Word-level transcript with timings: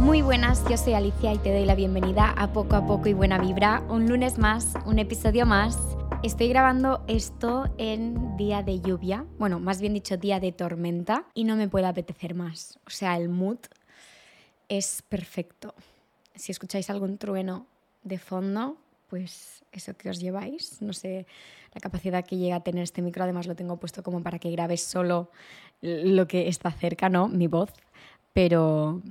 Muy 0.00 0.22
buenas, 0.22 0.64
yo 0.68 0.76
soy 0.76 0.94
Alicia 0.94 1.32
y 1.34 1.38
te 1.38 1.52
doy 1.52 1.64
la 1.64 1.74
bienvenida 1.74 2.30
a 2.30 2.52
Poco 2.52 2.76
a 2.76 2.86
Poco 2.86 3.08
y 3.08 3.12
Buena 3.12 3.38
Vibra, 3.38 3.82
un 3.88 4.08
lunes 4.08 4.38
más, 4.38 4.74
un 4.86 4.98
episodio 4.98 5.44
más. 5.44 5.76
Estoy 6.22 6.48
grabando 6.48 7.04
esto 7.08 7.66
en 7.78 8.36
día 8.36 8.62
de 8.62 8.80
lluvia, 8.80 9.26
bueno, 9.38 9.60
más 9.60 9.80
bien 9.80 9.94
dicho 9.94 10.16
día 10.16 10.40
de 10.40 10.52
tormenta 10.52 11.26
y 11.34 11.44
no 11.44 11.56
me 11.56 11.68
puede 11.68 11.86
apetecer 11.86 12.34
más. 12.34 12.78
O 12.86 12.90
sea, 12.90 13.16
el 13.16 13.28
mood 13.28 13.58
es 14.68 15.02
perfecto. 15.02 15.74
Si 16.34 16.52
escucháis 16.52 16.88
algún 16.90 17.18
trueno 17.18 17.66
de 18.02 18.18
fondo, 18.18 18.76
pues 19.08 19.64
eso 19.72 19.94
que 19.96 20.10
os 20.10 20.20
lleváis. 20.20 20.80
No 20.80 20.92
sé 20.92 21.26
la 21.74 21.80
capacidad 21.80 22.24
que 22.24 22.36
llega 22.36 22.56
a 22.56 22.64
tener 22.64 22.84
este 22.84 23.02
micro, 23.02 23.24
además 23.24 23.46
lo 23.46 23.56
tengo 23.56 23.76
puesto 23.78 24.02
como 24.02 24.22
para 24.22 24.38
que 24.38 24.50
grabes 24.50 24.82
solo 24.82 25.30
lo 25.80 26.26
que 26.28 26.48
está 26.48 26.70
cerca, 26.70 27.08
¿no? 27.08 27.28
Mi 27.28 27.46
voz. 27.46 27.72
Pero, 28.32 29.02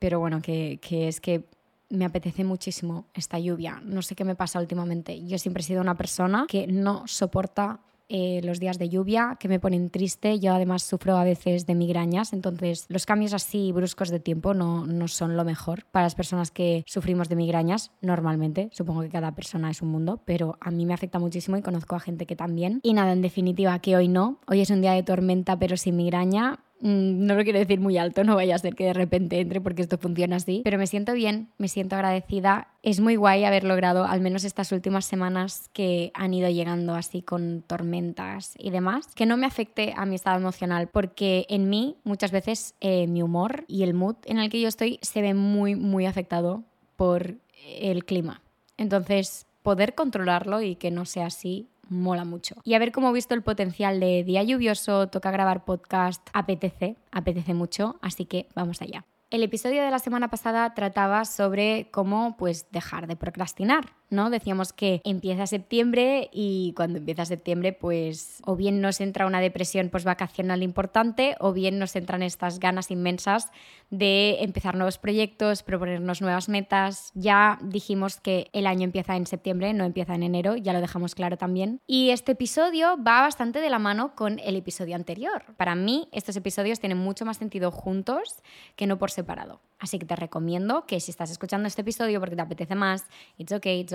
pero 0.00 0.18
bueno, 0.18 0.42
que, 0.42 0.80
que 0.82 1.06
es 1.06 1.20
que 1.20 1.44
me 1.90 2.04
apetece 2.04 2.42
muchísimo 2.42 3.06
esta 3.14 3.38
lluvia. 3.38 3.80
No 3.84 4.02
sé 4.02 4.16
qué 4.16 4.24
me 4.24 4.34
pasa 4.34 4.58
últimamente. 4.58 5.24
Yo 5.26 5.38
siempre 5.38 5.60
he 5.60 5.64
sido 5.64 5.80
una 5.80 5.96
persona 5.96 6.46
que 6.48 6.66
no 6.66 7.06
soporta 7.06 7.80
eh, 8.12 8.40
los 8.42 8.58
días 8.58 8.76
de 8.76 8.88
lluvia 8.88 9.36
que 9.38 9.48
me 9.48 9.60
ponen 9.60 9.88
triste. 9.88 10.40
Yo 10.40 10.52
además 10.52 10.82
sufro 10.82 11.16
a 11.16 11.22
veces 11.22 11.64
de 11.66 11.76
migrañas, 11.76 12.32
entonces 12.32 12.86
los 12.88 13.06
cambios 13.06 13.32
así 13.34 13.70
bruscos 13.70 14.08
de 14.08 14.18
tiempo 14.18 14.52
no, 14.52 14.84
no 14.84 15.06
son 15.06 15.36
lo 15.36 15.44
mejor 15.44 15.84
para 15.92 16.06
las 16.06 16.16
personas 16.16 16.50
que 16.50 16.82
sufrimos 16.88 17.28
de 17.28 17.36
migrañas 17.36 17.92
normalmente. 18.00 18.68
Supongo 18.72 19.02
que 19.02 19.10
cada 19.10 19.36
persona 19.36 19.70
es 19.70 19.80
un 19.80 19.90
mundo, 19.90 20.20
pero 20.24 20.58
a 20.60 20.72
mí 20.72 20.86
me 20.86 20.94
afecta 20.94 21.20
muchísimo 21.20 21.56
y 21.56 21.62
conozco 21.62 21.94
a 21.94 22.00
gente 22.00 22.26
que 22.26 22.34
también. 22.34 22.80
Y 22.82 22.94
nada, 22.94 23.12
en 23.12 23.22
definitiva, 23.22 23.78
que 23.78 23.94
hoy 23.94 24.08
no. 24.08 24.40
Hoy 24.48 24.60
es 24.60 24.70
un 24.70 24.80
día 24.80 24.92
de 24.92 25.04
tormenta 25.04 25.56
pero 25.56 25.76
sin 25.76 25.94
migraña 25.96 26.58
no 26.80 27.34
lo 27.34 27.44
quiero 27.44 27.58
decir 27.58 27.80
muy 27.80 27.98
alto, 27.98 28.24
no 28.24 28.34
vaya 28.34 28.54
a 28.54 28.58
ser 28.58 28.74
que 28.74 28.84
de 28.84 28.92
repente 28.92 29.40
entre 29.40 29.60
porque 29.60 29.82
esto 29.82 29.98
funciona 29.98 30.36
así, 30.36 30.62
pero 30.64 30.78
me 30.78 30.86
siento 30.86 31.12
bien, 31.12 31.48
me 31.58 31.68
siento 31.68 31.96
agradecida. 31.96 32.68
Es 32.82 33.00
muy 33.00 33.16
guay 33.16 33.44
haber 33.44 33.64
logrado, 33.64 34.04
al 34.04 34.20
menos 34.20 34.44
estas 34.44 34.72
últimas 34.72 35.04
semanas 35.04 35.68
que 35.72 36.10
han 36.14 36.32
ido 36.32 36.48
llegando 36.48 36.94
así 36.94 37.22
con 37.22 37.62
tormentas 37.66 38.54
y 38.58 38.70
demás, 38.70 39.08
que 39.14 39.26
no 39.26 39.36
me 39.36 39.46
afecte 39.46 39.92
a 39.96 40.06
mi 40.06 40.14
estado 40.14 40.38
emocional, 40.38 40.88
porque 40.88 41.46
en 41.48 41.68
mí 41.68 41.96
muchas 42.04 42.30
veces 42.30 42.74
eh, 42.80 43.06
mi 43.06 43.22
humor 43.22 43.64
y 43.68 43.82
el 43.82 43.94
mood 43.94 44.16
en 44.24 44.38
el 44.38 44.48
que 44.48 44.60
yo 44.60 44.68
estoy 44.68 44.98
se 45.02 45.20
ve 45.20 45.34
muy, 45.34 45.76
muy 45.76 46.06
afectado 46.06 46.64
por 46.96 47.36
el 47.66 48.04
clima. 48.04 48.42
Entonces, 48.76 49.46
poder 49.62 49.94
controlarlo 49.94 50.62
y 50.62 50.76
que 50.76 50.90
no 50.90 51.04
sea 51.04 51.26
así 51.26 51.68
mola 51.90 52.24
mucho. 52.24 52.56
Y 52.64 52.74
a 52.74 52.78
ver 52.78 52.92
cómo 52.92 53.10
he 53.10 53.12
visto 53.12 53.34
el 53.34 53.42
potencial 53.42 54.00
de 54.00 54.24
día 54.24 54.42
lluvioso, 54.42 55.08
toca 55.08 55.30
grabar 55.30 55.64
podcast, 55.64 56.26
apetece, 56.32 56.96
apetece 57.12 57.52
mucho, 57.52 57.98
así 58.00 58.24
que 58.24 58.48
vamos 58.54 58.80
allá. 58.80 59.04
El 59.30 59.44
episodio 59.44 59.84
de 59.84 59.90
la 59.90 60.00
semana 60.00 60.28
pasada 60.28 60.74
trataba 60.74 61.24
sobre 61.24 61.88
cómo 61.92 62.36
pues 62.36 62.66
dejar 62.72 63.06
de 63.06 63.14
procrastinar, 63.14 63.92
¿no? 64.10 64.30
Decíamos 64.30 64.72
que 64.72 65.00
empieza 65.04 65.46
septiembre 65.46 66.28
y 66.32 66.72
cuando 66.76 66.98
empieza 66.98 67.24
septiembre 67.24 67.72
pues 67.72 68.42
o 68.44 68.56
bien 68.56 68.80
nos 68.80 69.00
entra 69.00 69.26
una 69.26 69.40
depresión 69.40 69.90
vacacional 70.04 70.62
importante 70.62 71.36
o 71.40 71.52
bien 71.52 71.78
nos 71.78 71.96
entran 71.96 72.22
estas 72.22 72.58
ganas 72.58 72.90
inmensas 72.90 73.50
de 73.90 74.42
empezar 74.42 74.76
nuevos 74.76 74.98
proyectos, 74.98 75.62
proponernos 75.62 76.20
nuevas 76.20 76.48
metas. 76.48 77.10
Ya 77.14 77.58
dijimos 77.62 78.20
que 78.20 78.48
el 78.52 78.66
año 78.66 78.84
empieza 78.84 79.16
en 79.16 79.26
septiembre, 79.26 79.72
no 79.74 79.84
empieza 79.84 80.14
en 80.14 80.22
enero, 80.22 80.56
ya 80.56 80.72
lo 80.72 80.80
dejamos 80.80 81.14
claro 81.14 81.36
también. 81.36 81.80
Y 81.86 82.10
este 82.10 82.32
episodio 82.32 82.96
va 82.96 83.22
bastante 83.22 83.60
de 83.60 83.70
la 83.70 83.78
mano 83.78 84.14
con 84.14 84.38
el 84.38 84.56
episodio 84.56 84.94
anterior. 84.94 85.44
Para 85.56 85.74
mí 85.74 86.08
estos 86.12 86.36
episodios 86.36 86.80
tienen 86.80 86.98
mucho 86.98 87.24
más 87.24 87.38
sentido 87.38 87.70
juntos 87.70 88.42
que 88.76 88.86
no 88.86 88.98
por 88.98 89.10
separado. 89.10 89.60
Así 89.78 89.98
que 89.98 90.06
te 90.06 90.14
recomiendo 90.14 90.84
que 90.86 91.00
si 91.00 91.10
estás 91.10 91.30
escuchando 91.30 91.66
este 91.66 91.80
episodio 91.80 92.20
porque 92.20 92.36
te 92.36 92.42
apetece 92.42 92.74
más, 92.74 93.06
it's 93.38 93.50
okay, 93.50 93.80
it's 93.80 93.92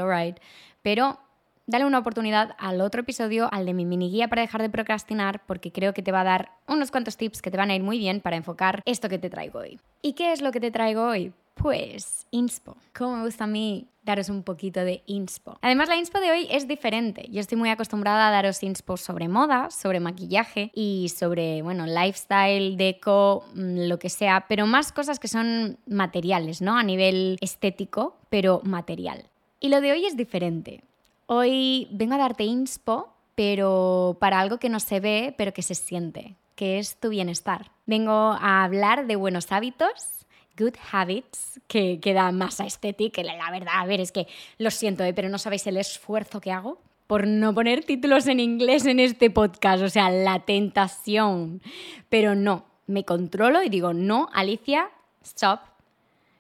pero 0.82 1.20
dale 1.68 1.86
una 1.86 2.00
oportunidad 2.00 2.56
al 2.58 2.82
otro 2.82 3.02
episodio, 3.02 3.50
al 3.52 3.66
de 3.66 3.74
mi 3.74 3.86
mini 3.86 4.10
guía 4.10 4.28
para 4.28 4.42
dejar 4.42 4.62
de 4.62 4.70
procrastinar, 4.70 5.42
porque 5.46 5.72
creo 5.72 5.94
que 5.94 6.04
te 6.04 6.12
va 6.12 6.22
a 6.22 6.26
dar 6.26 6.52
unos 6.68 6.92
cuantos 6.92 7.18
tips 7.18 7.42
que 7.42 7.52
te 7.52 7.58
van 7.58 7.72
a 7.72 7.76
ir 7.76 7.84
muy 7.84 7.98
bien 7.98 8.22
para 8.22 8.36
enfocar 8.36 8.82
esto 8.86 9.10
que 9.10 9.20
te 9.20 9.30
traigo 9.30 9.60
hoy. 9.60 9.80
¿Y 10.02 10.14
qué 10.14 10.32
es 10.32 10.42
lo 10.42 10.52
que 10.52 10.60
te 10.60 10.72
traigo 10.72 11.08
hoy? 11.08 11.34
Pues 11.56 12.28
inspo. 12.32 12.76
Como 12.94 13.18
me 13.18 13.24
gusta 13.24 13.46
a 13.46 13.48
mí 13.48 13.88
daros 14.04 14.30
un 14.30 14.44
poquito 14.44 14.82
de 14.82 15.02
inspo. 15.08 15.58
Además, 15.62 15.88
la 15.88 15.96
inspo 15.96 16.20
de 16.20 16.30
hoy 16.30 16.48
es 16.52 16.68
diferente. 16.68 17.28
Yo 17.32 17.40
estoy 17.40 17.58
muy 17.58 17.70
acostumbrada 17.70 18.28
a 18.28 18.32
daros 18.32 18.62
inspo 18.62 18.98
sobre 18.98 19.30
moda, 19.30 19.72
sobre 19.72 20.00
maquillaje 20.00 20.70
y 20.76 21.12
sobre, 21.18 21.62
bueno, 21.62 21.86
lifestyle, 21.88 22.78
deco, 22.78 23.46
mm, 23.56 23.88
lo 23.88 23.98
que 23.98 24.10
sea, 24.10 24.46
pero 24.48 24.68
más 24.68 24.92
cosas 24.92 25.18
que 25.18 25.30
son 25.30 25.80
materiales, 25.88 26.62
¿no? 26.62 26.78
A 26.78 26.84
nivel 26.84 27.38
estético, 27.42 28.18
pero 28.30 28.62
material. 28.64 29.30
Y 29.60 29.70
lo 29.70 29.82
de 29.82 29.92
hoy 29.92 30.06
es 30.06 30.18
diferente. 30.18 30.84
Hoy 31.28 31.88
vengo 31.92 32.16
a 32.16 32.20
darte 32.20 32.44
inspo, 32.44 33.10
pero 33.36 34.18
para 34.20 34.40
algo 34.40 34.60
que 34.60 34.70
no 34.70 34.80
se 34.80 35.00
ve, 35.00 35.34
pero 35.38 35.54
que 35.54 35.62
se 35.62 35.76
siente, 35.76 36.36
que 36.56 36.80
es 36.80 36.98
tu 36.98 37.10
bienestar. 37.10 37.72
Vengo 37.86 38.12
a 38.12 38.64
hablar 38.64 39.08
de 39.08 39.16
buenos 39.16 39.52
hábitos 39.52 40.16
Good 40.58 40.76
Habits, 40.92 41.60
que 41.68 42.00
queda 42.00 42.32
más 42.32 42.60
estética. 42.60 43.22
La 43.24 43.52
verdad, 43.52 43.74
a 43.76 43.86
ver, 43.86 44.00
es 44.00 44.12
que 44.12 44.28
lo 44.58 44.72
siento, 44.72 45.04
¿eh? 45.04 45.14
pero 45.14 45.30
no 45.30 45.38
sabéis 45.38 45.68
el 45.68 45.78
esfuerzo 45.78 46.40
que 46.40 46.52
hago 46.52 46.80
por 47.08 47.28
no 47.28 47.54
poner 47.54 47.84
títulos 47.84 48.28
en 48.28 48.40
inglés 48.40 48.86
en 48.86 49.00
este 49.00 49.30
podcast. 49.30 49.84
O 49.84 49.90
sea, 49.90 50.10
la 50.10 50.40
tentación. 50.40 51.62
Pero 52.10 52.36
no, 52.36 52.66
me 52.88 53.04
controlo 53.04 53.64
y 53.64 53.70
digo, 53.70 53.94
no, 53.94 54.30
Alicia, 54.34 54.90
stop. 55.24 55.60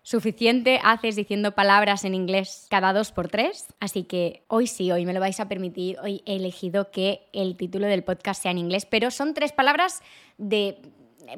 Suficiente 0.06 0.80
haces 0.84 1.16
diciendo 1.16 1.54
palabras 1.54 2.06
en 2.06 2.14
inglés 2.14 2.68
cada 2.70 2.94
dos 2.94 3.12
por 3.12 3.28
tres. 3.28 3.66
Así 3.80 4.04
que 4.04 4.44
hoy 4.48 4.68
sí, 4.68 4.92
hoy 4.92 5.04
me 5.04 5.14
lo 5.14 5.20
vais 5.20 5.40
a 5.40 5.48
permitir. 5.48 5.98
Hoy 6.00 6.22
he 6.28 6.36
elegido 6.36 6.92
que 6.92 7.28
el 7.34 7.58
título 7.58 7.88
del 7.88 8.04
podcast 8.04 8.44
sea 8.44 8.52
en 8.52 8.60
inglés, 8.60 8.86
pero 8.86 9.10
son 9.10 9.34
tres 9.34 9.52
palabras 9.52 10.04
de 10.38 10.78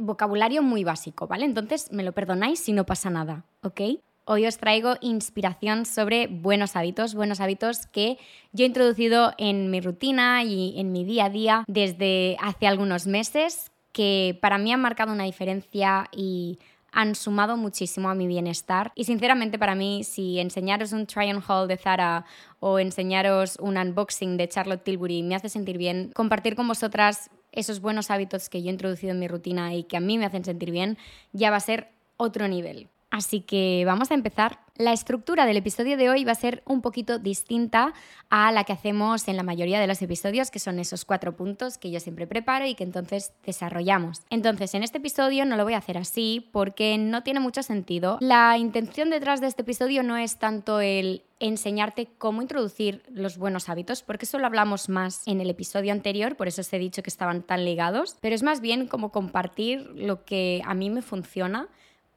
vocabulario 0.02 0.64
muy 0.64 0.84
básico, 0.84 1.28
¿vale? 1.28 1.46
Entonces 1.46 1.94
me 1.94 2.04
lo 2.04 2.12
perdonáis 2.12 2.60
si 2.60 2.74
no 2.74 2.86
pasa 2.86 3.10
nada, 3.10 3.46
¿ok? 3.64 3.80
Hoy 4.26 4.46
os 4.46 4.58
traigo 4.58 4.96
inspiración 5.00 5.86
sobre 5.86 6.28
buenos 6.28 6.76
hábitos, 6.76 7.16
buenos 7.16 7.40
hábitos 7.40 7.88
que 7.88 8.18
yo 8.52 8.66
he 8.66 8.68
introducido 8.68 9.32
en 9.38 9.72
mi 9.72 9.80
rutina 9.80 10.44
y 10.44 10.78
en 10.78 10.92
mi 10.92 11.06
día 11.06 11.28
a 11.28 11.30
día 11.30 11.64
desde 11.70 12.36
hace 12.42 12.68
algunos 12.68 13.08
meses, 13.08 13.72
que 13.94 14.38
para 14.42 14.58
mí 14.58 14.74
han 14.74 14.82
marcado 14.82 15.14
una 15.14 15.24
diferencia 15.24 16.10
y 16.12 16.60
han 16.92 17.16
sumado 17.16 17.58
muchísimo 17.58 18.10
a 18.10 18.16
mi 18.16 18.28
bienestar. 18.28 18.92
Y 18.96 19.04
sinceramente 19.04 19.60
para 19.60 19.76
mí, 19.76 20.04
si 20.04 20.40
enseñaros 20.40 20.92
un 20.94 21.06
try 21.06 21.32
on 21.32 21.44
haul 21.48 21.68
de 21.68 21.78
Zara 21.78 22.26
o 22.60 22.80
enseñaros 22.80 23.58
un 23.60 23.78
unboxing 23.78 24.38
de 24.38 24.48
Charlotte 24.48 24.84
Tilbury 24.84 25.24
me 25.24 25.36
hace 25.36 25.50
sentir 25.50 25.78
bien, 25.78 26.12
compartir 26.14 26.56
con 26.56 26.68
vosotras 26.68 27.30
esos 27.52 27.82
buenos 27.82 28.12
hábitos 28.12 28.50
que 28.50 28.62
yo 28.62 28.70
he 28.70 28.72
introducido 28.72 29.12
en 29.12 29.20
mi 29.20 29.28
rutina 29.28 29.74
y 29.74 29.84
que 29.84 29.98
a 29.98 30.00
mí 30.00 30.18
me 30.18 30.26
hacen 30.26 30.46
sentir 30.46 30.72
bien, 30.72 30.98
ya 31.34 31.50
va 31.50 31.58
a 31.58 31.62
ser 31.62 31.92
otro 32.18 32.48
nivel. 32.48 32.90
Así 33.10 33.42
que 33.42 33.84
vamos 33.86 34.12
a 34.12 34.14
empezar. 34.14 34.60
La 34.78 34.94
estructura 34.94 35.48
del 35.48 35.58
episodio 35.58 35.98
de 35.98 36.08
hoy 36.08 36.24
va 36.24 36.34
a 36.34 36.36
ser 36.36 36.62
un 36.68 36.84
poquito 36.84 37.18
distinta 37.18 37.96
a 38.30 38.52
la 38.52 38.64
que 38.64 38.74
hacemos 38.74 39.28
en 39.28 39.36
la 39.36 39.42
mayoría 39.42 39.80
de 39.80 39.88
los 39.88 40.04
episodios, 40.04 40.52
que 40.52 40.60
son 40.60 40.78
esos 40.78 41.04
cuatro 41.04 41.36
puntos 41.36 41.80
que 41.80 41.90
yo 41.90 42.00
siempre 42.00 42.28
preparo 42.28 42.68
y 42.68 42.76
que 42.76 42.84
entonces 42.84 43.34
desarrollamos. 43.44 44.22
Entonces, 44.30 44.76
en 44.76 44.84
este 44.84 45.00
episodio 45.00 45.46
no 45.46 45.58
lo 45.58 45.64
voy 45.64 45.74
a 45.74 45.80
hacer 45.80 45.98
así 45.98 46.48
porque 46.52 47.00
no 47.00 47.24
tiene 47.24 47.40
mucho 47.40 47.64
sentido. 47.64 48.20
La 48.22 48.56
intención 48.60 49.10
detrás 49.10 49.42
de 49.42 49.48
este 49.48 49.64
episodio 49.64 50.04
no 50.04 50.16
es 50.16 50.38
tanto 50.38 50.80
el 50.80 51.24
enseñarte 51.40 52.10
cómo 52.20 52.44
introducir 52.44 53.02
los 53.10 53.40
buenos 53.40 53.70
hábitos, 53.70 54.04
porque 54.04 54.26
eso 54.26 54.38
lo 54.38 54.46
hablamos 54.46 54.90
más 54.90 55.28
en 55.28 55.42
el 55.42 55.50
episodio 55.50 55.92
anterior, 55.92 56.36
por 56.36 56.48
eso 56.48 56.62
os 56.62 56.72
he 56.72 56.80
dicho 56.80 57.02
que 57.02 57.10
estaban 57.10 57.42
tan 57.42 57.66
ligados, 57.66 58.18
pero 58.22 58.36
es 58.36 58.44
más 58.44 58.62
bien 58.62 58.88
como 58.88 59.12
compartir 59.12 59.90
lo 59.96 60.24
que 60.24 60.62
a 60.66 60.76
mí 60.76 60.90
me 60.90 61.02
funciona 61.02 61.68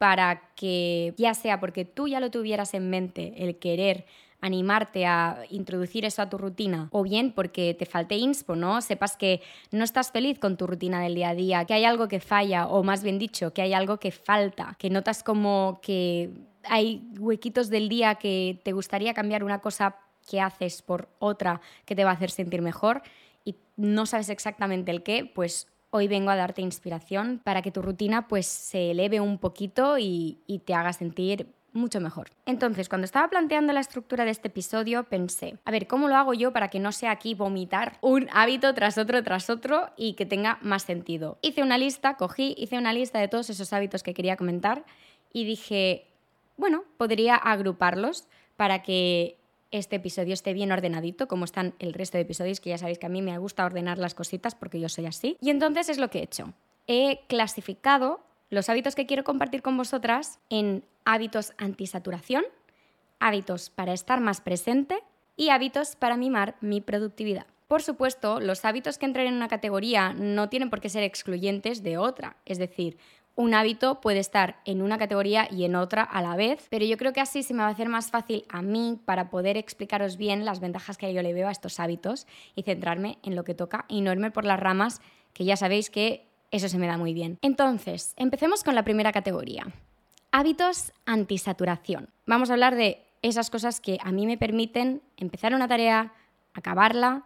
para 0.01 0.41
que 0.57 1.13
ya 1.19 1.35
sea 1.35 1.61
porque 1.61 1.85
tú 1.85 2.09
ya 2.09 2.21
lo 2.21 2.31
tuvieras 2.31 2.73
en 2.73 2.89
mente, 2.89 3.35
el 3.37 3.59
querer 3.59 4.07
animarte 4.41 5.05
a 5.05 5.43
introducir 5.51 6.07
eso 6.07 6.23
a 6.23 6.31
tu 6.31 6.39
rutina, 6.39 6.89
o 6.91 7.03
bien 7.03 7.33
porque 7.33 7.75
te 7.75 7.85
falte 7.85 8.15
inspo, 8.15 8.57
¿no? 8.57 8.81
Sepas 8.81 9.19
que 9.19 9.43
no 9.71 9.85
estás 9.85 10.11
feliz 10.11 10.39
con 10.39 10.57
tu 10.57 10.67
rutina 10.67 11.03
del 11.03 11.17
día 11.17 11.29
a 11.29 11.35
día, 11.35 11.65
que 11.67 11.75
hay 11.75 11.85
algo 11.85 12.09
que 12.09 12.19
falla, 12.19 12.67
o 12.67 12.83
más 12.83 13.03
bien 13.03 13.19
dicho, 13.19 13.53
que 13.53 13.61
hay 13.61 13.75
algo 13.75 13.99
que 13.99 14.11
falta, 14.11 14.75
que 14.79 14.89
notas 14.89 15.23
como 15.23 15.81
que 15.83 16.31
hay 16.65 17.07
huequitos 17.19 17.69
del 17.69 17.91
día 17.91 18.15
que 18.15 18.59
te 18.65 18.73
gustaría 18.73 19.13
cambiar 19.13 19.45
una 19.45 19.59
cosa 19.59 19.97
que 20.27 20.41
haces 20.41 20.81
por 20.81 21.11
otra 21.19 21.61
que 21.85 21.95
te 21.95 22.05
va 22.05 22.13
a 22.13 22.15
hacer 22.15 22.31
sentir 22.31 22.63
mejor 22.63 23.03
y 23.45 23.57
no 23.77 24.07
sabes 24.07 24.31
exactamente 24.31 24.93
el 24.93 25.03
qué, 25.03 25.27
pues 25.27 25.70
hoy 25.91 26.09
vengo 26.09 26.31
a 26.31 26.37
darte 26.37 26.63
inspiración 26.63 27.41
para 27.43 27.63
que 27.63 27.71
tu 27.71 27.83
rutina 27.83 28.29
pues 28.29 28.47
se 28.47 28.93
eleve 28.93 29.21
un 29.21 29.39
poquito 29.39 29.99
y, 29.99 30.39
y 30.47 30.61
te 30.61 30.75
haga 30.75 30.93
sentir 30.93 31.47
mucho 31.73 32.01
mejor. 32.01 32.31
Entonces, 32.47 32.89
cuando 32.89 33.05
estaba 33.05 33.29
planteando 33.29 33.73
la 33.73 33.81
estructura 33.81 34.25
de 34.25 34.31
este 34.31 34.49
episodio, 34.49 35.05
pensé, 35.05 35.59
a 35.65 35.71
ver, 35.71 35.87
¿cómo 35.87 36.09
lo 36.09 36.17
hago 36.17 36.35
yo 36.35 36.53
para 36.53 36.69
que 36.69 36.81
no 36.81 36.93
sea 36.93 37.11
aquí 37.13 37.35
vomitar 37.35 37.99
un 38.01 38.29
hábito 38.33 38.75
tras 38.75 38.99
otro, 38.99 39.23
tras 39.23 39.51
otro 39.51 39.91
y 39.97 40.15
que 40.15 40.27
tenga 40.27 40.59
más 40.63 40.83
sentido? 40.83 41.39
Hice 41.43 41.63
una 41.63 41.79
lista, 41.79 42.17
cogí, 42.17 42.55
hice 42.59 42.79
una 42.79 42.93
lista 42.93 43.19
de 43.19 43.29
todos 43.29 43.51
esos 43.51 43.73
hábitos 43.73 44.03
que 44.03 44.15
quería 44.15 44.37
comentar 44.37 44.85
y 45.33 45.45
dije, 45.45 46.07
bueno, 46.57 46.85
podría 46.97 47.37
agruparlos 47.37 48.27
para 48.57 48.83
que 48.83 49.40
este 49.71 49.97
episodio 49.97 50.35
esté 50.35 50.53
bien 50.53 50.73
ordenadito, 50.73 51.29
como 51.29 51.45
están 51.45 51.75
el 51.79 51.93
resto 51.93 52.19
de 52.19 52.23
episodios, 52.23 52.61
que 52.61 52.71
ya 52.71 52.79
sabéis 52.79 52.99
que 52.99 53.07
a 53.07 53.11
mí 53.11 53.23
me 53.23 53.37
gusta 53.39 53.65
ordenar 53.65 53.99
las 53.99 54.15
cositas 54.15 54.55
porque 54.55 54.81
yo 54.81 54.89
soy 54.89 55.07
así. 55.07 55.37
Y 55.41 55.51
entonces 55.51 55.89
es 55.89 55.99
lo 55.99 56.11
que 56.11 56.19
he 56.21 56.23
hecho. 56.23 56.53
He 56.87 57.21
clasificado 57.29 58.21
los 58.49 58.69
hábitos 58.69 58.95
que 58.95 59.07
quiero 59.07 59.25
compartir 59.25 59.63
con 59.63 59.77
vosotras 59.77 60.41
en 60.51 60.85
hábitos 61.05 61.53
antisaturación, 61.57 62.45
hábitos 63.21 63.71
para 63.71 63.93
estar 63.93 64.21
más 64.21 64.41
presente 64.41 64.99
y 65.37 65.51
hábitos 65.51 65.97
para 65.97 66.17
mimar 66.17 66.57
mi 66.61 66.81
productividad. 66.81 67.47
Por 67.69 67.83
supuesto, 67.83 68.41
los 68.41 68.65
hábitos 68.65 68.99
que 68.99 69.07
entren 69.07 69.29
en 69.29 69.35
una 69.35 69.47
categoría 69.47 70.13
no 70.13 70.49
tienen 70.49 70.71
por 70.71 70.81
qué 70.81 70.89
ser 70.89 71.05
excluyentes 71.05 71.85
de 71.85 71.99
otra. 71.99 72.37
Es 72.45 72.59
decir, 72.59 72.99
un 73.41 73.55
hábito 73.55 74.03
puede 74.03 74.19
estar 74.19 74.61
en 74.67 74.83
una 74.83 74.99
categoría 74.99 75.49
y 75.51 75.65
en 75.65 75.75
otra 75.75 76.03
a 76.03 76.21
la 76.21 76.37
vez, 76.37 76.67
pero 76.69 76.85
yo 76.85 76.99
creo 76.99 77.15
que 77.15 77.23
así 77.23 77.43
se 77.43 77.55
me 77.55 77.63
va 77.63 77.69
a 77.69 77.73
hacer 77.73 77.89
más 77.89 78.11
fácil 78.11 78.45
a 78.51 78.61
mí 78.61 79.01
para 79.07 79.31
poder 79.31 79.57
explicaros 79.57 80.19
bien 80.19 80.45
las 80.45 80.61
ventajas 80.61 80.99
que 80.99 81.13
yo 81.15 81.23
le 81.23 81.33
veo 81.33 81.49
a 81.49 81.51
estos 81.51 81.81
hábitos 81.81 82.27
y 82.55 82.65
centrarme 82.65 83.19
en 83.23 83.37
lo 83.37 83.45
que 83.45 83.55
toca 83.55 83.87
y 83.89 84.03
no 84.03 84.13
irme 84.13 84.31
por 84.31 84.45
las 84.45 84.61
ramas 84.61 85.01
que 85.33 85.47
ya 85.47 85.57
sabéis 85.57 85.89
que 85.89 86.27
eso 86.51 86.69
se 86.69 86.77
me 86.77 86.87
da 86.87 86.99
muy 86.99 87.15
bien. 87.15 87.39
Entonces, 87.41 88.13
empecemos 88.19 88.63
con 88.63 88.75
la 88.75 88.85
primera 88.85 89.11
categoría. 89.11 89.67
Hábitos 90.33 90.93
antisaturación. 91.07 92.11
Vamos 92.27 92.51
a 92.51 92.53
hablar 92.53 92.77
de 92.77 93.03
esas 93.23 93.49
cosas 93.49 93.81
que 93.81 93.97
a 94.03 94.13
mí 94.13 94.27
me 94.27 94.37
permiten 94.37 95.01
empezar 95.17 95.55
una 95.55 95.67
tarea, 95.67 96.13
acabarla, 96.53 97.25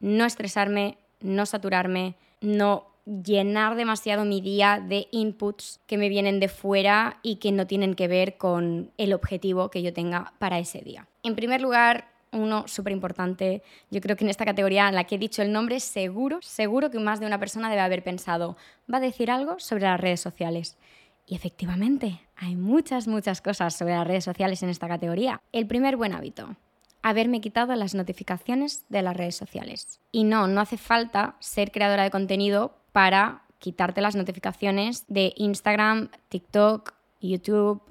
no 0.00 0.24
estresarme, 0.24 0.98
no 1.20 1.46
saturarme, 1.46 2.16
no 2.40 2.95
llenar 3.06 3.76
demasiado 3.76 4.24
mi 4.24 4.40
día 4.40 4.84
de 4.86 5.08
inputs 5.12 5.80
que 5.86 5.96
me 5.96 6.08
vienen 6.08 6.40
de 6.40 6.48
fuera 6.48 7.18
y 7.22 7.36
que 7.36 7.52
no 7.52 7.66
tienen 7.66 7.94
que 7.94 8.08
ver 8.08 8.36
con 8.36 8.90
el 8.98 9.12
objetivo 9.12 9.70
que 9.70 9.82
yo 9.82 9.92
tenga 9.92 10.32
para 10.38 10.58
ese 10.58 10.80
día. 10.80 11.06
En 11.22 11.36
primer 11.36 11.60
lugar, 11.60 12.08
uno 12.32 12.66
súper 12.66 12.92
importante, 12.92 13.62
yo 13.90 14.00
creo 14.00 14.16
que 14.16 14.24
en 14.24 14.30
esta 14.30 14.44
categoría 14.44 14.88
en 14.88 14.96
la 14.96 15.04
que 15.04 15.14
he 15.14 15.18
dicho 15.18 15.42
el 15.42 15.52
nombre, 15.52 15.78
seguro, 15.80 16.40
seguro 16.42 16.90
que 16.90 16.98
más 16.98 17.20
de 17.20 17.26
una 17.26 17.38
persona 17.38 17.70
debe 17.70 17.80
haber 17.80 18.02
pensado, 18.02 18.56
va 18.92 18.98
a 18.98 19.00
decir 19.00 19.30
algo 19.30 19.58
sobre 19.60 19.84
las 19.84 20.00
redes 20.00 20.20
sociales. 20.20 20.76
Y 21.26 21.34
efectivamente, 21.34 22.20
hay 22.36 22.56
muchas, 22.56 23.08
muchas 23.08 23.40
cosas 23.40 23.74
sobre 23.74 23.94
las 23.94 24.06
redes 24.06 24.24
sociales 24.24 24.62
en 24.62 24.68
esta 24.68 24.88
categoría. 24.88 25.40
El 25.52 25.66
primer 25.66 25.96
buen 25.96 26.12
hábito, 26.12 26.56
haberme 27.02 27.40
quitado 27.40 27.74
las 27.76 27.94
notificaciones 27.94 28.84
de 28.88 29.02
las 29.02 29.16
redes 29.16 29.36
sociales. 29.36 30.00
Y 30.12 30.24
no, 30.24 30.46
no 30.48 30.60
hace 30.60 30.76
falta 30.76 31.36
ser 31.40 31.70
creadora 31.70 32.02
de 32.02 32.10
contenido 32.10 32.76
para 32.96 33.42
quitarte 33.58 34.00
las 34.00 34.16
notificaciones 34.16 35.04
de 35.06 35.34
Instagram, 35.36 36.08
TikTok, 36.30 36.94
YouTube, 37.20 37.82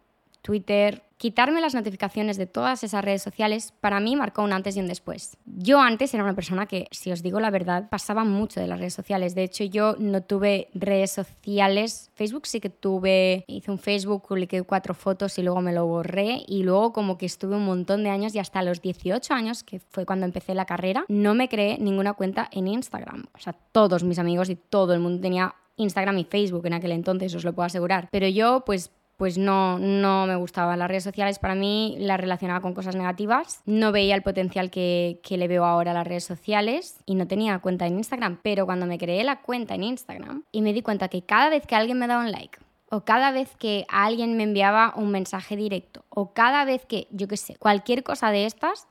Twitter, 0.41 1.03
quitarme 1.17 1.61
las 1.61 1.73
notificaciones 1.73 2.37
de 2.37 2.45
todas 2.45 2.83
esas 2.83 3.03
redes 3.03 3.23
sociales 3.23 3.73
para 3.79 3.99
mí 3.99 4.15
marcó 4.15 4.43
un 4.43 4.53
antes 4.53 4.75
y 4.75 4.79
un 4.79 4.87
después. 4.87 5.37
Yo 5.45 5.79
antes 5.79 6.13
era 6.13 6.23
una 6.23 6.35
persona 6.35 6.65
que, 6.65 6.87
si 6.91 7.11
os 7.11 7.23
digo 7.23 7.39
la 7.39 7.51
verdad, 7.51 7.89
pasaba 7.89 8.23
mucho 8.23 8.59
de 8.59 8.67
las 8.67 8.79
redes 8.79 8.93
sociales. 8.93 9.35
De 9.35 9.43
hecho, 9.43 9.63
yo 9.63 9.95
no 9.97 10.21
tuve 10.21 10.67
redes 10.73 11.11
sociales. 11.11 12.11
Facebook 12.15 12.47
sí 12.47 12.59
que 12.59 12.69
tuve, 12.69 13.45
hice 13.47 13.71
un 13.71 13.79
Facebook, 13.79 14.27
publiqué 14.27 14.63
cuatro 14.63 14.93
fotos 14.93 15.37
y 15.37 15.43
luego 15.43 15.61
me 15.61 15.73
lo 15.73 15.85
borré. 15.85 16.43
Y 16.47 16.63
luego 16.63 16.93
como 16.93 17.17
que 17.17 17.25
estuve 17.25 17.55
un 17.55 17.65
montón 17.65 18.03
de 18.03 18.09
años 18.09 18.35
y 18.35 18.39
hasta 18.39 18.61
los 18.63 18.81
18 18.81 19.33
años, 19.33 19.63
que 19.63 19.79
fue 19.79 20.05
cuando 20.05 20.25
empecé 20.25 20.53
la 20.53 20.65
carrera, 20.65 21.05
no 21.07 21.33
me 21.33 21.49
creé 21.49 21.77
ninguna 21.79 22.13
cuenta 22.13 22.49
en 22.51 22.67
Instagram. 22.67 23.25
O 23.33 23.39
sea, 23.39 23.53
todos 23.71 24.03
mis 24.03 24.19
amigos 24.19 24.49
y 24.49 24.55
todo 24.55 24.93
el 24.93 24.99
mundo 24.99 25.21
tenía 25.21 25.55
Instagram 25.77 26.17
y 26.19 26.25
Facebook 26.25 26.65
en 26.65 26.73
aquel 26.73 26.91
entonces, 26.91 27.33
os 27.35 27.43
lo 27.43 27.53
puedo 27.53 27.65
asegurar. 27.65 28.07
Pero 28.11 28.27
yo, 28.27 28.63
pues 28.65 28.91
pues 29.17 29.37
no, 29.37 29.79
no 29.79 30.25
me 30.25 30.35
gustaban 30.35 30.79
las 30.79 30.87
redes 30.87 31.03
sociales. 31.03 31.39
Para 31.39 31.55
mí 31.55 31.95
las 31.99 32.19
relacionaba 32.19 32.61
con 32.61 32.73
cosas 32.73 32.95
negativas. 32.95 33.61
No 33.65 33.91
veía 33.91 34.15
el 34.15 34.21
potencial 34.21 34.69
que, 34.69 35.19
que, 35.23 35.37
le 35.37 35.47
veo 35.47 35.65
ahora 35.65 35.91
a 35.91 35.93
las 35.93 36.07
redes 36.07 36.23
sociales 36.23 36.97
y 37.05 37.15
no 37.15 37.27
tenía 37.27 37.59
cuenta 37.59 37.87
en 37.87 37.97
Instagram. 37.97 38.39
Pero 38.43 38.65
cuando 38.65 38.85
me 38.85 38.97
creé 38.97 39.23
la 39.23 39.41
cuenta 39.41 39.75
en 39.75 39.83
Instagram 39.83 40.43
y 40.51 40.61
me 40.61 40.73
di 40.73 40.81
cuenta 40.81 41.07
que 41.07 41.21
cada 41.21 41.49
vez 41.49 41.65
que 41.65 41.75
alguien 41.75 41.99
me 41.99 42.07
daba 42.07 42.23
un 42.23 42.31
like 42.31 42.59
o 42.89 43.01
cada 43.01 43.31
vez 43.31 43.55
que 43.57 43.85
alguien 43.89 44.37
me 44.37 44.43
enviaba 44.43 44.93
un 44.95 45.11
mensaje 45.11 45.55
directo 45.55 46.05
o 46.09 46.33
cada 46.33 46.65
vez 46.65 46.85
que, 46.85 47.07
yo 47.11 47.27
qué 47.27 47.37
sé, 47.37 47.55
cualquier 47.55 48.03
cosa 48.03 48.31
de 48.31 48.45
estas, 48.45 48.87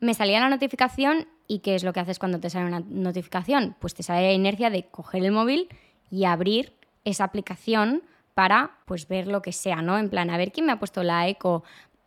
me 0.00 0.14
salía 0.14 0.40
la 0.40 0.48
notificación 0.48 1.28
y 1.46 1.58
¿qué 1.58 1.74
es 1.74 1.84
lo 1.84 1.92
que 1.92 2.00
haces 2.00 2.18
cuando 2.18 2.40
te 2.40 2.50
sale 2.50 2.66
una 2.66 2.80
notificación? 2.80 3.76
Pues 3.78 3.94
te 3.94 4.02
sale 4.02 4.22
la 4.22 4.32
inercia 4.32 4.70
de 4.70 4.86
coger 4.86 5.24
el 5.24 5.32
móvil 5.32 5.68
y 6.10 6.24
abrir 6.24 6.74
esa 7.04 7.24
aplicación 7.24 8.02
para 8.34 8.78
pues 8.86 9.08
ver 9.08 9.26
lo 9.26 9.42
que 9.42 9.52
sea, 9.52 9.82
¿no? 9.82 9.98
En 9.98 10.10
plan, 10.10 10.30
a 10.30 10.36
ver 10.36 10.52
quién 10.52 10.66
me 10.66 10.72
ha 10.72 10.78
puesto 10.78 11.02
like 11.02 11.40
o 11.46 11.62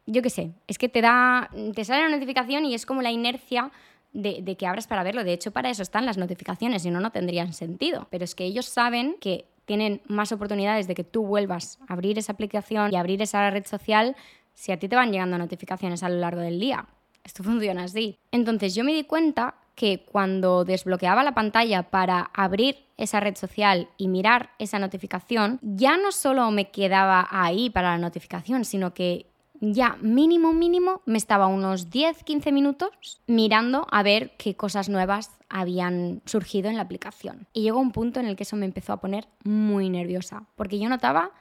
yo 0.05 0.21
qué 0.21 0.29
sé, 0.29 0.51
es 0.67 0.77
que 0.77 0.89
te 0.89 1.01
da, 1.01 1.49
te 1.75 1.85
sale 1.85 2.03
la 2.03 2.09
notificación 2.09 2.65
y 2.65 2.73
es 2.73 2.85
como 2.85 3.01
la 3.01 3.11
inercia 3.11 3.71
de, 4.11 4.39
de, 4.41 4.57
que 4.57 4.67
abras 4.67 4.87
para 4.87 5.03
verlo. 5.03 5.23
De 5.23 5.33
hecho, 5.33 5.51
para 5.51 5.69
eso 5.69 5.81
están 5.81 6.05
las 6.05 6.17
notificaciones, 6.17 6.83
si 6.83 6.91
no, 6.91 6.99
no 6.99 7.11
tendrían 7.11 7.53
sentido. 7.53 8.07
Pero 8.09 8.23
es 8.23 8.35
que 8.35 8.43
ellos 8.43 8.65
saben 8.65 9.15
que 9.19 9.45
tienen 9.65 10.01
más 10.07 10.31
oportunidades 10.31 10.87
de 10.87 10.95
que 10.95 11.03
tú 11.03 11.25
vuelvas 11.25 11.79
a 11.87 11.93
abrir 11.93 12.19
esa 12.19 12.33
aplicación 12.33 12.91
y 12.93 12.97
abrir 12.97 13.21
esa 13.21 13.49
red 13.49 13.65
social 13.65 14.15
si 14.53 14.71
a 14.71 14.77
ti 14.77 14.87
te 14.87 14.95
van 14.95 15.11
llegando 15.11 15.37
notificaciones 15.37 16.03
a 16.03 16.09
lo 16.09 16.17
largo 16.17 16.41
del 16.41 16.59
día. 16.59 16.87
Esto 17.23 17.43
funciona 17.43 17.83
así. 17.83 18.17
Entonces 18.31 18.75
yo 18.75 18.83
me 18.83 18.93
di 18.93 19.03
cuenta 19.03 19.55
que 19.75 20.05
cuando 20.05 20.65
desbloqueaba 20.65 21.23
la 21.23 21.33
pantalla 21.33 21.83
para 21.83 22.29
abrir 22.33 22.85
esa 22.97 23.19
red 23.19 23.35
social 23.35 23.89
y 23.97 24.07
mirar 24.07 24.51
esa 24.59 24.79
notificación, 24.79 25.59
ya 25.61 25.97
no 25.97 26.11
solo 26.11 26.49
me 26.51 26.69
quedaba 26.69 27.27
ahí 27.31 27.69
para 27.69 27.91
la 27.91 27.97
notificación, 27.97 28.65
sino 28.65 28.93
que 28.93 29.27
ya 29.71 29.97
mínimo, 30.01 30.51
mínimo, 30.51 31.01
me 31.05 31.17
estaba 31.17 31.47
unos 31.47 31.89
10-15 31.89 32.51
minutos 32.51 33.21
mirando 33.27 33.87
a 33.89 34.03
ver 34.03 34.35
qué 34.37 34.55
cosas 34.55 34.89
nuevas 34.89 35.31
habían 35.47 36.21
surgido 36.25 36.69
en 36.69 36.75
la 36.75 36.83
aplicación. 36.83 37.47
Y 37.53 37.61
llegó 37.61 37.79
un 37.79 37.91
punto 37.91 38.19
en 38.19 38.25
el 38.25 38.35
que 38.35 38.43
eso 38.43 38.57
me 38.57 38.65
empezó 38.65 38.91
a 38.91 38.99
poner 38.99 39.27
muy 39.43 39.89
nerviosa, 39.89 40.43
porque 40.55 40.79
yo 40.79 40.89
notaba 40.89 41.31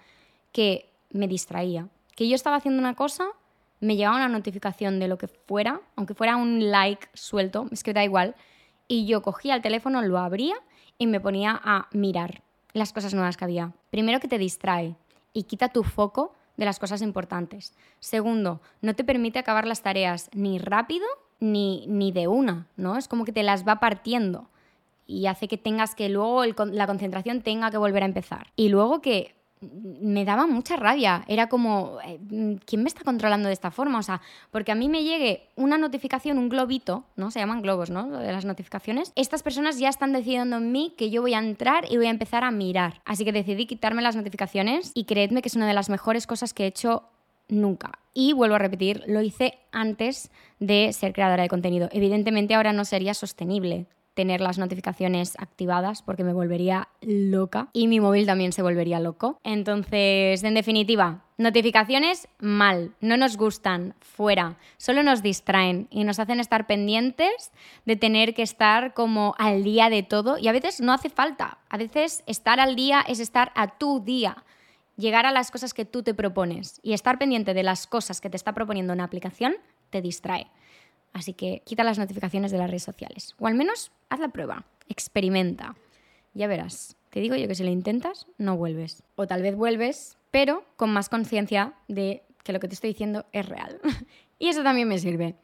que 0.53 0.93
me 1.11 1.27
distraía, 1.27 1.89
que 2.15 2.29
yo 2.29 2.37
estaba 2.37 2.57
haciendo 2.57 2.81
una 2.81 2.95
cosa 2.95 3.27
me 3.83 3.97
llegaba 3.97 4.17
una 4.17 4.29
notificación 4.29 5.01
de 5.01 5.09
lo 5.09 5.19
que 5.19 5.27
fuera, 5.27 5.81
aunque 5.97 6.15
fuera 6.15 6.37
un 6.37 6.71
like 6.71 7.09
suelto, 7.15 7.67
es 7.73 7.83
que 7.83 7.93
da 7.93 8.05
igual, 8.05 8.37
y 8.87 9.07
yo 9.07 9.23
cogía 9.23 9.57
el 9.57 9.61
teléfono, 9.61 10.01
lo 10.03 10.19
abría 10.19 10.55
y 10.99 11.09
me 11.09 11.19
ponía 11.19 11.61
a 11.63 11.89
mirar 11.93 12.43
las 12.75 12.93
cosas 12.93 13.13
nuevas 13.13 13.37
que 13.37 13.45
había. 13.45 13.73
Primero 13.91 14.21
que 14.21 14.29
te 14.29 14.39
distrae 14.39 14.95
y 15.33 15.43
quita 15.45 15.69
tu 15.69 15.83
foco 15.83 16.33
de 16.57 16.65
las 16.65 16.79
cosas 16.79 17.03
importantes. 17.03 17.77
Segundo, 17.99 18.61
no 18.83 18.95
te 18.95 19.03
permite 19.03 19.41
acabar 19.41 19.67
las 19.67 19.83
tareas 19.83 20.31
ni 20.33 20.61
rápido 20.61 21.07
ni, 21.41 21.85
ni 21.89 22.13
de 22.13 22.29
una, 22.29 22.69
¿no? 22.77 22.97
Es 22.97 23.09
como 23.09 23.25
que 23.25 23.33
te 23.33 23.43
las 23.43 23.67
va 23.67 23.81
partiendo 23.81 24.49
y 25.09 25.27
hace 25.27 25.49
que 25.49 25.59
tengas 25.59 25.97
que 25.97 26.09
luego 26.09 26.45
la 26.45 26.87
concentración 26.87 27.43
tenga 27.43 27.73
que 27.73 27.79
volver 27.79 28.05
a 28.05 28.07
empezar. 28.07 28.53
Y 28.55 28.69
luego 28.69 29.01
que 29.03 29.35
me 29.63 30.25
daba 30.25 30.47
mucha 30.47 30.77
rabia. 30.77 31.25
Era 31.29 31.49
como, 31.49 31.99
eh, 32.05 32.19
¿quién 32.65 32.83
me 32.83 32.89
está 32.89 33.03
controlando 33.05 33.49
de 33.49 33.55
esta 33.55 33.71
forma? 33.71 33.99
O 33.99 34.03
sea, 34.03 34.21
porque 34.51 34.73
a 34.73 34.75
mí 34.75 34.89
me 34.89 35.05
llegue 35.05 35.49
una 35.57 35.79
notificación, 35.79 36.39
un 36.39 36.49
globito, 36.49 37.05
¿no? 37.17 37.31
Se 37.31 37.41
llaman 37.41 37.63
globos, 37.63 37.91
¿no? 37.91 38.11
de 38.11 38.33
las 38.33 38.45
notificaciones. 38.45 39.13
Estas 39.15 39.43
personas 39.43 39.79
ya 39.79 39.89
están 39.89 40.13
decidiendo 40.13 40.57
en 40.57 40.73
mí 40.73 40.95
que 40.97 41.11
yo 41.11 41.23
voy 41.23 41.35
a 41.35 41.39
entrar 41.39 41.91
y 41.91 41.97
voy 41.97 42.07
a 42.07 42.11
empezar 42.11 42.45
a 42.45 42.51
mirar. 42.51 43.01
Así 43.05 43.25
que 43.25 43.33
decidí 43.33 43.67
quitarme 43.67 44.03
las 44.03 44.17
notificaciones 44.17 44.93
y 44.95 45.05
creedme 45.05 45.43
que 45.43 45.49
es 45.49 45.57
una 45.57 45.67
de 45.67 45.75
las 45.75 45.89
mejores 45.89 46.27
cosas 46.27 46.55
que 46.55 46.65
he 46.65 46.67
hecho 46.67 47.05
nunca. 47.49 47.93
Y 48.15 48.33
vuelvo 48.33 48.57
a 48.57 48.59
repetir, 48.59 49.05
lo 49.07 49.23
hice 49.23 49.59
antes 49.71 50.31
de 50.59 50.93
ser 50.93 51.13
creadora 51.13 51.43
de 51.43 51.49
contenido. 51.49 51.89
Evidentemente 51.93 52.55
ahora 52.55 52.73
no 52.73 52.85
sería 52.85 53.15
sostenible 53.15 53.87
tener 54.15 54.41
las 54.41 54.59
notificaciones 54.59 55.35
activadas 55.39 56.03
porque 56.03 56.25
me 56.25 56.33
volvería 56.33 56.89
loca 57.01 57.69
y 57.73 57.89
mi 57.89 58.01
móvil 58.01 58.27
también 58.27 58.53
se 58.53 58.63
volvería 58.63 59.01
loco. 59.01 59.39
Entonces, 59.43 60.45
en 60.45 60.55
definitiva, 60.55 61.25
notificaciones 61.39 62.29
mal, 62.39 62.95
no 63.01 63.17
nos 63.17 63.37
gustan, 63.37 63.95
fuera, 64.01 64.59
solo 64.77 65.03
nos 65.03 65.23
distraen 65.23 65.89
y 65.91 66.05
nos 66.05 66.19
hacen 66.19 66.41
estar 66.41 66.67
pendientes 66.67 67.53
de 67.87 67.97
tener 67.97 68.35
que 68.35 68.43
estar 68.43 68.95
como 68.95 69.35
al 69.39 69.65
día 69.65 69.89
de 69.89 70.03
todo 70.03 70.39
y 70.39 70.49
a 70.49 70.53
veces 70.53 70.81
no 70.81 70.93
hace 70.93 71.09
falta, 71.09 71.59
a 71.69 71.79
veces 71.79 72.23
estar 72.27 72.61
al 72.61 72.77
día 72.77 73.05
es 73.07 73.21
estar 73.21 73.53
a 73.55 73.79
tu 73.79 74.01
día. 74.01 74.45
Llegar 74.99 75.25
a 75.25 75.33
las 75.33 75.51
cosas 75.51 75.73
que 75.73 75.87
tú 75.87 76.03
te 76.03 76.13
propones 76.13 76.79
y 76.83 76.93
estar 76.93 77.19
pendiente 77.19 77.55
de 77.55 77.63
las 77.63 77.87
cosas 77.87 78.21
que 78.21 78.29
te 78.29 78.37
está 78.37 78.53
proponiendo 78.53 78.93
una 78.93 79.05
aplicación 79.05 79.55
te 79.89 80.03
distrae. 80.03 80.49
Así 81.13 81.35
que 81.35 81.63
quita 81.65 81.85
las 81.85 81.99
notificaciones 81.99 82.51
de 82.51 82.59
las 82.59 82.69
redes 82.71 82.83
sociales. 82.83 83.35
O 83.39 83.47
al 83.47 83.55
menos 83.55 83.93
haz 84.09 84.21
la 84.21 84.29
prueba, 84.29 84.65
experimenta. 84.89 85.77
Ya 86.35 86.47
verás. 86.47 86.97
Te 87.11 87.21
digo 87.21 87.37
yo 87.37 87.47
que 87.47 87.55
si 87.55 87.63
lo 87.63 87.71
intentas, 87.71 88.27
no 88.39 88.57
vuelves. 88.57 89.03
O 89.17 89.27
tal 89.27 89.43
vez 89.43 89.55
vuelves, 89.55 90.17
pero 90.31 90.65
con 90.77 90.93
más 90.93 91.09
conciencia 91.09 91.75
de 91.89 92.23
que 92.43 92.53
lo 92.53 92.61
que 92.61 92.69
te 92.69 92.75
estoy 92.75 92.91
diciendo 92.91 93.27
es 93.33 93.47
real. 93.47 93.81
y 94.39 94.49
eso 94.49 94.63
también 94.63 94.89
me 94.89 94.99
sirve. 94.99 95.37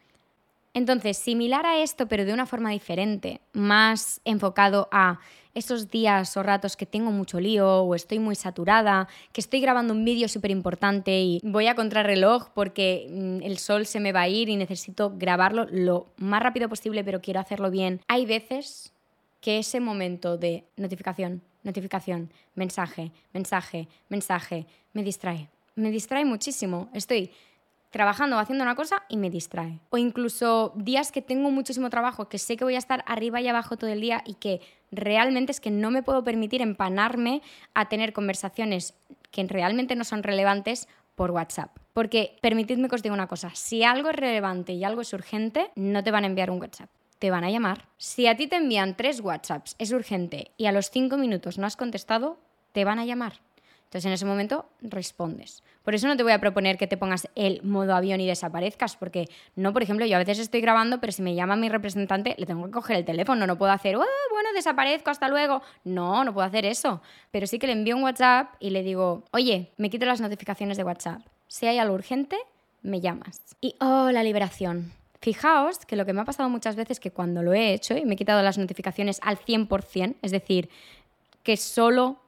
Entonces, 0.75 1.17
similar 1.19 1.67
a 1.67 1.83
esto, 1.83 2.07
pero 2.09 2.25
de 2.25 2.33
una 2.33 2.47
forma 2.47 2.71
diferente, 2.71 3.41
más 3.53 4.21
enfocado 4.25 4.89
a 4.93 5.19
esos 5.59 5.91
días 5.91 6.37
o 6.37 6.43
ratos 6.43 6.77
que 6.77 6.87
tengo 6.87 7.11
mucho 7.11 7.41
lío 7.41 7.83
o 7.83 7.95
estoy 7.95 8.19
muy 8.19 8.35
saturada, 8.35 9.09
que 9.33 9.41
estoy 9.41 9.61
grabando 9.61 9.93
un 9.93 10.05
vídeo 10.05 10.29
súper 10.29 10.51
importante 10.51 11.21
y 11.21 11.41
voy 11.43 11.67
a 11.67 11.75
contrarreloj 11.75 12.49
porque 12.55 13.07
mm, 13.11 13.43
el 13.43 13.59
sol 13.59 13.87
se 13.87 14.01
me 14.01 14.13
va 14.13 14.23
a 14.23 14.29
ir 14.29 14.49
y 14.49 14.57
necesito 14.57 15.13
grabarlo 15.17 15.67
lo 15.71 16.07
más 16.17 16.43
rápido 16.43 16.69
posible, 16.69 17.05
pero 17.05 17.21
quiero 17.21 17.41
hacerlo 17.41 17.71
bien. 17.71 18.01
Hay 18.09 18.25
veces 18.27 18.93
que 19.41 19.59
ese 19.59 19.81
momento 19.81 20.37
de 20.37 20.65
notificación, 20.77 21.43
notificación, 21.63 22.31
mensaje, 22.55 23.13
mensaje, 23.33 23.89
mensaje, 24.09 24.67
me 24.93 25.03
distrae. 25.03 25.49
Me 25.75 25.91
distrae 25.91 26.25
muchísimo. 26.25 26.89
Estoy 26.93 27.31
trabajando 27.91 28.37
o 28.37 28.39
haciendo 28.39 28.65
una 28.65 28.75
cosa 28.75 29.03
y 29.09 29.17
me 29.17 29.31
distrae. 29.31 29.81
O 29.91 29.99
incluso 29.99 30.73
días 30.77 31.13
que 31.13 31.23
tengo 31.23 31.51
muchísimo 31.51 31.91
trabajo, 31.91 32.29
que 32.29 32.39
sé 32.39 32.57
que 32.57 32.65
voy 32.65 32.75
a 32.75 32.79
estar 32.79 33.05
arriba 33.07 33.41
y 33.41 33.49
abajo 33.49 33.77
todo 33.77 33.91
el 33.91 34.01
día 34.01 34.23
y 34.27 34.35
que 34.35 34.61
realmente 34.91 35.53
es 35.53 35.61
que 35.61 35.71
no 35.71 35.91
me 35.91 36.03
puedo 36.03 36.25
permitir 36.25 36.63
empanarme 36.63 37.43
a 37.75 37.89
tener 37.89 38.13
conversaciones 38.13 38.95
que 39.31 39.45
realmente 39.45 39.97
no 39.97 40.05
son 40.05 40.23
relevantes 40.23 40.89
por 41.15 41.31
WhatsApp. 41.31 41.77
Porque 41.93 42.37
permitidme 42.41 42.89
que 42.89 42.95
os 42.95 43.03
diga 43.03 43.15
una 43.15 43.27
cosa, 43.27 43.51
si 43.55 43.83
algo 43.83 44.11
es 44.11 44.17
relevante 44.17 44.73
y 44.73 44.85
algo 44.85 45.01
es 45.01 45.13
urgente, 45.13 45.71
no 45.75 46.03
te 46.03 46.11
van 46.11 46.25
a 46.25 46.29
enviar 46.29 46.51
un 46.51 46.61
WhatsApp. 46.61 46.91
Te 47.19 47.33
van 47.33 47.43
a 47.43 47.51
llamar. 47.51 47.89
Si 47.97 48.29
a 48.29 48.37
ti 48.37 48.47
te 48.47 48.57
envían 48.57 48.97
tres 48.97 49.21
WhatsApps, 49.21 49.75
es 49.79 49.91
urgente, 49.91 50.53
y 50.57 50.67
a 50.67 50.73
los 50.73 50.91
cinco 50.91 51.17
minutos 51.17 51.59
no 51.59 51.67
has 51.67 51.77
contestado, 51.77 52.39
te 52.71 52.85
van 52.85 53.01
a 53.01 53.05
llamar. 53.05 53.41
Entonces 53.89 54.05
en 54.05 54.13
ese 54.13 54.27
momento 54.27 54.67
respondes. 54.83 55.63
Por 55.83 55.95
eso 55.95 56.07
no 56.09 56.17
te 56.19 56.23
voy 56.23 56.33
a 56.33 56.41
proponer 56.41 56.77
que 56.77 56.87
te 56.87 56.99
pongas 56.99 57.27
el 57.35 57.63
modo 57.63 57.95
avión 57.95 58.21
y 58.21 58.27
desaparezcas, 58.27 58.97
porque 58.97 59.31
no, 59.57 59.73
por 59.73 59.83
ejemplo, 59.83 60.05
yo 60.05 60.17
a 60.17 60.19
veces 60.19 60.39
estoy 60.39 60.61
grabando, 60.61 61.01
pero 61.01 61.11
si 61.11 61.23
me 61.23 61.35
llama 61.35 61.57
mi 61.57 61.71
representante, 61.71 62.35
le 62.37 62.45
tengo 62.45 62.67
que 62.67 62.71
coger 62.71 62.99
el 62.99 63.07
teléfono, 63.07 63.47
no 63.47 63.57
puedo 63.57 63.73
hacer, 63.73 63.97
oh, 63.97 64.05
bueno, 64.31 64.51
desaparezco, 64.55 65.09
hasta 65.09 65.29
luego. 65.29 65.63
No, 65.85 66.23
no 66.23 66.35
puedo 66.35 66.47
hacer 66.47 66.67
eso. 66.67 67.01
Pero 67.31 67.47
sí 67.47 67.59
que 67.59 67.67
le 67.67 67.73
envío 67.73 67.97
un 67.97 68.03
WhatsApp 68.03 68.57
y 68.61 68.69
le 68.69 68.83
digo, 68.83 69.25
oye, 69.31 69.73
me 69.79 69.89
quito 69.89 70.05
las 70.05 70.21
notificaciones 70.21 70.77
de 70.77 70.85
WhatsApp. 70.85 71.23
Si 71.47 71.67
hay 71.67 71.79
algo 71.79 71.95
urgente, 71.95 72.37
me 72.83 73.01
llamas. 73.01 73.41
Y, 73.63 73.75
oh, 73.81 74.11
la 74.13 74.23
liberación. 74.23 74.93
Fijaos 75.23 75.79
que 75.87 75.97
lo 75.97 76.05
que 76.05 76.13
me 76.13 76.21
ha 76.21 76.27
pasado 76.27 76.51
muchas 76.51 76.77
veces 76.77 76.99
es 76.99 77.01
que 77.01 77.11
cuando 77.11 77.43
lo 77.43 77.55
he 77.55 77.73
hecho 77.73 77.97
y 77.97 78.05
me 78.05 78.13
he 78.13 78.17
quitado 78.19 78.43
las 78.43 78.59
notificaciones 78.59 79.19
al 79.23 79.39
100%, 79.39 80.17
es 80.21 80.31
decir, 80.31 80.69
que 81.43 81.57
solo 81.57 82.21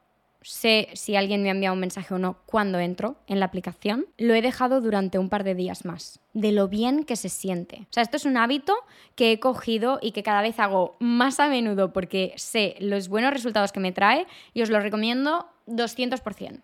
sé 0.43 0.89
si 0.95 1.17
alguien 1.17 1.43
me 1.43 1.49
ha 1.49 1.53
enviado 1.53 1.75
un 1.75 1.81
mensaje 1.81 2.15
o 2.15 2.19
no 2.19 2.39
cuando 2.47 2.79
entro 2.79 3.17
en 3.27 3.41
la 3.41 3.47
aplicación, 3.47 4.07
lo 4.17 4.35
he 4.35 4.43
dejado 4.43 4.81
durante 4.81 5.19
un 5.19 5.29
par 5.29 5.45
de 5.45 5.55
días 5.55 5.85
más, 5.85 6.21
de 6.33 6.53
lo 6.53 6.69
bien 6.69 7.05
que 7.05 7.17
se 7.17 7.29
siente. 7.29 7.83
O 7.83 7.93
sea, 7.93 8.03
esto 8.03 8.17
es 8.17 8.25
un 8.25 8.37
hábito 8.37 8.75
que 9.15 9.33
he 9.33 9.41
cogido 9.41 9.99
y 10.01 10.13
que 10.13 10.23
cada 10.23 10.43
vez 10.43 10.59
hago 10.59 10.97
más 10.99 11.41
a 11.41 11.49
menudo 11.49 11.93
porque 11.93 12.33
sé 12.37 12.77
los 12.81 13.09
buenos 13.09 13.33
resultados 13.33 13.73
que 13.73 13.81
me 13.81 13.93
trae 13.93 14.27
y 14.55 14.63
os 14.63 14.71
lo 14.71 14.81
recomiendo 14.81 15.47
200%. 15.67 16.63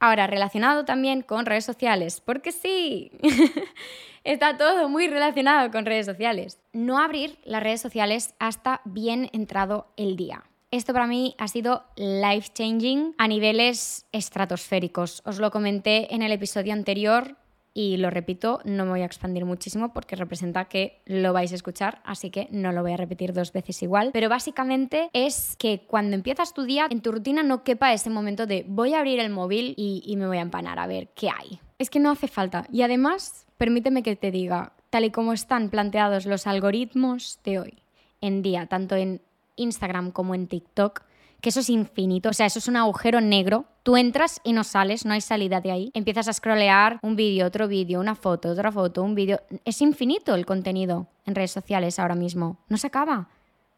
Ahora, 0.00 0.26
relacionado 0.26 0.84
también 0.84 1.22
con 1.22 1.46
redes 1.46 1.64
sociales, 1.64 2.20
porque 2.20 2.52
sí, 2.52 3.10
está 4.24 4.58
todo 4.58 4.88
muy 4.88 5.08
relacionado 5.08 5.70
con 5.70 5.86
redes 5.86 6.04
sociales. 6.04 6.58
No 6.72 6.98
abrir 6.98 7.38
las 7.44 7.62
redes 7.62 7.80
sociales 7.80 8.34
hasta 8.38 8.82
bien 8.84 9.30
entrado 9.32 9.86
el 9.96 10.16
día. 10.16 10.44
Esto 10.74 10.92
para 10.92 11.06
mí 11.06 11.36
ha 11.38 11.46
sido 11.46 11.84
life 11.94 12.50
changing 12.52 13.14
a 13.16 13.28
niveles 13.28 14.06
estratosféricos. 14.10 15.22
Os 15.24 15.38
lo 15.38 15.52
comenté 15.52 16.12
en 16.12 16.20
el 16.20 16.32
episodio 16.32 16.72
anterior 16.72 17.36
y 17.72 17.96
lo 17.98 18.10
repito, 18.10 18.60
no 18.64 18.84
me 18.84 18.90
voy 18.90 19.02
a 19.02 19.04
expandir 19.04 19.44
muchísimo 19.44 19.92
porque 19.92 20.16
representa 20.16 20.64
que 20.64 21.00
lo 21.06 21.32
vais 21.32 21.52
a 21.52 21.54
escuchar, 21.54 22.02
así 22.04 22.30
que 22.30 22.48
no 22.50 22.72
lo 22.72 22.82
voy 22.82 22.90
a 22.90 22.96
repetir 22.96 23.32
dos 23.32 23.52
veces 23.52 23.84
igual. 23.84 24.10
Pero 24.12 24.28
básicamente 24.28 25.10
es 25.12 25.54
que 25.60 25.84
cuando 25.86 26.16
empiezas 26.16 26.52
tu 26.52 26.64
día, 26.64 26.88
en 26.90 27.02
tu 27.02 27.12
rutina 27.12 27.44
no 27.44 27.62
quepa 27.62 27.92
ese 27.92 28.10
momento 28.10 28.46
de 28.46 28.64
voy 28.66 28.94
a 28.94 28.98
abrir 28.98 29.20
el 29.20 29.30
móvil 29.30 29.74
y, 29.76 30.12
me 30.16 30.26
voy 30.26 30.38
a 30.38 30.42
empanar 30.42 30.80
a 30.80 30.88
ver 30.88 31.10
qué 31.14 31.30
hay. 31.30 31.60
Es 31.78 31.88
que 31.88 32.00
no 32.00 32.10
hace 32.10 32.26
falta. 32.26 32.66
Y 32.72 32.82
además, 32.82 33.46
permíteme 33.58 34.02
que 34.02 34.16
te 34.16 34.32
diga, 34.32 34.72
tal 34.90 35.04
y 35.04 35.12
como 35.12 35.34
están 35.34 35.70
planteados 35.70 36.26
los 36.26 36.48
algoritmos 36.48 37.38
de 37.44 37.60
hoy 37.60 37.74
en 38.20 38.42
día, 38.42 38.66
tanto 38.66 38.96
en 38.96 39.20
Instagram 39.56 40.10
como 40.10 40.34
en 40.34 40.46
TikTok, 40.46 41.02
que 41.40 41.50
eso 41.50 41.60
es 41.60 41.68
infinito, 41.68 42.30
o 42.30 42.32
sea, 42.32 42.46
eso 42.46 42.58
es 42.58 42.68
un 42.68 42.76
agujero 42.76 43.20
negro. 43.20 43.66
Tú 43.82 43.98
entras 43.98 44.40
y 44.44 44.54
no 44.54 44.64
sales, 44.64 45.04
no 45.04 45.12
hay 45.12 45.20
salida 45.20 45.60
de 45.60 45.70
ahí. 45.70 45.90
Empiezas 45.92 46.26
a 46.26 46.32
scrollear 46.32 46.98
un 47.02 47.16
vídeo, 47.16 47.46
otro 47.46 47.68
vídeo, 47.68 48.00
una 48.00 48.14
foto, 48.14 48.48
otra 48.48 48.72
foto, 48.72 49.02
un 49.02 49.14
vídeo. 49.14 49.42
Es 49.66 49.82
infinito 49.82 50.34
el 50.34 50.46
contenido 50.46 51.06
en 51.26 51.34
redes 51.34 51.50
sociales 51.50 51.98
ahora 51.98 52.14
mismo. 52.14 52.56
No 52.68 52.78
se 52.78 52.86
acaba. 52.86 53.28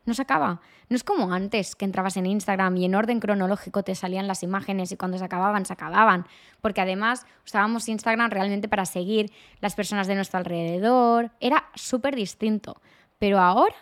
No 0.04 0.14
se 0.14 0.23
acaba. 0.23 0.61
No 0.88 0.95
es 0.95 1.02
como 1.02 1.33
antes 1.33 1.75
que 1.75 1.85
entrabas 1.85 2.16
en 2.16 2.26
Instagram 2.26 2.76
y 2.76 2.85
en 2.85 2.95
orden 2.95 3.18
cronológico 3.18 3.83
te 3.83 3.97
salían 3.97 4.28
las 4.28 4.45
imágenes 4.45 4.92
y 4.92 4.97
cuando 4.97 5.18
se 5.18 5.25
acababan, 5.25 5.66
se 5.66 5.73
acababan. 5.73 6.26
Porque 6.61 6.80
además 6.80 7.26
usábamos 7.45 7.88
Instagram 7.88 8.30
realmente 8.30 8.68
para 8.68 8.87
seguir 8.87 9.33
las 9.61 9.75
personas 9.75 10.06
de 10.06 10.14
nuestro 10.14 10.38
alrededor. 10.38 11.33
Era 11.40 11.64
súper 11.75 12.14
distinto. 12.14 12.80
Pero 13.18 13.40
ahora, 13.40 13.75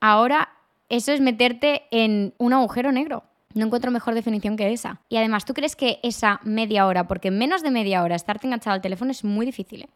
ahora 0.00 0.48
eso 0.88 1.12
es 1.12 1.20
meterte 1.20 1.82
en 1.90 2.34
un 2.38 2.52
agujero 2.52 2.92
negro. 2.92 3.24
No 3.54 3.66
encuentro 3.66 3.90
mejor 3.90 4.14
definición 4.14 4.56
que 4.56 4.72
esa. 4.72 5.00
Y 5.08 5.16
además, 5.16 5.44
¿tú 5.44 5.54
crees 5.54 5.76
que 5.76 6.00
esa 6.02 6.40
media 6.42 6.86
hora, 6.86 7.06
porque 7.06 7.30
menos 7.30 7.62
de 7.62 7.70
media 7.70 8.02
hora 8.02 8.16
estarte 8.16 8.46
enganchado 8.46 8.74
al 8.74 8.80
teléfono 8.80 9.12
es 9.12 9.22
muy 9.22 9.46
difícil? 9.46 9.82
¿eh? 9.82 9.88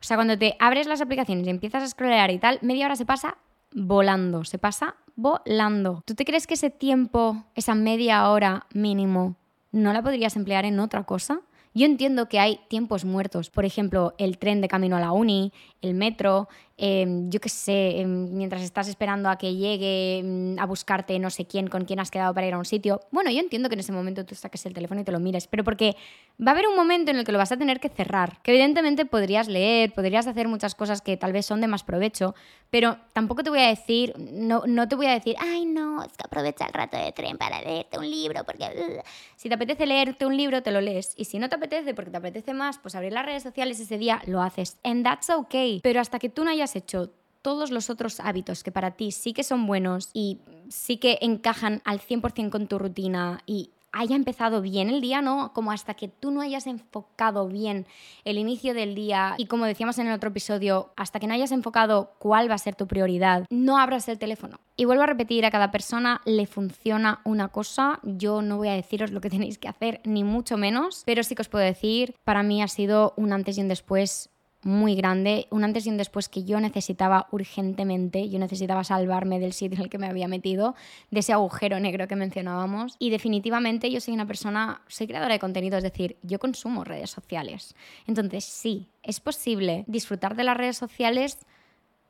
O 0.00 0.04
sea, 0.04 0.16
cuando 0.16 0.36
te 0.36 0.56
abres 0.58 0.86
las 0.86 1.00
aplicaciones 1.00 1.46
y 1.46 1.50
empiezas 1.50 1.82
a 1.82 1.88
scrollear 1.88 2.30
y 2.30 2.38
tal, 2.38 2.58
media 2.62 2.86
hora 2.86 2.96
se 2.96 3.06
pasa 3.06 3.38
volando, 3.72 4.44
se 4.44 4.58
pasa 4.58 4.96
volando. 5.14 6.02
¿Tú 6.04 6.14
te 6.14 6.24
crees 6.24 6.46
que 6.46 6.54
ese 6.54 6.70
tiempo, 6.70 7.44
esa 7.54 7.74
media 7.74 8.28
hora 8.28 8.66
mínimo, 8.74 9.36
no 9.72 9.92
la 9.92 10.02
podrías 10.02 10.36
emplear 10.36 10.64
en 10.64 10.80
otra 10.80 11.04
cosa? 11.04 11.40
Yo 11.74 11.84
entiendo 11.84 12.28
que 12.28 12.40
hay 12.40 12.60
tiempos 12.68 13.04
muertos, 13.04 13.50
por 13.50 13.66
ejemplo, 13.66 14.14
el 14.16 14.38
tren 14.38 14.62
de 14.62 14.68
camino 14.68 14.96
a 14.96 15.00
la 15.00 15.12
uni, 15.12 15.52
el 15.82 15.92
metro, 15.92 16.48
Em, 16.78 17.30
yo 17.30 17.40
qué 17.40 17.48
sé, 17.48 18.00
em, 18.00 18.36
mientras 18.36 18.60
estás 18.60 18.86
esperando 18.86 19.30
a 19.30 19.38
que 19.38 19.54
llegue 19.54 20.18
em, 20.18 20.58
a 20.58 20.66
buscarte 20.66 21.18
no 21.18 21.30
sé 21.30 21.46
quién, 21.46 21.68
con 21.68 21.86
quién 21.86 22.00
has 22.00 22.10
quedado 22.10 22.34
para 22.34 22.46
ir 22.46 22.52
a 22.52 22.58
un 22.58 22.66
sitio. 22.66 23.00
Bueno, 23.10 23.30
yo 23.30 23.40
entiendo 23.40 23.70
que 23.70 23.74
en 23.76 23.80
ese 23.80 23.92
momento 23.92 24.26
tú 24.26 24.34
saques 24.34 24.66
el 24.66 24.74
teléfono 24.74 25.00
y 25.00 25.04
te 25.04 25.10
lo 25.10 25.18
mires, 25.18 25.46
pero 25.46 25.64
porque 25.64 25.96
va 26.38 26.50
a 26.50 26.54
haber 26.54 26.66
un 26.68 26.76
momento 26.76 27.10
en 27.10 27.16
el 27.16 27.24
que 27.24 27.32
lo 27.32 27.38
vas 27.38 27.50
a 27.50 27.56
tener 27.56 27.80
que 27.80 27.88
cerrar, 27.88 28.42
que 28.42 28.50
evidentemente 28.50 29.06
podrías 29.06 29.48
leer, 29.48 29.94
podrías 29.94 30.26
hacer 30.26 30.48
muchas 30.48 30.74
cosas 30.74 31.00
que 31.00 31.16
tal 31.16 31.32
vez 31.32 31.46
son 31.46 31.62
de 31.62 31.66
más 31.66 31.82
provecho, 31.82 32.34
pero 32.68 32.98
tampoco 33.14 33.42
te 33.42 33.48
voy 33.48 33.60
a 33.60 33.68
decir, 33.68 34.12
no, 34.18 34.64
no 34.66 34.86
te 34.86 34.96
voy 34.96 35.06
a 35.06 35.12
decir, 35.12 35.34
ay 35.38 35.64
no, 35.64 36.02
es 36.02 36.12
que 36.12 36.24
aprovecha 36.24 36.66
el 36.66 36.74
rato 36.74 36.98
de 36.98 37.10
tren 37.12 37.38
para 37.38 37.62
leerte 37.62 37.98
un 37.98 38.10
libro, 38.10 38.44
porque 38.44 39.02
si 39.36 39.48
te 39.48 39.54
apetece 39.54 39.86
leerte 39.86 40.26
un 40.26 40.36
libro, 40.36 40.62
te 40.62 40.72
lo 40.72 40.82
lees, 40.82 41.14
y 41.16 41.24
si 41.24 41.38
no 41.38 41.48
te 41.48 41.56
apetece, 41.56 41.94
porque 41.94 42.10
te 42.10 42.18
apetece 42.18 42.52
más, 42.52 42.78
pues 42.78 42.94
abrir 42.94 43.14
las 43.14 43.24
redes 43.24 43.44
sociales 43.44 43.80
ese 43.80 43.96
día, 43.96 44.20
lo 44.26 44.42
haces. 44.42 44.76
And 44.84 45.02
that's 45.02 45.30
okay, 45.30 45.80
pero 45.82 46.00
hasta 46.00 46.18
que 46.18 46.28
tú 46.28 46.44
no 46.44 46.50
hayas 46.50 46.65
hecho 46.74 47.12
todos 47.42 47.70
los 47.70 47.90
otros 47.90 48.18
hábitos 48.18 48.64
que 48.64 48.72
para 48.72 48.92
ti 48.92 49.12
sí 49.12 49.32
que 49.32 49.44
son 49.44 49.68
buenos 49.68 50.10
y 50.12 50.40
sí 50.68 50.96
que 50.96 51.18
encajan 51.20 51.80
al 51.84 52.00
100% 52.00 52.50
con 52.50 52.66
tu 52.66 52.78
rutina 52.78 53.40
y 53.46 53.70
haya 53.96 54.14
empezado 54.14 54.60
bien 54.60 54.90
el 54.90 55.00
día, 55.00 55.22
¿no? 55.22 55.52
Como 55.52 55.72
hasta 55.72 55.94
que 55.94 56.08
tú 56.08 56.30
no 56.30 56.42
hayas 56.42 56.66
enfocado 56.66 57.48
bien 57.48 57.86
el 58.24 58.36
inicio 58.36 58.74
del 58.74 58.94
día 58.94 59.34
y 59.38 59.46
como 59.46 59.64
decíamos 59.64 59.98
en 59.98 60.08
el 60.08 60.12
otro 60.12 60.30
episodio, 60.30 60.92
hasta 60.96 61.18
que 61.18 61.26
no 61.26 61.34
hayas 61.34 61.52
enfocado 61.52 62.12
cuál 62.18 62.50
va 62.50 62.54
a 62.54 62.58
ser 62.58 62.74
tu 62.74 62.86
prioridad, 62.86 63.46
no 63.48 63.78
abras 63.78 64.08
el 64.08 64.18
teléfono. 64.18 64.60
Y 64.76 64.84
vuelvo 64.84 65.04
a 65.04 65.06
repetir, 65.06 65.46
a 65.46 65.50
cada 65.50 65.70
persona 65.70 66.20
le 66.26 66.46
funciona 66.46 67.20
una 67.24 67.48
cosa, 67.48 68.00
yo 68.02 68.42
no 68.42 68.58
voy 68.58 68.68
a 68.68 68.74
deciros 68.74 69.12
lo 69.12 69.20
que 69.20 69.30
tenéis 69.36 69.58
que 69.58 69.68
hacer, 69.68 70.00
ni 70.04 70.24
mucho 70.24 70.56
menos, 70.58 71.02
pero 71.06 71.22
sí 71.22 71.34
que 71.34 71.42
os 71.42 71.48
puedo 71.48 71.64
decir, 71.64 72.14
para 72.24 72.42
mí 72.42 72.62
ha 72.62 72.68
sido 72.68 73.14
un 73.16 73.32
antes 73.32 73.56
y 73.56 73.62
un 73.62 73.68
después 73.68 74.30
muy 74.66 74.96
grande, 74.96 75.46
un 75.50 75.62
antes 75.62 75.86
y 75.86 75.90
un 75.90 75.96
después 75.96 76.28
que 76.28 76.42
yo 76.42 76.58
necesitaba 76.58 77.28
urgentemente, 77.30 78.28
yo 78.28 78.40
necesitaba 78.40 78.82
salvarme 78.82 79.38
del 79.38 79.52
sitio 79.52 79.78
en 79.78 79.84
el 79.84 79.88
que 79.88 79.98
me 79.98 80.08
había 80.08 80.26
metido, 80.26 80.74
de 81.12 81.20
ese 81.20 81.32
agujero 81.32 81.78
negro 81.78 82.08
que 82.08 82.16
mencionábamos. 82.16 82.96
Y 82.98 83.10
definitivamente 83.10 83.92
yo 83.92 84.00
soy 84.00 84.14
una 84.14 84.26
persona, 84.26 84.82
soy 84.88 85.06
creadora 85.06 85.34
de 85.34 85.38
contenido, 85.38 85.78
es 85.78 85.84
decir, 85.84 86.16
yo 86.22 86.40
consumo 86.40 86.82
redes 86.82 87.10
sociales. 87.10 87.76
Entonces 88.08 88.44
sí, 88.44 88.88
es 89.04 89.20
posible 89.20 89.84
disfrutar 89.86 90.34
de 90.34 90.42
las 90.42 90.56
redes 90.56 90.76
sociales 90.76 91.38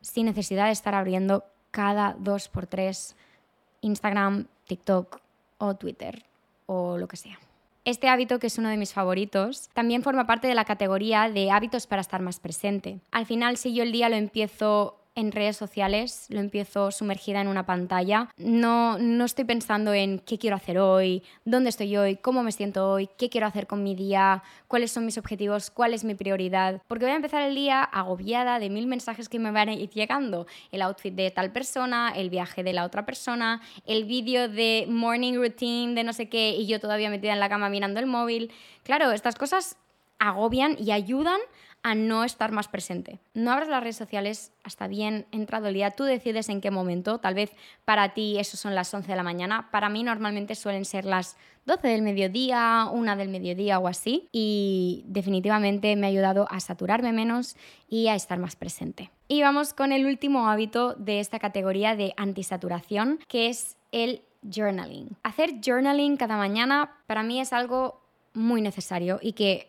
sin 0.00 0.24
necesidad 0.24 0.66
de 0.66 0.72
estar 0.72 0.94
abriendo 0.94 1.44
cada 1.70 2.16
dos 2.18 2.48
por 2.48 2.66
tres 2.66 3.16
Instagram, 3.82 4.46
TikTok 4.66 5.20
o 5.58 5.74
Twitter 5.74 6.24
o 6.64 6.96
lo 6.96 7.06
que 7.06 7.18
sea. 7.18 7.38
Este 7.86 8.08
hábito, 8.08 8.40
que 8.40 8.48
es 8.48 8.58
uno 8.58 8.68
de 8.68 8.76
mis 8.76 8.92
favoritos, 8.92 9.70
también 9.72 10.02
forma 10.02 10.26
parte 10.26 10.48
de 10.48 10.56
la 10.56 10.64
categoría 10.64 11.30
de 11.30 11.52
hábitos 11.52 11.86
para 11.86 12.00
estar 12.00 12.20
más 12.20 12.40
presente. 12.40 12.98
Al 13.12 13.26
final, 13.26 13.56
si 13.58 13.72
yo 13.74 13.84
el 13.84 13.92
día 13.92 14.08
lo 14.08 14.16
empiezo 14.16 14.96
en 15.16 15.32
redes 15.32 15.56
sociales, 15.56 16.26
lo 16.28 16.40
empiezo 16.40 16.90
sumergida 16.90 17.40
en 17.40 17.48
una 17.48 17.64
pantalla. 17.64 18.28
No, 18.36 18.98
no 18.98 19.24
estoy 19.24 19.46
pensando 19.46 19.94
en 19.94 20.18
qué 20.20 20.38
quiero 20.38 20.56
hacer 20.56 20.78
hoy, 20.78 21.22
dónde 21.46 21.70
estoy 21.70 21.96
hoy, 21.96 22.16
cómo 22.16 22.42
me 22.42 22.52
siento 22.52 22.90
hoy, 22.90 23.08
qué 23.16 23.30
quiero 23.30 23.46
hacer 23.46 23.66
con 23.66 23.82
mi 23.82 23.94
día, 23.94 24.42
cuáles 24.68 24.92
son 24.92 25.06
mis 25.06 25.16
objetivos, 25.16 25.70
cuál 25.70 25.94
es 25.94 26.04
mi 26.04 26.14
prioridad. 26.14 26.82
Porque 26.86 27.06
voy 27.06 27.12
a 27.12 27.16
empezar 27.16 27.42
el 27.42 27.54
día 27.54 27.82
agobiada 27.82 28.58
de 28.58 28.68
mil 28.68 28.86
mensajes 28.86 29.30
que 29.30 29.38
me 29.38 29.50
van 29.50 29.70
a 29.70 29.74
ir 29.74 29.88
llegando. 29.88 30.46
El 30.70 30.82
outfit 30.82 31.14
de 31.14 31.30
tal 31.30 31.50
persona, 31.50 32.12
el 32.14 32.28
viaje 32.28 32.62
de 32.62 32.74
la 32.74 32.84
otra 32.84 33.06
persona, 33.06 33.62
el 33.86 34.04
vídeo 34.04 34.50
de 34.50 34.84
morning 34.86 35.34
routine 35.34 35.94
de 35.94 36.04
no 36.04 36.12
sé 36.12 36.28
qué 36.28 36.50
y 36.50 36.66
yo 36.66 36.78
todavía 36.78 37.08
metida 37.08 37.32
en 37.32 37.40
la 37.40 37.48
cama 37.48 37.70
mirando 37.70 38.00
el 38.00 38.06
móvil. 38.06 38.52
Claro, 38.82 39.10
estas 39.12 39.34
cosas 39.36 39.78
agobian 40.18 40.76
y 40.78 40.92
ayudan 40.92 41.40
a 41.86 41.94
no 41.94 42.24
estar 42.24 42.50
más 42.50 42.66
presente. 42.66 43.20
No 43.32 43.52
abras 43.52 43.68
las 43.68 43.80
redes 43.80 43.94
sociales 43.94 44.50
hasta 44.64 44.88
bien 44.88 45.24
entrado 45.30 45.68
el 45.68 45.74
día. 45.74 45.92
Tú 45.92 46.02
decides 46.02 46.48
en 46.48 46.60
qué 46.60 46.72
momento. 46.72 47.18
Tal 47.18 47.34
vez 47.34 47.52
para 47.84 48.12
ti 48.12 48.40
eso 48.40 48.56
son 48.56 48.74
las 48.74 48.92
11 48.92 49.06
de 49.06 49.14
la 49.14 49.22
mañana. 49.22 49.68
Para 49.70 49.88
mí 49.88 50.02
normalmente 50.02 50.56
suelen 50.56 50.84
ser 50.84 51.04
las 51.04 51.36
12 51.64 51.86
del 51.86 52.02
mediodía, 52.02 52.88
una 52.90 53.14
del 53.14 53.28
mediodía 53.28 53.78
o 53.78 53.86
así. 53.86 54.28
Y 54.32 55.04
definitivamente 55.06 55.94
me 55.94 56.08
ha 56.08 56.10
ayudado 56.10 56.48
a 56.50 56.58
saturarme 56.58 57.12
menos 57.12 57.54
y 57.88 58.08
a 58.08 58.16
estar 58.16 58.40
más 58.40 58.56
presente. 58.56 59.12
Y 59.28 59.42
vamos 59.42 59.72
con 59.72 59.92
el 59.92 60.06
último 60.06 60.48
hábito 60.48 60.94
de 60.94 61.20
esta 61.20 61.38
categoría 61.38 61.94
de 61.94 62.14
antisaturación, 62.16 63.20
que 63.28 63.46
es 63.46 63.76
el 63.92 64.22
journaling. 64.42 65.16
Hacer 65.22 65.60
journaling 65.64 66.16
cada 66.16 66.36
mañana 66.36 66.96
para 67.06 67.22
mí 67.22 67.40
es 67.40 67.52
algo 67.52 68.00
muy 68.34 68.60
necesario 68.60 69.20
y 69.22 69.34
que 69.34 69.68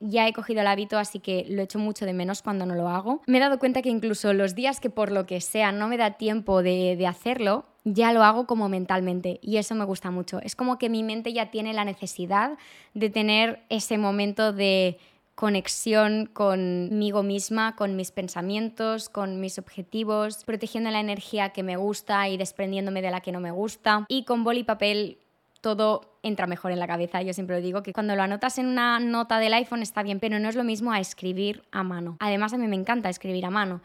ya 0.00 0.28
he 0.28 0.32
cogido 0.32 0.60
el 0.60 0.66
hábito, 0.66 0.98
así 0.98 1.20
que 1.20 1.46
lo 1.48 1.62
echo 1.62 1.78
mucho 1.78 2.06
de 2.06 2.12
menos 2.12 2.42
cuando 2.42 2.66
no 2.66 2.74
lo 2.74 2.88
hago. 2.88 3.22
Me 3.26 3.38
he 3.38 3.40
dado 3.40 3.58
cuenta 3.58 3.82
que 3.82 3.88
incluso 3.88 4.32
los 4.32 4.54
días 4.54 4.80
que 4.80 4.90
por 4.90 5.10
lo 5.10 5.26
que 5.26 5.40
sea 5.40 5.72
no 5.72 5.88
me 5.88 5.96
da 5.96 6.12
tiempo 6.12 6.62
de, 6.62 7.04
hacerlo, 7.06 7.66
ya 7.84 8.12
lo 8.12 8.24
hago 8.24 8.46
como 8.46 8.68
mentalmente 8.68 9.38
y 9.42 9.58
eso 9.58 9.74
me 9.74 9.84
gusta 9.84 10.10
mucho. 10.10 10.40
Es 10.42 10.56
como 10.56 10.78
que 10.78 10.88
mi 10.88 11.02
mente 11.02 11.32
ya 11.32 11.50
tiene 11.50 11.72
la 11.72 11.84
necesidad 11.84 12.58
de 12.94 13.10
tener 13.10 13.62
ese 13.68 13.96
momento 13.96 14.52
de 14.52 14.98
conexión 15.34 16.26
conmigo 16.32 17.22
misma, 17.22 17.76
con 17.76 17.94
mis 17.94 18.10
pensamientos, 18.10 19.10
con 19.10 19.38
mis 19.38 19.58
objetivos, 19.58 20.44
protegiendo 20.44 20.90
la 20.90 21.00
energía 21.00 21.50
que 21.50 21.62
me 21.62 21.76
gusta 21.76 22.28
y 22.28 22.38
desprendiéndome 22.38 23.02
de 23.02 23.10
la 23.10 23.20
que 23.20 23.32
no 23.32 23.40
me 23.40 23.50
gusta. 23.50 24.06
Y 24.08 24.24
con 24.24 24.44
boli 24.44 24.60
y 24.60 24.64
papel 24.64 25.18
todo 25.60 26.18
entra 26.22 26.46
mejor 26.46 26.72
en 26.72 26.78
la 26.78 26.86
cabeza. 26.86 27.22
Yo 27.22 27.32
siempre 27.32 27.56
lo 27.56 27.62
digo 27.62 27.82
que 27.82 27.92
cuando 27.92 28.14
lo 28.16 28.22
anotas 28.22 28.58
en 28.58 28.66
una 28.66 28.98
nota 29.00 29.38
del 29.38 29.54
iPhone 29.54 29.82
está 29.82 30.02
bien, 30.02 30.20
pero 30.20 30.38
no 30.38 30.48
es 30.48 30.56
lo 30.56 30.64
mismo 30.64 30.92
a 30.92 31.00
escribir 31.00 31.62
a 31.72 31.82
mano. 31.82 32.16
Además, 32.20 32.52
a 32.52 32.58
mí 32.58 32.66
me 32.66 32.76
encanta 32.76 33.08
escribir 33.08 33.44
a 33.46 33.50
mano. 33.50 33.80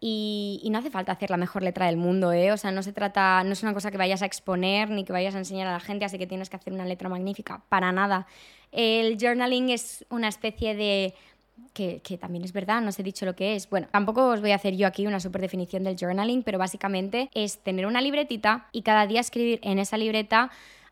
Y, 0.00 0.68
no 0.70 0.78
hace 0.78 0.90
falta 0.90 1.10
hacer 1.10 1.30
la 1.30 1.36
mejor 1.36 1.62
letra 1.62 1.86
del 1.86 1.96
mundo, 1.96 2.32
¿eh? 2.32 2.52
O 2.52 2.56
sea, 2.56 2.70
no 2.70 2.84
se 2.84 2.92
trata, 2.92 3.42
no 3.42 3.52
es 3.52 3.62
una 3.64 3.74
cosa 3.74 3.90
que 3.90 3.98
vayas 3.98 4.22
a 4.22 4.26
exponer 4.26 4.90
ni 4.90 5.04
que 5.04 5.12
vayas 5.12 5.34
a 5.34 5.38
enseñar 5.38 5.66
a 5.66 5.72
la 5.72 5.80
gente, 5.80 6.04
así 6.04 6.18
que 6.18 6.26
tienes 6.26 6.50
que 6.50 6.56
hacer 6.56 6.72
una 6.72 6.84
letra 6.84 7.08
magnífica, 7.08 7.62
para 7.68 7.90
nada. 7.90 8.26
El 8.70 9.16
journaling 9.18 9.70
es 9.70 10.06
una 10.08 10.28
especie 10.28 10.76
de 10.76 11.14
que, 11.72 12.18
también 12.20 12.44
es 12.44 12.52
verdad, 12.52 12.80
no 12.80 12.88
os 12.88 12.98
he 12.98 13.02
dicho 13.02 13.26
lo 13.26 13.34
que 13.34 13.54
es. 13.54 13.68
Bueno, 13.70 13.88
tampoco 13.90 14.28
os 14.28 14.40
voy 14.40 14.52
a 14.52 14.56
hacer 14.56 14.76
yo 14.76 14.86
aquí 14.86 15.06
una 15.06 15.20
super 15.20 15.40
definición 15.40 15.84
del 15.84 15.96
journaling, 15.96 16.42
pero 16.42 16.58
básicamente 16.58 17.30
es 17.34 17.58
tener 17.58 17.86
una 17.86 18.00
libretita 18.00 18.68
y 18.72 18.82
cada 18.82 19.06
día 19.06 19.20
escribir 19.20 19.60
en 19.62 19.78
esa 19.78 19.96
libreta 19.96 20.50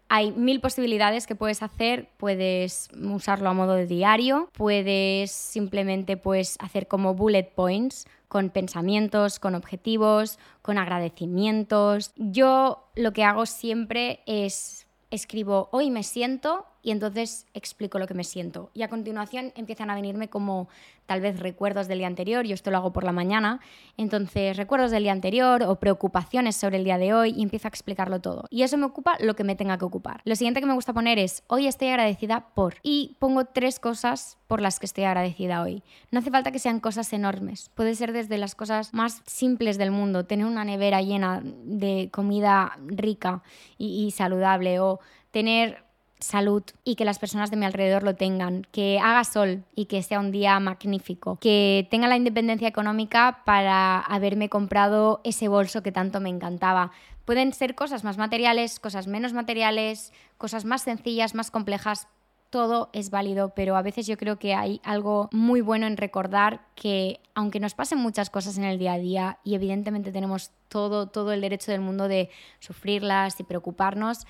hay 0.09 0.33
mil 0.33 0.61
posibilidades 0.61 1.27
que 1.27 1.35
puedes 1.35 1.63
hacer, 1.63 2.09
puedes 2.17 2.89
usarlo 2.95 3.49
a 3.49 3.55
modo 3.55 3.75
de 3.75 3.87
diario, 3.87 4.49
puedes 4.53 5.33
simplemente 5.33 6.17
pues 6.17 6.57
hacer 6.61 6.87
como 6.87 7.15
bullet 7.15 7.51
points 7.55 8.07
con 8.29 8.51
pensamientos, 8.51 9.39
con 9.39 9.55
objetivos, 9.55 10.39
con 10.63 10.79
agradecimientos. 10.79 12.13
Yo 12.17 12.89
lo 12.95 13.13
que 13.13 13.25
hago 13.25 13.47
siempre 13.47 14.21
es 14.27 14.87
escribo 15.11 15.69
hoy 15.73 15.91
me 15.91 16.03
siento 16.03 16.67
y 16.87 16.93
entonces 16.93 17.47
explico 17.53 17.99
lo 17.99 18.07
que 18.07 18.15
me 18.15 18.23
siento. 18.23 18.71
Y 18.73 18.85
a 18.85 18.89
continuación 18.89 19.53
empiezan 19.57 19.91
a 19.91 19.97
venirme 19.97 20.29
como 20.29 20.69
tal 21.07 21.21
vez 21.21 21.41
recuerdos 21.41 21.89
del 21.89 21.99
día 21.99 22.07
anterior, 22.07 22.47
yo 22.47 22.55
esto 22.55 22.71
lo 22.71 22.77
hago 22.77 22.93
por 22.93 23.03
la 23.03 23.11
mañana, 23.11 23.59
entonces 23.97 24.57
recuerdos 24.57 24.93
del 24.93 25.03
día 25.03 25.11
anterior 25.11 25.65
o 25.65 25.81
preocupaciones 25.81 26.55
sobre 26.55 26.77
el 26.77 26.85
día 26.85 26.97
de 26.97 27.13
hoy 27.13 27.35
y 27.37 27.43
empiezo 27.43 27.67
a 27.67 27.71
explicarlo 27.71 28.21
todo. 28.21 28.45
Y 28.51 28.63
eso 28.63 28.79
me 28.79 28.87
ocupa 28.87 29.17
lo 29.19 29.35
que 29.35 29.43
me 29.43 29.57
tenga 29.57 29.79
que 29.79 29.85
ocupar. 29.85 30.21
Lo 30.25 30.37
siguiente 30.37 30.61
que 30.61 30.67
me 30.67 30.75
gusta 30.75 30.93
poner 30.93 31.19
es 31.19 31.43
hoy 31.49 31.67
estoy 31.67 31.89
agradecida 31.89 32.51
por 32.55 32.77
y 32.85 33.17
pongo 33.19 33.47
tres 33.47 33.81
cosas 33.81 34.39
por 34.47 34.61
las 34.61 34.79
que 34.79 34.87
estoy 34.87 35.05
agradecida 35.05 35.63
hoy. 35.63 35.83
No 36.13 36.21
hace 36.21 36.31
falta 36.31 36.53
que 36.53 36.61
sean 36.61 36.79
cosas 36.79 37.13
enormes, 37.13 37.69
puede 37.75 37.97
ser 37.97 38.13
desde 38.13 38.39
las 38.39 38.55
cosas 38.55 38.95
más 38.95 39.23
simples 39.27 39.77
del 39.77 39.91
mundo, 39.91 40.25
tener 40.25 40.47
una 40.47 40.65
nevera 40.65 41.03
llena 41.03 41.43
de 41.43 42.11
comida 42.13 42.79
rica 42.87 43.43
y, 43.77 44.07
y 44.07 44.13
saludable 44.13 44.79
o 44.79 45.01
tener 45.33 45.86
salud 46.19 46.63
y 46.85 46.95
que 46.95 47.05
las 47.05 47.19
personas 47.19 47.51
de 47.51 47.57
mi 47.57 47.67
alrededor 47.67 48.03
lo 48.03 48.15
tengan, 48.15 48.67
que 48.73 48.99
haga 48.99 49.25
sol 49.25 49.65
y 49.75 49.87
que 49.87 50.03
sea 50.03 50.21
un 50.21 50.31
día 50.31 50.59
magnífico, 50.61 51.39
que 51.41 51.87
tenga 51.91 52.09
la 52.09 52.17
independencia 52.17 52.69
económica 52.69 53.43
para 53.45 54.01
haberme 54.01 54.49
comprado 54.49 55.21
ese 55.25 55.49
bolso 55.49 55.83
que 55.83 55.93
tanto 55.93 56.21
me 56.21 56.31
encantaba. 56.31 56.91
Pueden 57.25 57.53
ser 57.53 57.75
cosas 57.75 58.05
más 58.05 58.19
materiales, 58.19 58.81
cosas 58.81 59.09
menos 59.09 59.33
materiales, 59.33 60.13
cosas 60.39 60.65
más 60.65 60.83
sencillas, 60.83 61.35
más 61.35 61.51
complejas. 61.51 62.09
Todo 62.51 62.89
es 62.93 63.11
válido, 63.11 63.53
pero 63.55 63.77
a 63.77 63.83
veces 63.83 64.07
yo 64.07 64.17
creo 64.17 64.39
que 64.39 64.55
hay 64.55 64.81
algo 64.85 65.29
muy 65.33 65.61
bueno 65.61 65.87
en 65.87 65.97
recordar 65.97 66.61
que 66.77 67.21
aunque 67.35 67.59
nos 67.59 67.75
pasen 67.75 67.99
muchas 67.99 68.31
cosas 68.31 68.57
en 68.57 68.65
el 68.65 68.79
día 68.79 68.93
a 68.93 68.99
día 68.99 69.39
y 69.43 69.57
evidentemente 69.57 70.13
tenemos 70.13 70.53
todo, 70.69 71.09
todo 71.09 71.33
el 71.33 71.41
derecho 71.41 71.73
del 71.73 71.81
mundo 71.81 72.07
de 72.07 72.31
sufrirlas 72.61 73.41
y 73.41 73.43
preocuparnos, 73.43 74.27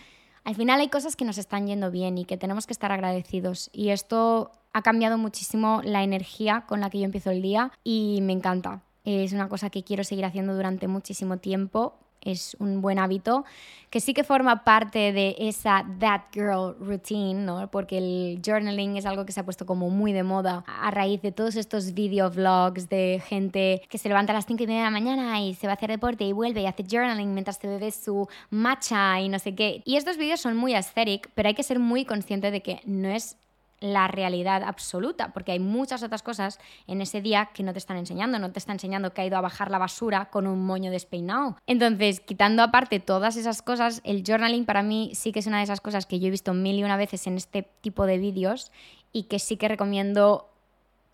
al 0.47 0.55
final 0.55 0.79
hay 0.79 0.89
cosas 0.89 1.17
que 1.17 1.25
nos 1.25 1.39
están 1.39 1.67
yendo 1.67 1.91
bien 1.91 2.19
y 2.19 2.25
que 2.25 2.37
tenemos 2.37 2.69
que 2.69 2.73
estar 2.73 2.93
agradecidos. 2.93 3.69
Y 3.73 3.89
esto 3.89 4.53
ha 4.73 4.81
cambiado 4.83 5.19
muchísimo 5.19 5.81
la 5.83 6.05
energía 6.05 6.67
con 6.69 6.81
la 6.81 6.89
que 6.89 7.01
yo 7.01 7.05
empiezo 7.05 7.33
el 7.33 7.43
día 7.43 7.73
y 7.83 8.21
me 8.23 8.33
encanta. 8.33 8.85
Es 9.03 9.33
una 9.33 9.49
cosa 9.49 9.71
que 9.71 9.83
quiero 9.83 10.05
seguir 10.05 10.25
haciendo 10.25 10.55
durante 10.55 10.87
muchísimo 10.87 11.39
tiempo 11.39 11.95
es 12.21 12.57
un 12.59 12.81
buen 12.81 12.99
hábito, 12.99 13.45
que 13.91 14.01
sí 14.01 14.15
que 14.15 14.25
forma 14.25 14.65
parte 14.65 15.13
de 15.13 15.37
esa 15.39 15.85
That 16.01 16.23
Girl 16.33 16.77
routine, 16.81 17.45
¿no? 17.45 17.71
Porque 17.71 17.99
el 17.99 18.43
journaling 18.45 18.97
es 18.97 19.07
algo 19.07 19.25
que 19.25 19.33
se 19.33 19.41
ha 19.41 19.45
puesto 19.45 19.67
como 19.67 19.91
muy 19.91 20.13
de 20.13 20.23
moda 20.23 20.65
a 20.67 20.91
raíz 20.91 21.23
de 21.23 21.33
todos 21.33 21.57
estos 21.57 21.95
video 21.95 22.31
vlogs 22.31 22.89
de 22.89 23.23
gente 23.27 23.83
que 23.89 23.99
se 23.99 24.09
levanta 24.09 24.33
a 24.33 24.35
las 24.35 24.47
5 24.47 24.63
y 24.63 24.67
media 24.67 24.81
de 24.81 24.87
la 24.87 24.91
mañana 24.91 25.41
y 25.41 25.55
se 25.55 25.67
va 25.67 25.75
a 25.75 25.77
hacer 25.77 25.91
deporte 25.91 26.25
y 26.25 26.33
vuelve 26.33 26.63
y 26.63 26.67
hace 26.67 26.85
journaling 26.85 27.33
mientras 27.33 27.59
se 27.59 27.69
bebe 27.69 27.91
su 27.91 28.29
matcha 28.51 29.21
y 29.21 29.29
no 29.29 29.39
sé 29.39 29.55
qué. 29.55 29.83
Y 29.85 29.97
estos 29.97 30.17
vídeos 30.17 30.41
son 30.41 30.57
muy 30.57 30.75
aesthetic, 30.75 31.31
pero 31.35 31.49
hay 31.49 31.55
que 31.55 31.63
ser 31.63 31.79
muy 31.79 32.05
consciente 32.05 32.51
de 32.51 32.63
que 32.63 32.81
no 32.85 33.09
es 33.09 33.37
la 33.81 34.09
realidad 34.09 34.63
absoluta, 34.63 35.33
porque 35.33 35.53
hay 35.53 35.59
muchas 35.59 36.03
otras 36.03 36.23
cosas 36.23 36.59
en 36.87 37.01
ese 37.01 37.21
día 37.21 37.51
que 37.53 37.63
no 37.63 37.73
te 37.73 37.79
están 37.79 37.97
enseñando, 37.97 38.39
no 38.39 38.51
te 38.51 38.59
está 38.59 38.73
enseñando 38.73 39.13
que 39.13 39.21
ha 39.21 39.27
ido 39.27 39.37
a 39.37 39.43
bajar 39.43 39.71
la 39.71 39.79
basura 39.79 40.31
con 40.31 40.47
un 40.47 40.65
moño 40.65 40.91
despeinado. 40.91 41.57
Entonces, 41.67 42.21
quitando 42.21 42.63
aparte 42.63 43.01
todas 43.01 43.37
esas 43.37 43.63
cosas, 43.63 44.01
el 44.05 44.23
journaling 44.27 44.65
para 44.65 44.83
mí 44.83 45.11
sí 45.15 45.33
que 45.33 45.41
es 45.41 45.47
una 45.47 45.59
de 45.59 45.65
esas 45.65 45.81
cosas 45.81 46.07
que 46.07 46.19
yo 46.19 46.29
he 46.29 46.31
visto 46.31 46.55
mil 46.55 46.79
y 46.79 46.85
una 46.85 46.97
veces 46.97 47.27
en 47.27 47.37
este 47.37 47.69
tipo 47.81 48.07
de 48.07 48.19
vídeos 48.19 48.73
y 49.13 49.25
que 49.25 49.39
sí 49.39 49.57
que 49.57 49.69
recomiendo 49.69 50.49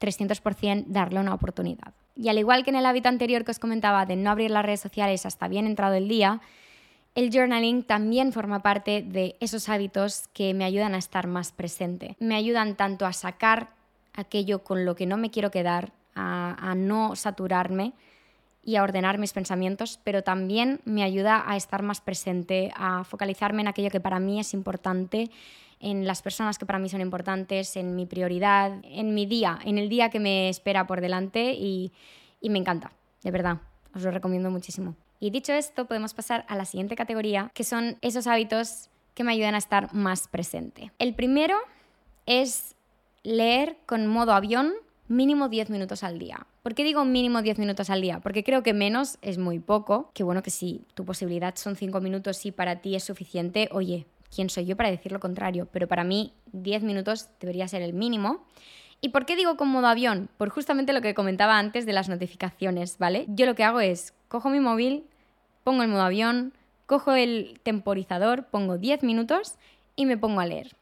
300% 0.00 0.84
darle 0.86 1.20
una 1.20 1.34
oportunidad. 1.34 1.94
Y 2.14 2.28
al 2.28 2.38
igual 2.38 2.62
que 2.62 2.70
en 2.70 2.76
el 2.76 2.86
hábito 2.86 3.08
anterior 3.08 3.44
que 3.44 3.52
os 3.52 3.58
comentaba 3.58 4.06
de 4.06 4.16
no 4.16 4.30
abrir 4.30 4.50
las 4.50 4.64
redes 4.64 4.80
sociales 4.80 5.24
hasta 5.26 5.48
bien 5.48 5.66
entrado 5.66 5.94
el 5.94 6.08
día, 6.08 6.40
el 7.14 7.30
journaling 7.30 7.82
también 7.82 8.32
forma 8.32 8.62
parte 8.62 9.02
de 9.02 9.36
esos 9.40 9.68
hábitos 9.68 10.28
que 10.32 10.54
me 10.54 10.64
ayudan 10.64 10.94
a 10.94 10.98
estar 10.98 11.26
más 11.26 11.52
presente. 11.52 12.16
Me 12.20 12.36
ayudan 12.36 12.74
tanto 12.74 13.04
a 13.04 13.12
sacar 13.12 13.70
aquello 14.14 14.62
con 14.62 14.84
lo 14.84 14.94
que 14.94 15.06
no 15.06 15.16
me 15.16 15.30
quiero 15.30 15.50
quedar, 15.50 15.92
a, 16.14 16.74
no 16.76 17.16
saturarme 17.16 17.92
y 18.62 18.76
a 18.76 18.82
ordenar 18.82 19.18
mis 19.18 19.32
pensamientos, 19.32 19.98
pero 20.04 20.22
también 20.22 20.80
me 20.84 21.02
ayuda 21.02 21.42
a 21.46 21.56
estar 21.56 21.82
más 21.82 22.00
presente, 22.00 22.70
a 22.76 23.04
focalizarme 23.04 23.62
en 23.62 23.68
aquello 23.68 23.90
que 23.90 24.00
para 24.00 24.20
mí 24.20 24.38
es 24.38 24.54
importante, 24.54 25.30
en 25.80 26.06
las 26.06 26.22
personas 26.22 26.58
que 26.58 26.66
para 26.66 26.78
mí 26.78 26.88
son 26.88 27.00
importantes, 27.00 27.76
en 27.76 27.96
mi 27.96 28.06
prioridad, 28.06 28.72
en 28.84 29.14
mi 29.14 29.26
día, 29.26 29.58
en 29.64 29.78
el 29.78 29.88
día 29.88 30.10
que 30.10 30.20
me 30.20 30.48
espera 30.48 30.86
por 30.86 31.00
delante 31.00 31.54
y, 31.54 31.92
y 32.40 32.50
me 32.50 32.58
encanta, 32.58 32.92
de 33.22 33.30
verdad, 33.30 33.58
os 33.94 34.02
lo 34.02 34.10
recomiendo 34.10 34.50
muchísimo. 34.50 34.94
Y 35.22 35.30
dicho 35.30 35.52
esto, 35.52 35.84
podemos 35.84 36.14
pasar 36.14 36.44
a 36.48 36.56
la 36.56 36.64
siguiente 36.64 36.96
categoría, 36.96 37.52
que 37.54 37.62
son 37.62 37.96
esos 38.00 38.26
hábitos 38.26 38.90
que 39.14 39.22
me 39.22 39.30
ayudan 39.30 39.54
a 39.54 39.58
estar 39.58 39.94
más 39.94 40.26
presente. 40.26 40.90
El 40.98 41.14
primero 41.14 41.54
es 42.26 42.74
leer 43.22 43.76
con 43.86 44.08
modo 44.08 44.32
avión 44.32 44.72
mínimo 45.06 45.48
10 45.48 45.70
minutos 45.70 46.02
al 46.02 46.18
día. 46.18 46.44
¿Por 46.64 46.74
qué 46.74 46.82
digo 46.82 47.04
mínimo 47.04 47.40
10 47.40 47.60
minutos 47.60 47.88
al 47.88 48.00
día? 48.00 48.18
Porque 48.18 48.42
creo 48.42 48.64
que 48.64 48.74
menos 48.74 49.18
es 49.22 49.38
muy 49.38 49.60
poco, 49.60 50.10
que 50.12 50.24
bueno 50.24 50.42
que 50.42 50.50
si 50.50 50.84
tu 50.94 51.04
posibilidad 51.04 51.54
son 51.54 51.76
5 51.76 52.00
minutos 52.00 52.44
y 52.44 52.50
para 52.50 52.80
ti 52.80 52.96
es 52.96 53.04
suficiente, 53.04 53.68
oye, 53.70 54.06
¿quién 54.34 54.50
soy 54.50 54.64
yo 54.64 54.76
para 54.76 54.90
decir 54.90 55.12
lo 55.12 55.20
contrario? 55.20 55.68
Pero 55.70 55.86
para 55.86 56.02
mí 56.02 56.32
10 56.50 56.82
minutos 56.82 57.28
debería 57.38 57.68
ser 57.68 57.82
el 57.82 57.92
mínimo. 57.92 58.44
¿Y 59.00 59.10
por 59.10 59.24
qué 59.24 59.36
digo 59.36 59.56
con 59.56 59.68
modo 59.68 59.86
avión? 59.86 60.28
Por 60.36 60.48
justamente 60.48 60.92
lo 60.92 61.00
que 61.00 61.14
comentaba 61.14 61.58
antes 61.58 61.86
de 61.86 61.92
las 61.92 62.08
notificaciones, 62.08 62.98
¿vale? 62.98 63.26
Yo 63.28 63.46
lo 63.46 63.54
que 63.54 63.62
hago 63.64 63.80
es, 63.80 64.14
cojo 64.28 64.48
mi 64.48 64.60
móvil, 64.60 65.04
pongo 65.64 65.82
el 65.82 65.88
modo 65.88 66.02
avión, 66.02 66.52
cojo 66.86 67.12
el 67.12 67.58
temporizador, 67.62 68.44
pongo 68.44 68.78
10 68.78 69.02
minutos 69.02 69.54
y 69.96 70.06
me 70.06 70.16
pongo 70.16 70.40
a 70.40 70.46
leer. 70.46 70.74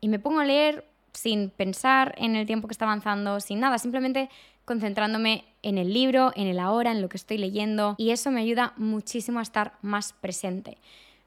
Y 0.00 0.08
me 0.08 0.18
pongo 0.18 0.40
a 0.40 0.44
leer 0.44 0.84
sin 1.12 1.50
pensar 1.50 2.14
en 2.18 2.36
el 2.36 2.46
tiempo 2.46 2.68
que 2.68 2.72
está 2.72 2.84
avanzando, 2.84 3.40
sin 3.40 3.60
nada, 3.60 3.78
simplemente 3.78 4.30
concentrándome 4.64 5.44
en 5.62 5.78
el 5.78 5.92
libro, 5.92 6.32
en 6.36 6.46
el 6.46 6.58
ahora, 6.58 6.92
en 6.92 7.00
lo 7.00 7.08
que 7.08 7.16
estoy 7.16 7.38
leyendo 7.38 7.94
y 7.98 8.10
eso 8.10 8.30
me 8.30 8.40
ayuda 8.40 8.74
muchísimo 8.76 9.38
a 9.38 9.42
estar 9.42 9.72
más 9.82 10.12
presente. 10.12 10.76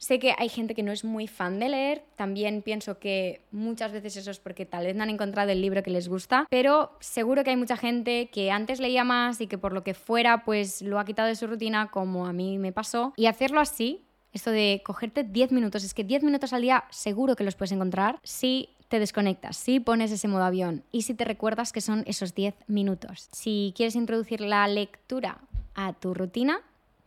Sé 0.01 0.17
que 0.17 0.33
hay 0.35 0.49
gente 0.49 0.73
que 0.73 0.81
no 0.81 0.91
es 0.91 1.03
muy 1.03 1.27
fan 1.27 1.59
de 1.59 1.69
leer, 1.69 2.03
también 2.15 2.63
pienso 2.63 2.97
que 2.97 3.41
muchas 3.51 3.91
veces 3.91 4.17
eso 4.17 4.31
es 4.31 4.39
porque 4.39 4.65
tal 4.65 4.87
vez 4.87 4.95
no 4.95 5.03
han 5.03 5.11
encontrado 5.11 5.51
el 5.51 5.61
libro 5.61 5.83
que 5.83 5.91
les 5.91 6.09
gusta, 6.09 6.47
pero 6.49 6.97
seguro 6.99 7.43
que 7.43 7.51
hay 7.51 7.55
mucha 7.55 7.77
gente 7.77 8.31
que 8.33 8.49
antes 8.49 8.79
leía 8.79 9.03
más 9.03 9.39
y 9.41 9.45
que 9.45 9.59
por 9.59 9.73
lo 9.73 9.83
que 9.83 9.93
fuera 9.93 10.43
pues 10.43 10.81
lo 10.81 10.99
ha 10.99 11.05
quitado 11.05 11.27
de 11.27 11.35
su 11.35 11.45
rutina 11.45 11.91
como 11.91 12.25
a 12.25 12.33
mí 12.33 12.57
me 12.57 12.71
pasó 12.71 13.13
y 13.15 13.27
hacerlo 13.27 13.59
así 13.59 14.03
esto 14.33 14.49
de 14.49 14.81
cogerte 14.83 15.23
10 15.23 15.51
minutos, 15.51 15.83
es 15.83 15.93
que 15.93 16.03
10 16.03 16.23
minutos 16.23 16.51
al 16.51 16.63
día 16.63 16.85
seguro 16.89 17.35
que 17.35 17.43
los 17.43 17.53
puedes 17.53 17.71
encontrar 17.71 18.17
si 18.23 18.69
te 18.87 18.97
desconectas, 18.97 19.55
si 19.55 19.79
pones 19.79 20.11
ese 20.11 20.27
modo 20.27 20.45
avión 20.45 20.83
y 20.91 21.03
si 21.03 21.13
te 21.13 21.25
recuerdas 21.25 21.71
que 21.71 21.79
son 21.79 22.03
esos 22.07 22.33
10 22.33 22.55
minutos. 22.65 23.29
Si 23.31 23.71
quieres 23.77 23.95
introducir 23.95 24.41
la 24.41 24.67
lectura 24.67 25.37
a 25.75 25.93
tu 25.93 26.15
rutina, 26.15 26.61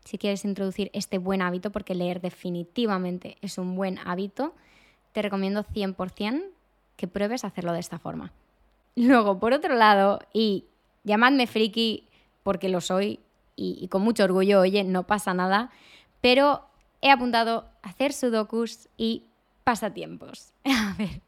si 0.05 0.19
quieres 0.19 0.45
introducir 0.45 0.91
este 0.93 1.19
buen 1.19 1.43
hábito, 1.43 1.71
porque 1.71 1.95
leer 1.95 2.21
definitivamente 2.21 3.37
es 3.41 3.59
un 3.59 3.75
buen 3.75 3.99
hábito, 3.99 4.55
te 5.13 5.23
recomiendo 5.23 5.65
100% 5.65 6.45
que 6.97 7.09
pruebes 7.09 7.45
hacerlo 7.45 7.73
de 7.73 7.81
esta 7.81 7.99
forma. 7.99 8.33
Luego, 8.97 9.39
por 9.39 9.53
otro 9.53 9.75
lado, 9.75 10.21
y 10.33 10.65
llamadme 11.05 11.47
friki 11.47 12.07
porque 12.43 12.69
lo 12.69 12.81
soy 12.81 13.21
y, 13.57 13.89
con 13.89 14.03
mucho 14.03 14.25
orgullo, 14.25 14.61
oye, 14.61 14.85
no 14.85 15.05
pasa 15.05 15.33
nada, 15.35 15.71
pero 16.21 16.65
he 17.01 17.11
apuntado 17.11 17.67
hacer 17.83 18.13
sudokus 18.13 18.89
y 18.97 19.25
pasatiempos. 19.65 20.53
A 20.65 20.95
ver. 20.99 21.21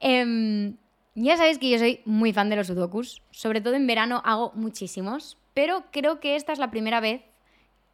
Em, 0.00 0.76
ya 1.14 1.36
sabéis 1.36 1.58
que 1.58 1.70
yo 1.70 1.78
soy 1.78 2.00
muy 2.04 2.32
fan 2.32 2.50
de 2.50 2.56
los 2.56 2.66
sudokus, 2.66 3.22
sobre 3.30 3.60
todo 3.60 3.74
en 3.74 3.86
verano 3.86 4.20
hago 4.24 4.52
muchísimos, 4.54 5.38
pero 5.54 5.84
creo 5.92 6.20
que 6.20 6.36
esta 6.36 6.52
es 6.52 6.58
la 6.58 6.70
primera 6.70 7.00
vez 7.00 7.22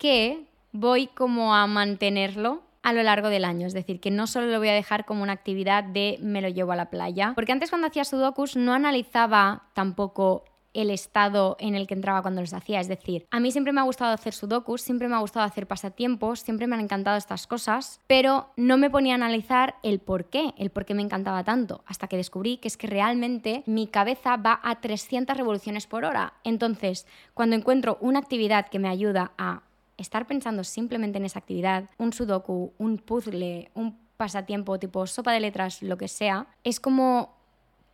que 0.00 0.46
voy 0.72 1.08
como 1.08 1.54
a 1.54 1.66
mantenerlo 1.66 2.62
a 2.82 2.94
lo 2.94 3.02
largo 3.02 3.28
del 3.28 3.44
año, 3.44 3.66
es 3.66 3.74
decir, 3.74 4.00
que 4.00 4.10
no 4.10 4.26
solo 4.26 4.46
lo 4.46 4.58
voy 4.58 4.68
a 4.68 4.74
dejar 4.74 5.04
como 5.04 5.22
una 5.22 5.34
actividad 5.34 5.84
de 5.84 6.18
me 6.22 6.40
lo 6.40 6.48
llevo 6.48 6.72
a 6.72 6.76
la 6.76 6.88
playa, 6.88 7.32
porque 7.34 7.52
antes 7.52 7.68
cuando 7.68 7.88
hacía 7.88 8.06
sudokus 8.06 8.56
no 8.56 8.72
analizaba 8.72 9.64
tampoco 9.74 10.44
el 10.72 10.90
estado 10.90 11.56
en 11.58 11.74
el 11.74 11.86
que 11.86 11.94
entraba 11.94 12.22
cuando 12.22 12.40
los 12.40 12.54
hacía. 12.54 12.80
Es 12.80 12.88
decir, 12.88 13.26
a 13.30 13.40
mí 13.40 13.50
siempre 13.50 13.72
me 13.72 13.80
ha 13.80 13.84
gustado 13.84 14.12
hacer 14.12 14.32
sudokus, 14.32 14.80
siempre 14.80 15.08
me 15.08 15.16
ha 15.16 15.18
gustado 15.18 15.44
hacer 15.44 15.66
pasatiempos, 15.66 16.40
siempre 16.40 16.66
me 16.66 16.76
han 16.76 16.80
encantado 16.80 17.18
estas 17.18 17.46
cosas, 17.46 18.00
pero 18.06 18.50
no 18.56 18.78
me 18.78 18.88
ponía 18.88 19.14
a 19.14 19.16
analizar 19.16 19.74
el 19.82 19.98
por 19.98 20.26
qué, 20.26 20.54
el 20.56 20.70
por 20.70 20.84
qué 20.86 20.94
me 20.94 21.02
encantaba 21.02 21.44
tanto, 21.44 21.82
hasta 21.86 22.06
que 22.06 22.16
descubrí 22.16 22.58
que 22.58 22.68
es 22.68 22.76
que 22.76 22.86
realmente 22.86 23.64
mi 23.66 23.88
cabeza 23.88 24.36
va 24.36 24.60
a 24.62 24.80
300 24.80 25.36
revoluciones 25.36 25.86
por 25.86 26.04
hora. 26.04 26.34
Entonces, 26.44 27.06
cuando 27.34 27.56
encuentro 27.56 27.98
una 28.00 28.20
actividad 28.20 28.68
que 28.68 28.78
me 28.78 28.88
ayuda 28.88 29.32
a 29.36 29.62
estar 30.00 30.26
pensando 30.26 30.64
simplemente 30.64 31.18
en 31.18 31.24
esa 31.24 31.38
actividad, 31.38 31.88
un 31.98 32.12
sudoku, 32.12 32.72
un 32.78 32.98
puzzle, 32.98 33.70
un 33.74 33.98
pasatiempo 34.16 34.78
tipo 34.78 35.06
sopa 35.06 35.32
de 35.32 35.40
letras, 35.40 35.82
lo 35.82 35.96
que 35.96 36.08
sea, 36.08 36.46
es 36.64 36.80
como 36.80 37.34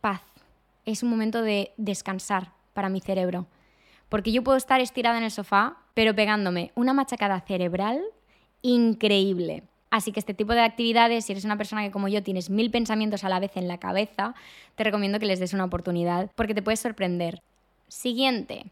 paz. 0.01 0.21
Es 0.85 1.03
un 1.03 1.09
momento 1.09 1.41
de 1.41 1.71
descansar, 1.77 2.51
para 2.77 2.89
mi 2.89 3.01
cerebro. 3.01 3.47
Porque 4.07 4.31
yo 4.31 4.43
puedo 4.43 4.55
estar 4.55 4.79
estirada 4.81 5.17
en 5.17 5.23
el 5.23 5.31
sofá, 5.31 5.77
pero 5.95 6.13
pegándome 6.13 6.71
una 6.75 6.93
machacada 6.93 7.41
cerebral 7.41 7.99
increíble. 8.61 9.63
Así 9.89 10.11
que 10.11 10.19
este 10.19 10.35
tipo 10.35 10.53
de 10.53 10.61
actividades, 10.61 11.25
si 11.25 11.31
eres 11.31 11.43
una 11.43 11.57
persona 11.57 11.83
que 11.83 11.89
como 11.89 12.07
yo 12.07 12.21
tienes 12.21 12.51
mil 12.51 12.69
pensamientos 12.69 13.23
a 13.23 13.29
la 13.29 13.39
vez 13.39 13.57
en 13.57 13.67
la 13.67 13.79
cabeza, 13.79 14.35
te 14.75 14.83
recomiendo 14.83 15.17
que 15.17 15.25
les 15.25 15.39
des 15.39 15.53
una 15.53 15.65
oportunidad 15.65 16.29
porque 16.35 16.53
te 16.53 16.61
puedes 16.61 16.79
sorprender. 16.79 17.41
Siguiente, 17.87 18.67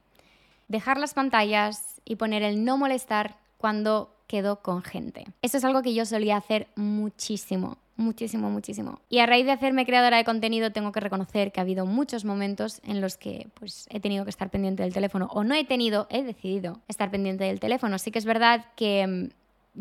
dejar 0.67 0.97
las 0.97 1.13
pantallas 1.13 2.01
y 2.05 2.15
poner 2.15 2.43
el 2.43 2.63
no 2.63 2.77
molestar 2.77 3.37
cuando 3.57 4.15
quedo 4.27 4.61
con 4.61 4.81
gente. 4.81 5.25
Esto 5.41 5.57
es 5.57 5.65
algo 5.65 5.81
que 5.81 5.93
yo 5.93 6.05
solía 6.05 6.37
hacer 6.37 6.67
muchísimo, 6.75 7.77
muchísimo, 7.95 8.49
muchísimo. 8.49 8.99
Y 9.09 9.19
a 9.19 9.25
raíz 9.25 9.45
de 9.45 9.51
hacerme 9.51 9.85
creadora 9.85 10.17
de 10.17 10.23
contenido 10.23 10.71
tengo 10.71 10.91
que 10.91 10.99
reconocer 10.99 11.51
que 11.51 11.59
ha 11.59 11.63
habido 11.63 11.85
muchos 11.85 12.25
momentos 12.25 12.81
en 12.83 13.01
los 13.01 13.17
que 13.17 13.47
pues 13.53 13.87
he 13.89 13.99
tenido 13.99 14.23
que 14.23 14.29
estar 14.29 14.49
pendiente 14.49 14.83
del 14.83 14.93
teléfono 14.93 15.29
o 15.31 15.43
no 15.43 15.55
he 15.55 15.65
tenido, 15.65 16.07
he 16.09 16.23
decidido 16.23 16.79
estar 16.87 17.11
pendiente 17.11 17.43
del 17.43 17.59
teléfono. 17.59 17.97
Sí 17.99 18.11
que 18.11 18.19
es 18.19 18.25
verdad 18.25 18.65
que 18.75 19.05
mm, 19.07 19.29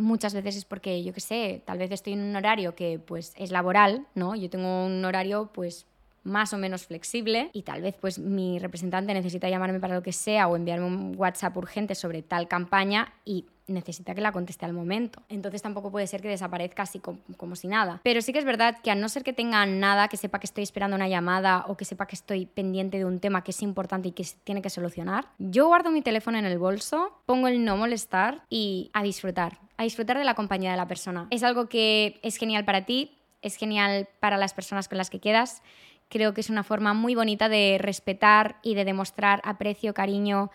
muchas 0.00 0.34
veces 0.34 0.56
es 0.56 0.64
porque 0.64 1.02
yo 1.02 1.12
qué 1.12 1.20
sé, 1.20 1.62
tal 1.64 1.78
vez 1.78 1.90
estoy 1.90 2.12
en 2.12 2.22
un 2.22 2.36
horario 2.36 2.74
que 2.74 2.98
pues 2.98 3.32
es 3.36 3.50
laboral, 3.50 4.06
¿no? 4.14 4.34
Yo 4.34 4.50
tengo 4.50 4.86
un 4.86 5.04
horario 5.04 5.50
pues 5.52 5.86
más 6.24 6.52
o 6.52 6.58
menos 6.58 6.86
flexible 6.86 7.50
y 7.52 7.62
tal 7.62 7.82
vez 7.82 7.94
pues 8.00 8.18
mi 8.18 8.58
representante 8.58 9.14
necesita 9.14 9.48
llamarme 9.48 9.80
para 9.80 9.94
lo 9.94 10.02
que 10.02 10.12
sea 10.12 10.48
o 10.48 10.56
enviarme 10.56 10.86
un 10.86 11.14
WhatsApp 11.16 11.56
urgente 11.56 11.94
sobre 11.94 12.22
tal 12.22 12.48
campaña 12.48 13.12
y 13.24 13.46
necesita 13.66 14.14
que 14.14 14.20
la 14.20 14.32
conteste 14.32 14.66
al 14.66 14.72
momento. 14.72 15.22
Entonces 15.28 15.62
tampoco 15.62 15.90
puede 15.90 16.06
ser 16.06 16.20
que 16.20 16.28
desaparezca 16.28 16.82
así 16.82 16.98
como, 16.98 17.20
como, 17.36 17.56
si 17.56 17.68
nada. 17.68 18.00
Pero 18.02 18.20
sí 18.20 18.32
que 18.32 18.38
es 18.38 18.44
verdad 18.44 18.78
que 18.82 18.90
a 18.90 18.94
no 18.94 19.08
ser 19.08 19.22
que 19.22 19.32
tenga 19.32 19.64
nada, 19.66 20.08
que 20.08 20.16
sepa 20.16 20.38
que 20.38 20.46
estoy 20.46 20.64
esperando 20.64 20.96
una 20.96 21.08
llamada 21.08 21.64
o 21.68 21.76
que 21.76 21.84
sepa 21.84 22.06
que 22.06 22.16
estoy 22.16 22.46
pendiente 22.46 22.98
de 22.98 23.04
un 23.04 23.20
tema 23.20 23.42
que 23.42 23.52
es 23.52 23.62
importante 23.62 24.08
y 24.08 24.12
que 24.12 24.26
tiene 24.44 24.62
que 24.62 24.70
solucionar, 24.70 25.28
yo 25.38 25.66
guardo 25.66 25.90
mi 25.90 26.02
teléfono 26.02 26.38
en 26.38 26.44
el 26.44 26.58
bolso, 26.58 27.20
pongo 27.26 27.48
el 27.48 27.64
no 27.64 27.76
molestar 27.76 28.42
y 28.50 28.90
a 28.92 29.02
disfrutar, 29.02 29.58
a 29.76 29.84
disfrutar 29.84 30.18
de 30.18 30.24
la 30.24 30.34
compañía 30.34 30.70
de 30.70 30.76
la 30.76 30.86
persona. 30.86 31.26
Es 31.30 31.42
algo 31.42 31.68
que 31.68 32.20
es 32.22 32.36
genial 32.36 32.64
para 32.64 32.84
ti, 32.84 33.16
es 33.42 33.56
genial 33.56 34.08
para 34.20 34.38
las 34.38 34.54
personas 34.54 34.88
con 34.88 34.98
las 34.98 35.10
que 35.10 35.20
quedas 35.20 35.62
creo 36.08 36.34
que 36.34 36.40
es 36.40 36.50
una 36.50 36.64
forma 36.64 36.94
muy 36.94 37.14
bonita 37.14 37.48
de 37.48 37.78
respetar 37.80 38.56
y 38.62 38.74
de 38.74 38.84
demostrar 38.84 39.40
aprecio, 39.44 39.94
cariño 39.94 40.50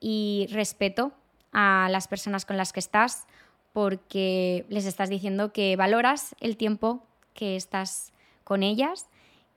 y 0.00 0.48
respeto 0.50 1.12
a 1.52 1.88
las 1.90 2.08
personas 2.08 2.44
con 2.44 2.56
las 2.56 2.72
que 2.72 2.80
estás 2.80 3.26
porque 3.72 4.66
les 4.68 4.86
estás 4.86 5.08
diciendo 5.08 5.52
que 5.52 5.76
valoras 5.76 6.34
el 6.40 6.56
tiempo 6.56 7.04
que 7.34 7.56
estás 7.56 8.12
con 8.44 8.62
ellas 8.62 9.08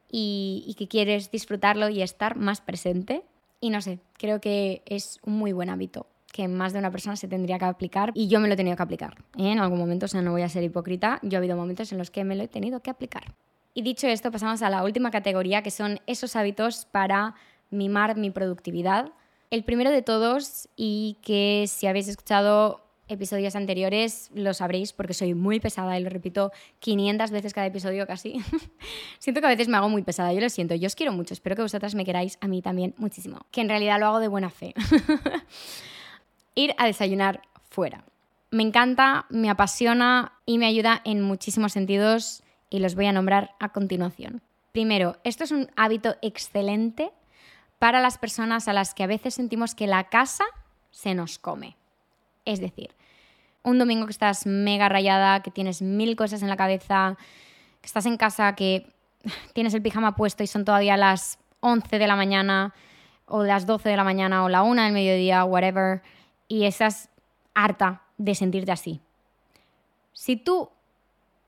y, 0.10 0.76
que 0.78 0.88
quieres 0.88 1.32
disfrutarlo 1.32 1.90
y 1.90 2.02
estar 2.02 2.38
más 2.38 2.62
presente. 2.62 3.24
Y 3.60 3.70
no 3.70 3.82
sé, 3.82 4.00
creo 4.18 4.40
que 4.40 4.82
es 4.86 5.20
un 5.24 5.34
muy 5.38 5.52
buen 5.52 5.70
hábito 5.70 6.08
que 6.32 6.48
más 6.50 6.74
de 6.74 6.80
una 6.80 6.92
persona 6.92 7.16
se 7.16 7.30
tendría 7.30 7.58
que 7.58 7.64
aplicar 7.64 8.12
y 8.14 8.28
yo 8.28 8.42
me 8.42 8.50
lo 8.50 8.56
he 8.56 8.58
tenido 8.58 8.76
que 8.76 8.84
aplicar. 8.84 9.24
¿eh? 9.38 9.52
En 9.52 9.60
algún 9.60 9.80
momento, 9.80 10.06
o 10.06 10.10
sea, 10.10 10.22
no 10.22 10.32
voy 10.32 10.42
a 10.42 10.50
ser 10.50 10.64
hipócrita, 10.64 11.20
yo 11.22 11.38
ha 11.38 11.40
habido 11.40 11.56
momentos 11.56 11.92
en 11.94 11.98
los 11.98 12.12
que 12.12 12.26
me 12.26 12.36
lo 12.36 12.44
he 12.44 12.48
tenido 12.50 12.82
que 12.82 12.90
aplicar. 12.90 13.34
Y 13.78 13.82
dicho 13.82 14.08
esto, 14.08 14.32
pasamos 14.32 14.62
a 14.62 14.70
la 14.70 14.86
última 14.86 15.12
categoría, 15.12 15.62
que 15.62 15.70
son 15.70 16.00
esos 16.08 16.38
hábitos 16.38 16.86
para 16.86 17.36
mimar 17.70 18.16
mi 18.16 18.32
productividad. 18.32 19.12
El 19.52 19.66
primero 19.66 19.92
de 19.92 20.02
todos, 20.02 20.70
y 20.78 21.18
que 21.22 21.66
si 21.68 21.86
habéis 21.86 22.08
escuchado 22.08 22.86
episodios 23.10 23.56
anteriores 23.56 24.32
lo 24.34 24.54
sabréis 24.54 24.92
porque 24.92 25.14
soy 25.14 25.36
muy 25.36 25.60
pesada 25.60 26.00
y 26.00 26.04
lo 26.04 26.10
repito 26.10 26.52
500 26.80 27.30
veces 27.32 27.54
cada 27.54 27.68
episodio 27.68 28.08
casi. 28.08 28.38
siento 29.20 29.42
que 29.42 29.48
a 29.48 29.50
veces 29.50 29.68
me 29.68 29.76
hago 29.76 29.90
muy 29.90 30.04
pesada, 30.04 30.32
yo 30.32 30.40
lo 30.40 30.50
siento, 30.50 30.74
yo 30.74 30.88
os 30.88 30.96
quiero 30.96 31.12
mucho, 31.12 31.34
espero 31.34 31.58
que 31.58 31.62
vosotras 31.62 31.96
me 31.96 32.06
queráis 32.06 32.38
a 32.40 32.48
mí 32.48 32.62
también 32.62 32.96
muchísimo, 32.98 33.46
que 33.52 33.60
en 33.60 33.68
realidad 33.68 34.00
lo 34.00 34.08
hago 34.08 34.20
de 34.22 34.30
buena 34.30 34.50
fe. 34.50 34.74
Ir 36.56 36.74
a 36.78 36.86
desayunar 36.86 37.42
fuera. 37.70 38.06
Me 38.52 38.64
encanta, 38.64 39.26
me 39.30 39.50
apasiona 39.50 40.32
y 40.46 40.60
me 40.60 40.66
ayuda 40.66 41.02
en 41.04 41.22
muchísimos 41.22 41.74
sentidos 41.74 42.42
y 42.76 42.80
los 42.80 42.96
voy 42.96 43.06
a 43.06 43.14
nombrar 43.14 43.56
a 43.62 43.70
continuación. 43.70 44.42
Primero, 44.74 45.16
esto 45.24 45.46
es 45.46 45.52
un 45.52 45.70
hábito 45.78 46.18
excelente 46.22 47.14
para 47.80 48.02
las 48.02 48.18
personas 48.18 48.68
a 48.68 48.74
las 48.74 48.94
que 48.94 49.04
a 49.04 49.08
veces 49.08 49.34
sentimos 49.34 49.76
que 49.76 49.88
la 49.88 50.10
casa 50.10 50.44
se 50.92 51.16
nos 51.16 51.40
come. 51.40 51.78
Es 52.44 52.60
decir, 52.60 52.94
un 53.64 53.80
domingo 53.80 54.08
que 54.08 54.12
estás 54.12 54.46
mega 54.46 54.90
rayada, 54.90 55.42
que 55.42 55.52
tienes 55.52 55.82
mil 55.82 56.18
cosas 56.18 56.42
en 56.42 56.50
la 56.50 56.58
cabeza, 56.58 57.18
que 57.80 57.86
estás 57.86 58.06
en 58.08 58.18
casa, 58.18 58.56
que 58.56 58.92
tienes 59.54 59.74
el 59.74 59.82
pijama 59.82 60.18
puesto 60.18 60.44
y 60.44 60.48
son 60.48 60.66
todavía 60.66 60.98
las 60.98 61.40
11 61.62 61.98
de 61.98 62.08
la 62.08 62.18
mañana 62.18 62.74
o 63.26 63.46
las 63.46 63.66
12 63.66 63.88
de 63.88 63.96
la 63.96 64.04
mañana 64.04 64.44
o 64.44 64.50
la 64.50 64.64
1 64.64 64.84
del 64.84 64.92
mediodía, 64.92 65.46
whatever, 65.46 66.02
y 66.50 66.66
estás 66.66 67.08
harta 67.54 68.02
de 68.18 68.36
sentirte 68.36 68.74
así. 68.74 69.00
Si 70.12 70.36
tú 70.36 70.72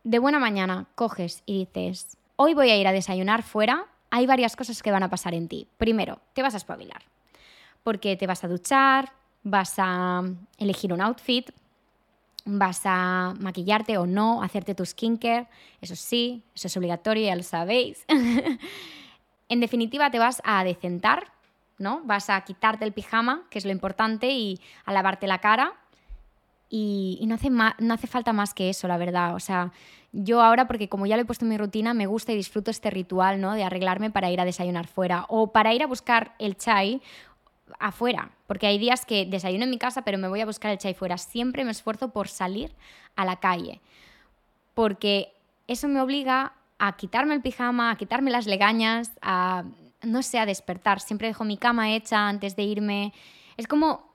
de 0.08 0.20
buena 0.20 0.40
mañana 0.40 0.86
coges 0.96 1.44
y 1.46 1.66
dices, 1.66 2.18
hoy 2.38 2.54
voy 2.54 2.70
a 2.70 2.78
ir 2.78 2.88
a 2.88 2.94
desayunar 2.94 3.44
fuera, 3.44 3.88
hay 4.10 4.26
varias 4.26 4.56
cosas 4.56 4.82
que 4.82 4.90
van 4.90 5.04
a 5.04 5.10
pasar 5.10 5.34
en 5.34 5.50
ti. 5.50 5.68
Primero, 5.78 6.22
te 6.32 6.42
vas 6.42 6.54
a 6.54 6.58
espabilar, 6.58 7.04
porque 7.84 8.16
te 8.16 8.26
vas 8.26 8.42
a 8.46 8.48
duchar, 8.48 9.12
vas 9.44 9.74
a 9.78 10.24
elegir 10.58 10.94
un 10.94 11.02
outfit, 11.02 11.52
vas 12.46 12.84
a 12.86 13.34
maquillarte 13.38 13.98
o 13.98 14.06
no, 14.06 14.42
hacerte 14.42 14.76
tu 14.76 14.86
skincare, 14.86 15.50
eso 15.82 15.98
sí, 15.98 16.42
eso 16.56 16.68
es 16.68 16.78
obligatorio, 16.78 17.26
ya 17.26 17.36
lo 17.36 17.44
sabéis. 17.44 18.06
En 19.50 19.62
definitiva, 19.62 20.12
te 20.12 20.20
vas 20.20 20.42
a 20.44 20.62
decentar, 20.66 21.32
¿no? 21.78 22.02
Vas 22.04 22.30
a 22.30 22.42
quitarte 22.42 22.84
el 22.84 22.92
pijama, 22.92 23.46
que 23.50 23.60
es 23.60 23.64
lo 23.64 23.72
importante, 23.72 24.30
y 24.30 24.60
a 24.84 24.92
lavarte 24.92 25.26
la 25.26 25.40
cara. 25.40 25.74
Y, 26.70 27.24
no, 27.28 27.36
hace 27.36 27.50
no 27.50 27.94
hace 27.94 28.08
falta 28.08 28.34
más 28.34 28.54
que 28.54 28.70
eso, 28.70 28.88
la 28.88 28.98
verdad. 28.98 29.36
O 29.36 29.40
sea, 29.40 29.72
yo 30.12 30.42
ahora, 30.42 30.68
porque 30.68 30.90
como 30.90 31.06
ya 31.06 31.16
lo 31.16 31.22
he 31.22 31.26
puesto 31.26 31.46
en 31.46 31.50
mi 31.50 31.58
rutina, 31.58 31.94
me 31.94 32.08
gusta 32.08 32.34
y 32.34 32.36
disfruto 32.36 32.72
este 32.72 32.90
ritual, 32.90 33.40
¿no? 33.40 33.54
De 33.54 33.64
arreglarme 33.64 34.12
para 34.12 34.32
ir 34.32 34.42
a 34.42 34.46
desayunar 34.46 34.88
fuera 34.88 35.26
o 35.30 35.52
para 35.52 35.74
ir 35.74 35.84
a 35.84 35.88
buscar 35.88 36.34
el 36.40 36.58
chai 36.58 37.02
afuera, 37.80 38.32
porque 38.48 38.68
hay 38.68 38.78
días 38.78 39.06
que 39.06 39.26
desayuno 39.26 39.66
en 39.66 39.70
mi 39.70 39.78
casa, 39.78 40.04
pero 40.04 40.18
me 40.18 40.28
voy 40.28 40.42
a 40.42 40.46
buscar 40.46 40.72
el 40.72 40.78
chai 40.78 40.94
fuera. 40.94 41.18
Siempre 41.18 41.66
me 41.66 41.72
esfuerzo 41.72 42.10
por 42.10 42.28
salir 42.28 42.74
a 43.16 43.26
la 43.26 43.38
calle, 43.38 43.82
porque 44.74 45.34
eso 45.68 45.88
me 45.88 46.02
obliga 46.02 46.54
a 46.80 46.96
quitarme 46.96 47.34
el 47.34 47.42
pijama, 47.42 47.92
a 47.92 47.98
quitarme 47.98 48.32
las 48.32 48.46
legañas, 48.46 49.12
a, 49.22 49.64
no 50.04 50.24
sé, 50.24 50.40
a 50.40 50.46
despertar. 50.46 51.00
Siempre 51.00 51.28
dejo 51.28 51.44
mi 51.44 51.58
cama 51.58 51.92
hecha 51.92 52.28
antes 52.28 52.56
de 52.56 52.64
irme. 52.64 53.14
Es 53.58 53.68
como 53.68 54.07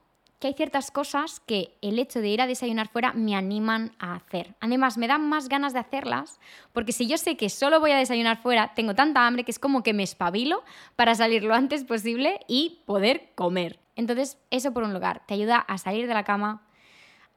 que 0.43 0.47
hay 0.47 0.53
ciertas 0.55 0.91
cosas 0.91 1.39
que 1.39 1.73
el 1.81 1.97
hecho 1.99 2.19
de 2.19 2.27
ir 2.27 2.41
a 2.41 2.47
desayunar 2.47 2.89
fuera 2.89 3.13
me 3.13 3.33
animan 3.33 3.93
a 3.97 4.15
hacer. 4.15 4.55
Además, 4.59 4.97
me 4.97 5.07
dan 5.07 5.29
más 5.29 5.47
ganas 5.47 5.71
de 5.71 5.79
hacerlas, 5.79 6.37
porque 6.73 6.91
si 6.91 7.07
yo 7.07 7.17
sé 7.17 7.37
que 7.37 7.49
solo 7.49 7.79
voy 7.79 7.91
a 7.91 7.97
desayunar 7.97 8.41
fuera, 8.41 8.73
tengo 8.73 8.93
tanta 8.93 9.25
hambre 9.25 9.45
que 9.45 9.51
es 9.51 9.57
como 9.57 9.83
que 9.83 9.93
me 9.93 10.03
espabilo 10.03 10.61
para 10.97 11.15
salir 11.15 11.45
lo 11.45 11.53
antes 11.53 11.85
posible 11.85 12.41
y 12.49 12.81
poder 12.85 13.29
comer. 13.35 13.79
Entonces, 13.95 14.37
eso 14.51 14.73
por 14.73 14.83
un 14.83 14.91
lugar, 14.91 15.21
te 15.27 15.33
ayuda 15.33 15.59
a 15.59 15.77
salir 15.77 16.07
de 16.07 16.13
la 16.13 16.25
cama, 16.25 16.61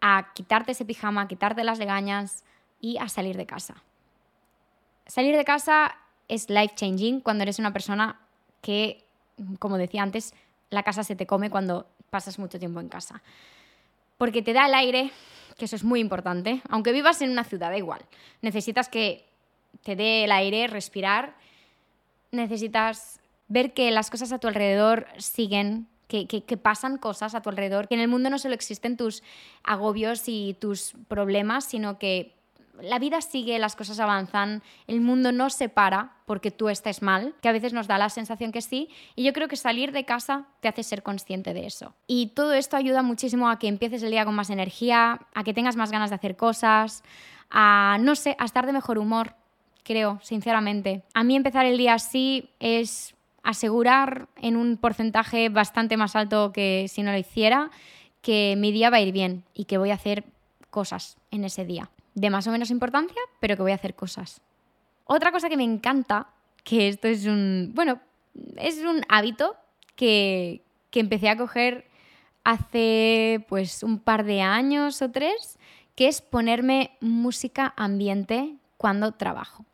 a 0.01 0.33
quitarte 0.35 0.73
ese 0.73 0.85
pijama, 0.85 1.23
a 1.23 1.29
quitarte 1.29 1.63
las 1.63 1.79
legañas 1.79 2.43
y 2.81 2.99
a 2.99 3.09
salir 3.09 3.37
de 3.37 3.47
casa. 3.47 3.85
Salir 5.07 5.37
de 5.37 5.45
casa 5.45 5.95
es 6.27 6.51
life 6.51 6.75
changing 6.75 7.21
cuando 7.21 7.45
eres 7.45 7.61
una 7.61 7.73
persona 7.73 8.19
que, 8.63 9.05
como 9.61 9.79
decía 9.79 10.03
antes, 10.03 10.35
la 10.71 10.83
casa 10.83 11.05
se 11.05 11.15
te 11.15 11.29
come 11.29 11.51
cuando 11.51 11.87
pasas 12.11 12.39
mucho 12.39 12.59
tiempo 12.59 12.81
en 12.81 12.89
casa. 12.89 13.23
Porque 14.19 14.43
te 14.43 14.53
da 14.53 14.67
el 14.67 14.75
aire, 14.75 15.11
que 15.59 15.67
eso 15.67 15.77
es 15.77 15.85
muy 15.85 16.01
importante, 16.01 16.63
aunque 16.69 16.93
vivas 16.93 17.21
en 17.23 17.31
una 17.31 17.45
ciudad, 17.45 17.71
da 17.71 17.79
igual. 17.79 18.01
Necesitas 18.43 18.89
que 18.89 19.25
te 19.83 19.97
dé 19.97 20.25
el 20.25 20.33
aire, 20.33 20.67
respirar, 20.67 21.35
necesitas 22.31 23.21
ver 23.49 23.73
que 23.73 23.91
las 23.91 24.11
cosas 24.11 24.33
a 24.33 24.39
tu 24.39 24.49
alrededor 24.49 25.07
siguen, 25.19 25.89
que, 26.09 26.27
que, 26.27 26.57
pasan 26.57 26.99
cosas 26.99 27.35
a 27.35 27.43
tu 27.43 27.51
alrededor, 27.51 27.89
que 27.89 27.95
en 27.95 28.01
el 28.01 28.09
mundo 28.09 28.31
no 28.31 28.39
solo 28.39 28.55
existen 28.55 28.97
tus 28.97 29.23
agobios 29.65 30.29
y 30.29 30.57
tus 30.61 30.93
problemas, 31.09 31.65
sino 31.65 31.99
que 31.99 32.36
la 32.83 32.99
vida 32.99 33.21
sigue, 33.21 33.59
las 33.59 33.77
cosas 33.77 34.01
avanzan, 34.01 34.63
el 34.87 35.01
mundo 35.01 35.33
no 35.33 35.51
se 35.51 35.69
para 35.69 36.13
porque 36.27 36.51
tú 36.51 36.69
estés 36.69 37.03
mal, 37.03 37.35
que 37.41 37.49
a 37.49 37.53
veces 37.53 37.73
nos 37.73 37.87
da 37.87 37.99
la 37.99 38.09
sensación 38.09 38.53
que 38.53 38.63
sí, 38.63 38.89
y 39.15 39.25
yo 39.25 39.33
creo 39.33 39.49
que 39.49 39.57
salir 39.57 39.93
de 39.93 40.05
casa 40.05 40.47
te 40.61 40.69
hace 40.69 40.83
ser 40.83 41.03
consciente 41.03 41.55
de 41.55 41.67
eso. 41.67 41.95
Y 42.07 42.29
todo 42.29 42.53
esto 42.53 42.77
ayuda 42.77 43.03
muchísimo 43.03 43.49
a 43.49 43.59
que 43.59 43.69
empieces 43.69 44.03
el 44.03 44.11
día 44.11 44.25
con 44.25 44.35
más 44.35 44.51
energía, 44.51 45.21
a 45.35 45.45
que 45.45 45.55
tengas 45.55 45.77
más 45.77 45.91
ganas 45.91 46.11
de 46.11 46.17
hacer 46.17 46.37
cosas, 46.37 47.03
a, 47.51 47.99
no 48.01 48.15
sé, 48.15 48.37
a 48.39 48.45
estar 48.45 48.67
de 48.67 48.73
mejor 48.73 48.99
humor, 48.99 49.35
creo, 49.83 50.19
sinceramente. 50.23 51.03
A 51.15 51.23
mí 51.23 51.37
empezar 51.37 51.65
el 51.65 51.79
día 51.79 51.95
así 51.95 52.51
es 52.59 53.15
asegurar 53.43 54.29
en 54.37 54.57
un 54.57 54.77
porcentaje 54.77 55.49
bastante 55.49 55.97
más 55.97 56.17
alto 56.17 56.53
que 56.53 56.87
si 56.89 57.03
no 57.03 57.13
lo 57.13 57.19
hiciera 57.19 57.71
que 58.21 58.57
mi 58.59 58.73
día 58.73 58.91
va 58.91 58.97
a 58.97 59.01
ir 59.01 59.13
bien 59.13 59.45
y 59.55 59.67
que 59.67 59.79
voy 59.79 59.91
a 59.91 59.95
hacer 59.95 60.25
cosas 60.71 61.17
en 61.31 61.45
ese 61.45 61.65
día 61.65 61.89
de 62.17 62.31
más 62.31 62.47
o 62.47 62.51
menos 62.51 62.71
importancia, 62.71 63.21
pero 63.41 63.57
que 63.57 63.63
voy 63.63 63.73
a 63.73 63.77
hacer 63.77 63.95
cosas. 63.95 64.41
Otra 65.05 65.31
cosa 65.31 65.49
que 65.49 65.57
me 65.57 65.63
encanta, 65.63 66.29
que 66.65 66.89
esto 66.89 67.07
es 67.07 67.27
un, 67.27 67.73
bueno, 67.75 68.01
es 68.57 68.79
un 68.79 69.03
hábito 69.09 69.55
que, 69.95 70.63
que 70.91 71.01
empecé 71.01 71.29
a 71.29 71.37
coger 71.37 71.87
hace 72.43 73.45
pues 73.49 73.83
un 73.83 73.99
par 73.99 74.25
de 74.25 74.41
años 74.41 75.03
o 75.03 75.11
tres, 75.11 75.59
que 75.95 76.09
es 76.09 76.23
ponerme 76.23 76.97
música 77.01 77.75
ambiente 77.77 78.57
cuando 78.79 79.13
trabajo. 79.13 79.65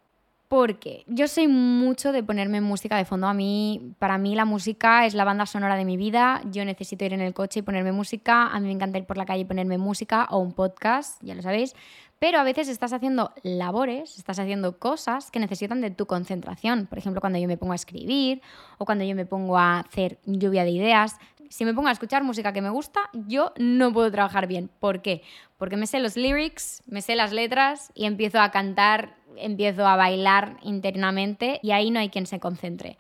Porque 0.49 1.05
yo 1.07 1.29
soy 1.29 1.49
mucho 1.49 2.13
de 2.13 2.23
ponerme 2.23 2.61
música 2.61 2.97
de 2.97 3.07
fondo. 3.07 3.27
A 3.27 3.33
mí, 3.33 3.95
para 3.99 4.19
mí 4.19 4.35
la 4.35 4.45
música 4.45 5.07
es 5.07 5.15
la 5.15 5.25
banda 5.25 5.47
sonora 5.47 5.77
de 5.77 5.87
mi 5.87 5.97
vida. 5.97 6.43
Yo 6.51 6.65
necesito 6.67 7.07
ir 7.07 7.15
en 7.15 7.23
el 7.23 7.33
coche 7.33 7.61
y 7.61 7.63
ponerme 7.63 7.93
música. 7.93 8.49
A 8.49 8.61
mí 8.61 8.67
me 8.67 8.73
encanta 8.73 8.99
ir 8.99 9.07
por 9.07 9.17
la 9.17 9.25
calle 9.25 9.41
y 9.41 9.45
ponerme 9.47 9.79
música 9.79 10.27
o 10.31 10.41
un 10.41 10.53
podcast, 10.53 11.23
ya 11.23 11.35
lo 11.35 11.41
sabéis 11.41 11.75
pero 12.23 12.39
a 12.39 12.45
veces 12.45 12.69
estás 12.69 12.93
haciendo 12.93 13.33
labores, 13.43 14.17
estás 14.17 14.39
haciendo 14.39 14.79
cosas 14.79 15.33
que 15.33 15.41
necesitan 15.41 15.81
de 15.81 15.91
tu 15.91 16.07
concentración. 16.07 16.87
Por 16.87 16.99
ejemplo, 16.99 17.21
cuando 17.21 17.41
yo 17.41 17.49
me 17.49 17.57
pongo 17.57 17.73
a 17.73 17.75
escribir 17.75 18.43
o 18.79 18.85
cuando 18.85 19.03
yo 19.03 19.17
me 19.17 19.27
pongo 19.27 19.59
a 19.59 19.81
hacer 19.81 20.21
lluvia 20.25 20.63
de 20.63 20.71
ideas. 20.71 21.17
Si 21.49 21.65
me 21.65 21.75
pongo 21.75 21.89
a 21.89 21.91
escuchar 21.91 22.23
música 22.23 22.53
que 22.53 22.63
me 22.63 22.71
gusta, 22.71 23.11
yo 23.13 23.53
no 23.59 23.93
puedo 23.93 24.09
trabajar 24.13 24.47
bien. 24.47 24.71
¿Por 24.79 25.03
qué? 25.03 25.23
Porque 25.59 25.77
me 25.77 25.89
sé 25.89 25.99
los 25.99 26.17
lyrics, 26.17 26.85
me 26.87 27.03
sé 27.03 27.17
las 27.17 27.33
letras 27.33 27.91
y 27.93 28.05
empiezo 28.05 28.41
a 28.41 28.53
cantar, 28.53 29.17
empiezo 29.37 29.85
a 29.85 29.97
bailar 29.97 30.59
internamente 30.63 31.59
y 31.61 31.73
ahí 31.73 31.91
no 31.91 31.99
hay 31.99 32.09
quien 32.09 32.27
se 32.27 32.39
concentre. 32.39 32.99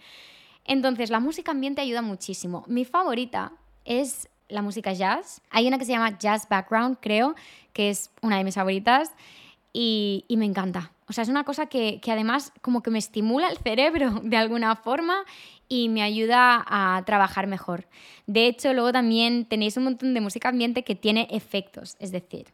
Entonces, 0.64 1.10
la 1.10 1.20
música 1.20 1.52
ambiente 1.52 1.80
ayuda 1.80 2.02
muchísimo. 2.02 2.64
Mi 2.66 2.84
favorita 2.84 3.52
es 3.84 4.28
la 4.52 4.62
música 4.62 4.92
jazz. 4.92 5.40
Hay 5.50 5.66
una 5.66 5.78
que 5.78 5.84
se 5.84 5.92
llama 5.92 6.18
Jazz 6.18 6.48
Background, 6.48 6.98
creo, 7.00 7.34
que 7.72 7.90
es 7.90 8.10
una 8.22 8.38
de 8.38 8.44
mis 8.44 8.54
favoritas 8.54 9.12
y, 9.72 10.24
me 10.36 10.44
encanta. 10.44 10.92
O 11.08 11.12
sea, 11.12 11.22
es 11.22 11.28
una 11.28 11.44
cosa 11.44 11.66
que, 11.66 12.00
además 12.08 12.52
como 12.60 12.82
que 12.82 12.90
me 12.90 12.98
estimula 12.98 13.48
el 13.48 13.58
cerebro 13.58 14.20
de 14.22 14.36
alguna 14.36 14.76
forma 14.76 15.24
y 15.68 15.88
me 15.88 16.02
ayuda 16.02 16.64
a 16.66 17.02
trabajar 17.04 17.46
mejor. 17.46 17.86
De 18.26 18.46
hecho, 18.46 18.72
luego 18.74 18.92
también 18.92 19.46
tenéis 19.46 19.76
un 19.76 19.84
montón 19.84 20.14
de 20.14 20.20
música 20.20 20.50
ambiente 20.50 20.84
que 20.84 20.94
tiene 20.94 21.28
efectos, 21.30 21.96
es 21.98 22.12
decir, 22.12 22.46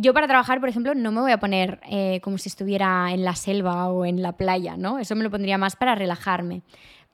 yo 0.00 0.14
para 0.14 0.28
trabajar, 0.28 0.60
por 0.60 0.68
ejemplo, 0.68 0.94
no 0.94 1.10
me 1.10 1.20
voy 1.20 1.32
a 1.32 1.40
poner 1.40 1.80
eh, 1.90 2.20
como 2.22 2.38
si 2.38 2.48
estuviera 2.48 3.12
en 3.12 3.24
la 3.24 3.34
selva 3.34 3.88
o 3.88 4.04
en 4.04 4.22
la 4.22 4.36
playa, 4.36 4.76
¿no? 4.76 5.00
Eso 5.00 5.16
me 5.16 5.24
lo 5.24 5.30
pondría 5.30 5.58
más 5.58 5.74
para 5.74 5.96
relajarme 5.96 6.62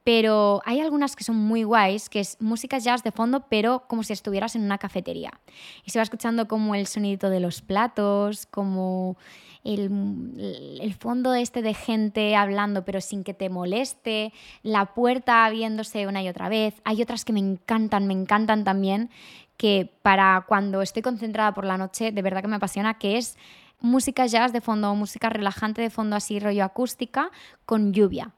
pero 0.05 0.61
hay 0.67 0.81
algunas 0.81 1.17
que 1.17 1.25
son 1.25 1.37
muy 1.37 1.62
guays, 1.62 2.11
que 2.11 2.21
es 2.21 2.37
música 2.38 2.77
jazz 2.77 3.03
de 3.03 3.11
fondo, 3.11 3.47
pero 3.49 3.85
como 3.88 4.03
si 4.03 4.12
estuvieras 4.12 4.55
en 4.55 4.62
una 4.62 4.77
cafetería. 4.77 5.40
Y 5.83 5.90
se 5.90 5.99
va 5.99 6.03
escuchando 6.03 6.47
como 6.47 6.75
el 6.75 6.87
sonido 6.87 7.31
de 7.31 7.40
los 7.40 7.62
platos, 7.62 8.45
como 8.45 9.17
el, 9.64 10.77
el, 10.83 10.93
fondo 10.93 11.33
este 11.33 11.62
de 11.62 11.73
gente 11.73 12.37
hablando 12.37 12.85
pero 12.85 13.01
sin 13.01 13.25
que 13.25 13.33
te 13.33 13.49
moleste, 13.49 14.35
la 14.62 14.93
puerta 14.93 15.47
abriéndose 15.47 16.07
una 16.07 16.23
y 16.23 16.29
otra 16.29 16.51
vez. 16.51 16.75
Hay 16.85 17.01
otras 17.01 17.25
que 17.25 17.33
me 17.33 17.40
encantan, 17.40 18.07
me 18.07 18.12
encantan 18.12 18.62
también, 18.62 19.09
que 19.57 19.90
para 20.03 20.45
cuando 20.47 20.83
estoy 20.83 21.01
concentrada 21.01 21.55
por 21.55 21.64
la 21.64 21.79
noche, 21.79 22.12
de 22.12 22.23
verdad 22.23 22.43
que 22.43 22.49
me 22.49 22.57
apasiona, 22.57 22.99
que 22.99 23.17
es 23.17 23.38
música 23.81 24.27
jazz 24.27 24.53
de 24.53 24.61
fondo, 24.61 24.95
música 24.95 25.31
relajante 25.31 25.81
de 25.81 25.88
fondo, 25.88 26.14
así 26.14 26.40
rollo 26.40 26.62
acústica, 26.62 27.31
con 27.64 27.95
lluvia 27.95 28.35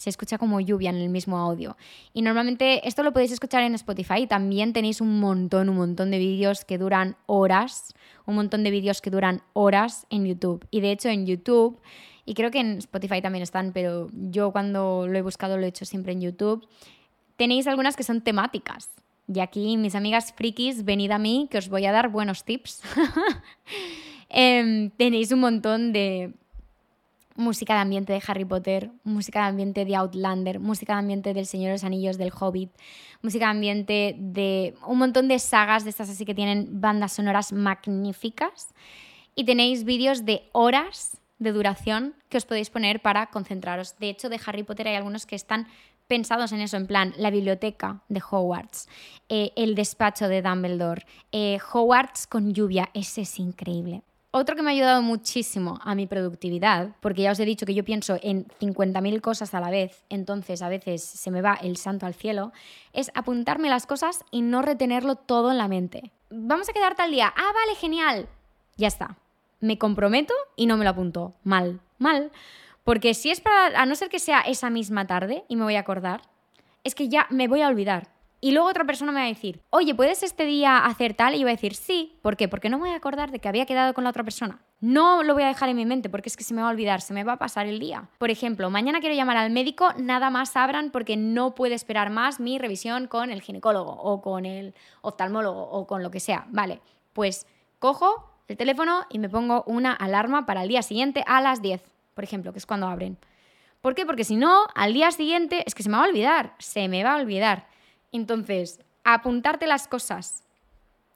se 0.00 0.08
escucha 0.08 0.38
como 0.38 0.60
lluvia 0.60 0.88
en 0.88 0.96
el 0.96 1.10
mismo 1.10 1.36
audio. 1.36 1.76
Y 2.14 2.22
normalmente 2.22 2.88
esto 2.88 3.02
lo 3.02 3.12
podéis 3.12 3.32
escuchar 3.32 3.64
en 3.64 3.74
Spotify. 3.74 4.26
También 4.26 4.72
tenéis 4.72 5.02
un 5.02 5.20
montón, 5.20 5.68
un 5.68 5.76
montón 5.76 6.10
de 6.10 6.16
vídeos 6.16 6.64
que 6.64 6.78
duran 6.78 7.16
horas, 7.26 7.92
un 8.24 8.34
montón 8.34 8.64
de 8.64 8.70
vídeos 8.70 9.02
que 9.02 9.10
duran 9.10 9.42
horas 9.52 10.06
en 10.08 10.24
YouTube. 10.24 10.66
Y 10.70 10.80
de 10.80 10.92
hecho 10.92 11.10
en 11.10 11.26
YouTube, 11.26 11.78
y 12.24 12.32
creo 12.32 12.50
que 12.50 12.60
en 12.60 12.78
Spotify 12.78 13.20
también 13.20 13.42
están, 13.42 13.74
pero 13.74 14.08
yo 14.12 14.52
cuando 14.52 15.06
lo 15.06 15.18
he 15.18 15.22
buscado 15.22 15.58
lo 15.58 15.66
he 15.66 15.68
hecho 15.68 15.84
siempre 15.84 16.12
en 16.12 16.22
YouTube, 16.22 16.66
tenéis 17.36 17.66
algunas 17.66 17.94
que 17.94 18.02
son 18.02 18.22
temáticas. 18.22 18.88
Y 19.28 19.40
aquí, 19.40 19.76
mis 19.76 19.94
amigas 19.94 20.32
frikis, 20.32 20.82
venid 20.86 21.10
a 21.10 21.18
mí, 21.18 21.46
que 21.50 21.58
os 21.58 21.68
voy 21.68 21.84
a 21.84 21.92
dar 21.92 22.08
buenos 22.08 22.44
tips. 22.44 22.80
Em, 24.32 24.90
tenéis 24.90 25.32
un 25.32 25.40
montón 25.40 25.92
de, 25.92 26.34
música 27.40 27.74
de 27.74 27.80
ambiente 27.80 28.12
de 28.12 28.22
Harry 28.26 28.44
Potter, 28.44 28.90
música 29.02 29.40
de 29.42 29.48
ambiente 29.48 29.84
de 29.84 29.96
Outlander, 29.96 30.60
música 30.60 30.92
de 30.92 31.00
ambiente 31.00 31.34
del 31.34 31.46
Señor 31.46 31.68
de 31.68 31.72
los 31.72 31.84
Anillos, 31.84 32.18
del 32.18 32.32
Hobbit, 32.38 32.70
música 33.22 33.46
de 33.46 33.50
ambiente 33.50 34.14
de 34.18 34.74
un 34.86 34.98
montón 34.98 35.26
de 35.26 35.38
sagas 35.38 35.84
de 35.84 35.90
estas 35.90 36.10
así 36.10 36.24
que 36.24 36.34
tienen 36.34 36.80
bandas 36.80 37.12
sonoras 37.12 37.52
magníficas. 37.52 38.68
Y 39.34 39.44
tenéis 39.44 39.84
vídeos 39.84 40.24
de 40.24 40.48
horas 40.52 41.20
de 41.38 41.52
duración 41.52 42.14
que 42.28 42.36
os 42.36 42.44
podéis 42.44 42.68
poner 42.68 43.00
para 43.00 43.26
concentraros. 43.26 43.98
De 43.98 44.10
hecho, 44.10 44.28
de 44.28 44.38
Harry 44.44 44.62
Potter 44.62 44.88
hay 44.88 44.96
algunos 44.96 45.24
que 45.24 45.36
están 45.36 45.66
pensados 46.06 46.52
en 46.52 46.60
eso, 46.60 46.76
en 46.76 46.86
plan, 46.86 47.14
la 47.16 47.30
biblioteca 47.30 48.02
de 48.08 48.20
Hogwarts, 48.20 48.88
eh, 49.28 49.52
el 49.54 49.76
despacho 49.76 50.26
de 50.28 50.42
Dumbledore, 50.42 51.06
eh, 51.30 51.58
Hogwarts 51.72 52.26
con 52.26 52.52
lluvia, 52.52 52.90
ese 52.94 53.22
es 53.22 53.38
increíble. 53.38 54.02
Otro 54.32 54.54
que 54.54 54.62
me 54.62 54.70
ha 54.70 54.74
ayudado 54.74 55.02
muchísimo 55.02 55.80
a 55.82 55.96
mi 55.96 56.06
productividad, 56.06 56.94
porque 57.00 57.22
ya 57.22 57.32
os 57.32 57.40
he 57.40 57.44
dicho 57.44 57.66
que 57.66 57.74
yo 57.74 57.84
pienso 57.84 58.16
en 58.22 58.46
50.000 58.60 59.20
cosas 59.20 59.54
a 59.54 59.60
la 59.60 59.70
vez, 59.70 60.04
entonces 60.08 60.62
a 60.62 60.68
veces 60.68 61.02
se 61.02 61.32
me 61.32 61.42
va 61.42 61.54
el 61.54 61.76
santo 61.76 62.06
al 62.06 62.14
cielo, 62.14 62.52
es 62.92 63.10
apuntarme 63.14 63.68
las 63.68 63.86
cosas 63.86 64.24
y 64.30 64.42
no 64.42 64.62
retenerlo 64.62 65.16
todo 65.16 65.50
en 65.50 65.58
la 65.58 65.66
mente. 65.66 66.12
Vamos 66.30 66.68
a 66.68 66.72
quedar 66.72 66.94
tal 66.94 67.10
día. 67.10 67.34
Ah, 67.36 67.52
vale, 67.52 67.74
genial. 67.76 68.28
Ya 68.76 68.86
está. 68.86 69.16
Me 69.58 69.78
comprometo 69.78 70.32
y 70.54 70.66
no 70.66 70.76
me 70.76 70.84
lo 70.84 70.90
apunto. 70.90 71.34
Mal, 71.42 71.80
mal. 71.98 72.30
Porque 72.84 73.14
si 73.14 73.30
es 73.30 73.40
para, 73.40 73.80
a 73.80 73.84
no 73.84 73.96
ser 73.96 74.10
que 74.10 74.20
sea 74.20 74.42
esa 74.42 74.70
misma 74.70 75.08
tarde 75.08 75.44
y 75.48 75.56
me 75.56 75.64
voy 75.64 75.74
a 75.74 75.80
acordar, 75.80 76.22
es 76.84 76.94
que 76.94 77.08
ya 77.08 77.26
me 77.30 77.48
voy 77.48 77.62
a 77.62 77.68
olvidar. 77.68 78.19
Y 78.42 78.52
luego 78.52 78.68
otra 78.68 78.84
persona 78.84 79.12
me 79.12 79.20
va 79.20 79.26
a 79.26 79.28
decir, 79.28 79.60
oye, 79.68 79.94
¿puedes 79.94 80.22
este 80.22 80.46
día 80.46 80.78
hacer 80.86 81.12
tal? 81.12 81.34
Y 81.34 81.38
yo 81.38 81.42
voy 81.42 81.50
a 81.50 81.56
decir, 81.56 81.74
sí. 81.74 82.18
¿Por 82.22 82.36
qué? 82.38 82.48
Porque 82.48 82.70
no 82.70 82.78
me 82.78 82.84
voy 82.84 82.92
a 82.92 82.96
acordar 82.96 83.30
de 83.30 83.38
que 83.38 83.48
había 83.48 83.66
quedado 83.66 83.92
con 83.92 84.04
la 84.04 84.10
otra 84.10 84.24
persona. 84.24 84.60
No 84.80 85.22
lo 85.22 85.34
voy 85.34 85.42
a 85.42 85.48
dejar 85.48 85.68
en 85.68 85.76
mi 85.76 85.84
mente 85.84 86.08
porque 86.08 86.30
es 86.30 86.38
que 86.38 86.44
se 86.44 86.54
me 86.54 86.62
va 86.62 86.68
a 86.68 86.70
olvidar, 86.70 87.02
se 87.02 87.12
me 87.12 87.22
va 87.22 87.34
a 87.34 87.38
pasar 87.38 87.66
el 87.66 87.78
día. 87.78 88.08
Por 88.16 88.30
ejemplo, 88.30 88.70
mañana 88.70 89.00
quiero 89.00 89.14
llamar 89.14 89.36
al 89.36 89.50
médico, 89.50 89.90
nada 89.98 90.30
más 90.30 90.56
abran 90.56 90.90
porque 90.90 91.18
no 91.18 91.54
puede 91.54 91.74
esperar 91.74 92.08
más 92.08 92.40
mi 92.40 92.58
revisión 92.58 93.08
con 93.08 93.30
el 93.30 93.42
ginecólogo 93.42 93.92
o 93.92 94.22
con 94.22 94.46
el 94.46 94.74
oftalmólogo 95.02 95.62
o 95.62 95.86
con 95.86 96.02
lo 96.02 96.10
que 96.10 96.20
sea. 96.20 96.46
Vale, 96.48 96.80
pues 97.12 97.46
cojo 97.78 98.30
el 98.48 98.56
teléfono 98.56 99.04
y 99.10 99.18
me 99.18 99.28
pongo 99.28 99.64
una 99.66 99.92
alarma 99.92 100.46
para 100.46 100.62
el 100.62 100.68
día 100.68 100.82
siguiente 100.82 101.22
a 101.26 101.42
las 101.42 101.60
10, 101.60 101.82
por 102.14 102.24
ejemplo, 102.24 102.52
que 102.52 102.58
es 102.58 102.66
cuando 102.66 102.86
abren. 102.86 103.18
¿Por 103.82 103.94
qué? 103.94 104.06
Porque 104.06 104.24
si 104.24 104.36
no, 104.36 104.66
al 104.74 104.92
día 104.92 105.10
siguiente 105.10 105.62
es 105.66 105.74
que 105.74 105.82
se 105.82 105.90
me 105.90 105.96
va 105.96 106.04
a 106.04 106.08
olvidar, 106.08 106.54
se 106.58 106.88
me 106.88 107.04
va 107.04 107.14
a 107.14 107.16
olvidar. 107.16 107.69
Entonces, 108.12 108.80
apuntarte 109.04 109.66
las 109.66 109.88
cosas. 109.88 110.44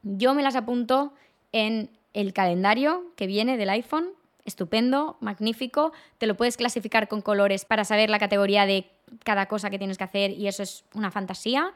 Yo 0.02 0.35
me 0.35 0.42
las 0.42 0.57
apunto 0.57 1.12
en 1.52 1.90
el 2.12 2.33
calendario 2.33 3.04
que 3.16 3.26
viene 3.26 3.57
del 3.57 3.70
iPhone. 3.70 4.11
Estupendo, 4.44 5.16
magnífico. 5.20 5.92
Te 6.18 6.26
lo 6.26 6.37
puedes 6.37 6.57
clasificar 6.57 7.09
con 7.09 7.22
colores 7.22 7.64
para 7.64 7.85
saber 7.85 8.11
la 8.11 8.18
categoría 8.18 8.66
de 8.66 8.90
cada 9.24 9.46
cosa 9.46 9.70
que 9.70 9.78
tienes 9.78 9.98
que 9.98 10.04
hacer 10.04 10.30
y 10.33 10.48
eso 10.48 10.62
es 10.62 10.85
una 10.94 11.11
fantasía. 11.11 11.72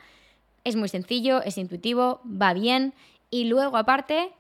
Es 0.65 0.77
muy 0.77 0.89
sencillo, 0.89 1.43
es 1.43 1.57
intuitivo, 1.57 2.21
va 2.25 2.53
bien. 2.53 2.93
Y 3.31 3.45
luego 3.45 3.77
aparte 3.77 4.33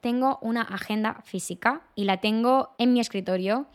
tengo 0.00 0.38
una 0.40 0.62
agenda 0.62 1.20
física 1.24 1.82
y 1.94 2.04
la 2.04 2.18
tengo 2.18 2.70
en 2.78 2.92
mi 2.92 3.00
escritorio 3.00 3.66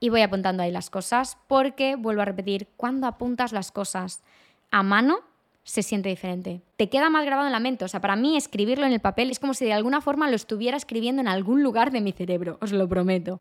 y 0.00 0.08
voy 0.08 0.22
apuntando 0.22 0.62
ahí 0.62 0.70
las 0.70 0.90
cosas 0.90 1.38
porque, 1.48 1.96
vuelvo 1.96 2.22
a 2.22 2.26
repetir, 2.26 2.68
cuando 2.76 3.06
apuntas 3.06 3.52
las 3.52 3.72
cosas 3.72 4.22
a 4.70 4.82
mano, 4.82 5.20
se 5.66 5.82
siente 5.82 6.08
diferente. 6.08 6.62
Te 6.76 6.88
queda 6.88 7.10
más 7.10 7.26
grabado 7.26 7.48
en 7.48 7.52
la 7.52 7.60
mente. 7.60 7.84
O 7.84 7.88
sea, 7.88 8.00
para 8.00 8.16
mí 8.16 8.36
escribirlo 8.36 8.86
en 8.86 8.92
el 8.92 9.00
papel 9.00 9.30
es 9.30 9.40
como 9.40 9.52
si 9.52 9.64
de 9.64 9.72
alguna 9.72 10.00
forma 10.00 10.30
lo 10.30 10.36
estuviera 10.36 10.76
escribiendo 10.76 11.20
en 11.20 11.28
algún 11.28 11.62
lugar 11.62 11.90
de 11.90 12.00
mi 12.00 12.12
cerebro, 12.12 12.56
os 12.62 12.72
lo 12.72 12.88
prometo. 12.88 13.40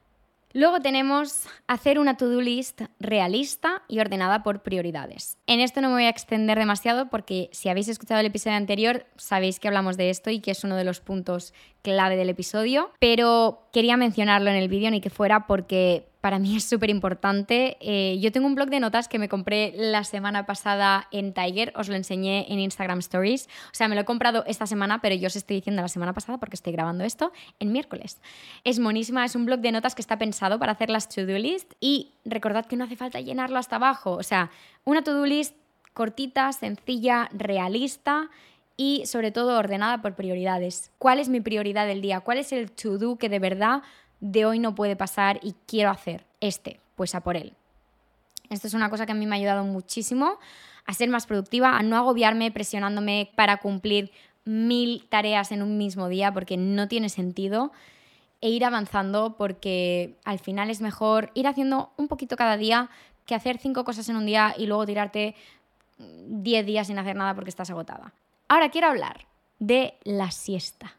Luego 0.51 0.79
tenemos 0.79 1.47
hacer 1.67 1.99
una 1.99 2.15
to-do 2.15 2.39
list 2.39 2.81
realista 2.97 3.83
y 3.89 3.99
ordenada 3.99 4.41
por 4.41 4.63
prioridades. 4.63 5.38
En 5.47 5.59
esto 5.59 5.81
no 5.81 5.89
me 5.89 5.95
voy 5.95 6.05
a 6.05 6.09
extender 6.09 6.57
demasiado 6.57 7.09
porque 7.09 7.49
si 7.51 7.67
habéis 7.67 7.89
escuchado 7.89 8.21
el 8.21 8.27
episodio 8.27 8.55
anterior 8.55 9.05
sabéis 9.17 9.59
que 9.59 9.67
hablamos 9.67 9.97
de 9.97 10.09
esto 10.09 10.29
y 10.29 10.39
que 10.39 10.51
es 10.51 10.63
uno 10.63 10.77
de 10.77 10.85
los 10.85 11.01
puntos 11.01 11.53
clave 11.81 12.15
del 12.15 12.29
episodio, 12.29 12.89
pero 12.99 13.67
quería 13.73 13.97
mencionarlo 13.97 14.49
en 14.49 14.55
el 14.55 14.69
vídeo 14.69 14.89
ni 14.91 15.01
que 15.01 15.09
fuera 15.09 15.45
porque 15.45 16.07
para 16.25 16.39
mí 16.39 16.55
es 16.55 16.63
súper 16.63 16.89
importante. 16.89 17.77
Eh, 17.81 18.17
yo 18.19 18.31
tengo 18.31 18.47
un 18.47 18.55
blog 18.55 18.69
de 18.71 18.79
notas 18.79 19.07
que 19.07 19.19
me 19.19 19.29
compré 19.29 19.73
la 19.75 20.03
semana 20.03 20.47
pasada 20.47 21.07
en 21.11 21.35
Tiger, 21.35 21.71
os 21.75 21.88
lo 21.88 21.93
enseñé 21.93 22.51
en 22.51 22.57
Instagram 22.57 22.97
Stories. 22.97 23.47
O 23.67 23.75
sea, 23.75 23.88
me 23.88 23.93
lo 23.93 24.01
he 24.01 24.05
comprado 24.05 24.43
esta 24.47 24.65
semana, 24.65 25.01
pero 25.01 25.13
yo 25.13 25.27
os 25.27 25.35
estoy 25.35 25.57
diciendo 25.57 25.83
la 25.83 25.88
semana 25.88 26.13
pasada 26.13 26.39
porque 26.39 26.55
estoy 26.55 26.73
grabando 26.73 27.03
esto 27.03 27.31
en 27.59 27.71
miércoles. 27.71 28.23
Es 28.63 28.79
monísima, 28.79 29.23
es 29.23 29.35
un 29.35 29.45
blog 29.45 29.59
de 29.59 29.71
notas 29.71 29.93
que 29.93 30.01
está 30.01 30.17
pensado 30.17 30.57
para 30.57 30.71
hacer 30.71 30.89
las 30.89 31.09
to-do 31.09 31.38
list 31.38 31.73
y 31.79 32.13
recordad 32.25 32.65
que 32.65 32.75
no 32.75 32.85
hace 32.85 32.95
falta 32.95 33.21
llenarlo 33.21 33.59
hasta 33.59 33.75
abajo. 33.75 34.13
O 34.13 34.23
sea, 34.23 34.49
una 34.83 35.03
to-do 35.03 35.27
list 35.27 35.55
cortita, 35.93 36.51
sencilla, 36.53 37.29
realista 37.33 38.31
y 38.77 39.05
sobre 39.05 39.31
todo 39.31 39.59
ordenada 39.59 40.01
por 40.01 40.15
prioridades. 40.15 40.91
¿Cuál 40.97 41.19
es 41.19 41.29
mi 41.29 41.39
prioridad 41.39 41.85
del 41.85 42.01
día? 42.01 42.21
¿Cuál 42.21 42.39
es 42.39 42.51
el 42.51 42.71
to-do 42.71 43.17
que 43.17 43.29
de 43.29 43.38
verdad 43.38 43.83
de 44.25 44.45
hoy 44.45 44.57
no 44.57 44.73
puede 44.73 44.95
pasar 44.95 45.39
y 45.43 45.53
quiero 45.67 45.91
hacer 45.91 46.25
este, 46.41 46.79
pues 46.95 47.13
a 47.13 47.21
por 47.21 47.38
él. 47.38 47.53
Esto 48.49 48.67
es 48.67 48.73
una 48.73 48.89
cosa 48.89 49.05
que 49.05 49.11
a 49.11 49.15
mí 49.15 49.25
me 49.27 49.35
ha 49.35 49.39
ayudado 49.39 49.63
muchísimo 49.63 50.39
a 50.85 50.93
ser 50.93 51.09
más 51.09 51.27
productiva, 51.27 51.77
a 51.77 51.83
no 51.83 51.95
agobiarme 51.95 52.51
presionándome 52.51 53.31
para 53.35 53.57
cumplir 53.57 54.11
mil 54.43 55.07
tareas 55.09 55.51
en 55.51 55.61
un 55.61 55.77
mismo 55.77 56.09
día 56.09 56.31
porque 56.33 56.57
no 56.57 56.88
tiene 56.88 57.09
sentido 57.09 57.71
e 58.41 58.49
ir 58.49 58.65
avanzando 58.65 59.35
porque 59.38 60.17
al 60.23 60.39
final 60.39 60.69
es 60.69 60.81
mejor 60.81 61.31
ir 61.35 61.47
haciendo 61.47 61.91
un 61.97 62.07
poquito 62.07 62.35
cada 62.35 62.57
día 62.57 62.89
que 63.25 63.35
hacer 63.35 63.59
cinco 63.59 63.83
cosas 63.83 64.09
en 64.09 64.15
un 64.15 64.25
día 64.25 64.55
y 64.57 64.65
luego 64.65 64.85
tirarte 64.85 65.35
diez 65.97 66.65
días 66.65 66.88
sin 66.88 66.97
hacer 66.97 67.15
nada 67.15 67.35
porque 67.35 67.49
estás 67.49 67.69
agotada. 67.69 68.13
Ahora 68.47 68.69
quiero 68.69 68.88
hablar 68.88 69.27
de 69.59 69.97
la 70.03 70.31
siesta. 70.31 70.95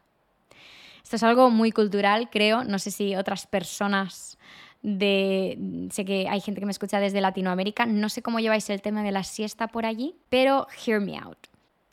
Esto 1.07 1.15
es 1.15 1.23
algo 1.23 1.49
muy 1.49 1.71
cultural, 1.71 2.29
creo. 2.29 2.65
No 2.65 2.79
sé 2.79 2.91
si 2.91 3.15
otras 3.15 3.47
personas 3.47 4.37
de... 4.81 5.87
Sé 5.89 6.03
que 6.03 6.27
hay 6.27 6.41
gente 6.41 6.59
que 6.59 6.65
me 6.65 6.73
escucha 6.73 6.99
desde 6.99 7.21
Latinoamérica. 7.21 7.85
No 7.85 8.09
sé 8.09 8.21
cómo 8.21 8.41
lleváis 8.41 8.69
el 8.69 8.81
tema 8.81 9.03
de 9.03 9.13
la 9.13 9.23
siesta 9.23 9.69
por 9.69 9.85
allí, 9.85 10.17
pero 10.27 10.67
hear 10.85 10.99
me 10.99 11.17
out. 11.17 11.37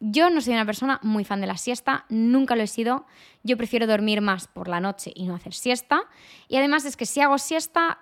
Yo 0.00 0.30
no 0.30 0.40
soy 0.40 0.54
una 0.54 0.66
persona 0.66 0.98
muy 1.04 1.24
fan 1.24 1.40
de 1.40 1.46
la 1.46 1.56
siesta, 1.58 2.06
nunca 2.08 2.56
lo 2.56 2.64
he 2.64 2.66
sido. 2.66 3.06
Yo 3.44 3.56
prefiero 3.56 3.86
dormir 3.86 4.20
más 4.20 4.48
por 4.48 4.66
la 4.66 4.80
noche 4.80 5.12
y 5.14 5.28
no 5.28 5.36
hacer 5.36 5.54
siesta. 5.54 6.02
Y 6.48 6.56
además 6.56 6.84
es 6.84 6.96
que 6.96 7.06
si 7.06 7.20
hago 7.20 7.38
siesta, 7.38 8.00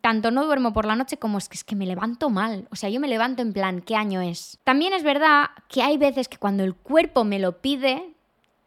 tanto 0.00 0.32
no 0.32 0.46
duermo 0.46 0.72
por 0.72 0.84
la 0.84 0.96
noche 0.96 1.16
como 1.16 1.38
es 1.38 1.48
que, 1.48 1.54
es 1.54 1.62
que 1.62 1.76
me 1.76 1.86
levanto 1.86 2.28
mal. 2.28 2.66
O 2.72 2.76
sea, 2.76 2.90
yo 2.90 2.98
me 2.98 3.06
levanto 3.06 3.40
en 3.40 3.52
plan, 3.52 3.82
¿qué 3.82 3.94
año 3.94 4.20
es? 4.20 4.58
También 4.64 4.94
es 4.94 5.04
verdad 5.04 5.50
que 5.68 5.84
hay 5.84 5.96
veces 5.96 6.26
que 6.26 6.38
cuando 6.38 6.64
el 6.64 6.74
cuerpo 6.74 7.22
me 7.22 7.38
lo 7.38 7.60
pide, 7.60 8.13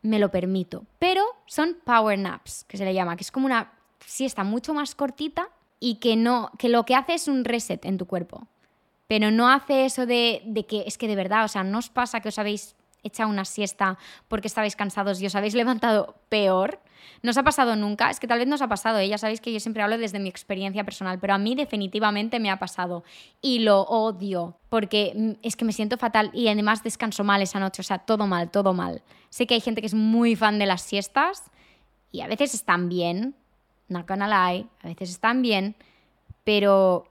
me 0.01 0.19
lo 0.19 0.29
permito. 0.29 0.86
Pero 0.99 1.23
son 1.45 1.77
power 1.83 2.17
naps, 2.17 2.63
que 2.65 2.77
se 2.77 2.86
le 2.86 2.93
llama, 2.93 3.15
que 3.15 3.23
es 3.23 3.31
como 3.31 3.45
una 3.45 3.73
siesta 4.05 4.43
mucho 4.43 4.73
más 4.73 4.95
cortita 4.95 5.49
y 5.79 5.95
que, 5.95 6.15
no, 6.15 6.51
que 6.57 6.69
lo 6.69 6.86
que 6.86 6.95
hace 6.95 7.13
es 7.13 7.27
un 7.27 7.45
reset 7.45 7.86
en 7.86 7.97
tu 7.97 8.05
cuerpo. 8.05 8.47
Pero 9.07 9.31
no 9.31 9.49
hace 9.49 9.86
eso 9.86 10.05
de, 10.05 10.41
de 10.45 10.65
que 10.65 10.83
es 10.86 10.97
que 10.97 11.07
de 11.07 11.15
verdad, 11.15 11.45
o 11.45 11.47
sea, 11.47 11.63
no 11.63 11.79
os 11.79 11.89
pasa 11.89 12.19
que 12.19 12.29
os 12.29 12.39
habéis 12.39 12.75
echado 13.08 13.30
una 13.30 13.46
siesta 13.46 13.98
porque 14.28 14.48
estabais 14.48 14.76
cansados 14.76 15.22
y 15.22 15.26
os 15.26 15.36
habéis 15.36 15.56
levantado 15.56 16.15
peor. 16.30 16.80
¿No 17.24 17.32
os 17.32 17.38
ha 17.38 17.43
pasado 17.43 17.76
nunca? 17.76 18.10
Es 18.10 18.20
que 18.20 18.28
tal 18.28 18.39
vez 18.39 18.48
no 18.48 18.56
os 18.56 18.62
ha 18.62 18.67
pasado, 18.67 19.00
¿eh? 19.00 19.08
ya 19.08 19.17
sabéis 19.17 19.41
que 19.41 19.52
yo 19.52 19.60
siempre 19.60 19.82
hablo 19.82 19.98
desde 19.98 20.20
mi 20.20 20.30
experiencia 20.30 20.84
personal, 20.84 21.20
pero 21.20 21.34
a 21.34 21.38
mí 21.38 21.56
definitivamente 21.56 22.39
me 22.39 22.50
ha 22.50 22.60
pasado 22.60 23.04
y 23.41 23.60
lo 23.60 23.82
odio 23.82 24.58
porque 24.70 25.13
mm, 25.15 25.32
es 25.41 25.56
que 25.56 25.65
me 25.65 25.74
siento 25.74 25.98
fatal 25.98 26.30
y 26.34 26.48
además 26.48 26.84
descanso 26.84 27.24
mal 27.24 27.41
esa 27.41 27.60
noche, 27.60 27.82
o 27.82 27.84
sea, 27.84 28.00
todo 28.00 28.28
mal, 28.28 28.52
todo 28.52 28.74
mal. 28.74 29.04
Sé 29.30 29.48
que 29.48 29.54
hay 29.54 29.62
gente 29.62 29.82
que 29.82 29.88
es 29.88 29.93
muy 29.93 30.36
fan 30.36 30.60
de 30.60 30.65
las 30.65 30.82
siestas 30.82 31.43
y 32.12 32.22
a 32.22 32.28
veces 32.28 32.54
están 32.54 32.89
bien, 32.89 33.36
not 33.88 34.08
gonna 34.08 34.28
lie, 34.28 34.67
a 34.82 34.88
veces 34.88 35.10
están 35.10 35.41
bien, 35.41 35.76
pero 36.43 37.08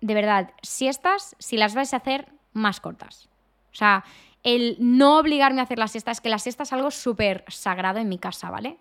de 0.00 0.14
verdad, 0.14 0.52
siestas, 0.62 1.36
si 1.38 1.56
las 1.56 1.74
vais 1.74 1.92
a 1.92 1.98
hacer, 1.98 2.28
más 2.52 2.80
cortas. 2.80 3.28
O 3.72 3.76
sea, 3.76 4.04
el 4.42 4.76
no 4.78 5.18
obligarme 5.18 5.60
a 5.60 5.64
hacer 5.64 5.78
la 5.78 5.88
siesta 5.88 6.10
es 6.10 6.20
que 6.20 6.28
la 6.28 6.38
siesta 6.38 6.62
es 6.62 6.72
algo 6.72 6.90
súper 6.90 7.44
sagrado 7.48 7.98
en 7.98 8.08
mi 8.08 8.18
casa, 8.18 8.50
¿vale? 8.50 8.78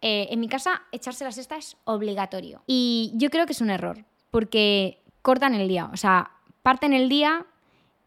Eh, 0.00 0.28
en 0.30 0.40
mi 0.40 0.48
casa, 0.48 0.82
echarse 0.92 1.24
la 1.24 1.32
siesta 1.32 1.56
es 1.56 1.76
obligatorio. 1.84 2.62
Y 2.66 3.12
yo 3.14 3.30
creo 3.30 3.46
que 3.46 3.52
es 3.52 3.60
un 3.60 3.70
error, 3.70 4.04
porque 4.30 5.02
cortan 5.22 5.54
el 5.54 5.68
día. 5.68 5.90
O 5.92 5.96
sea, 5.96 6.30
parten 6.62 6.92
el 6.92 7.08
día 7.08 7.46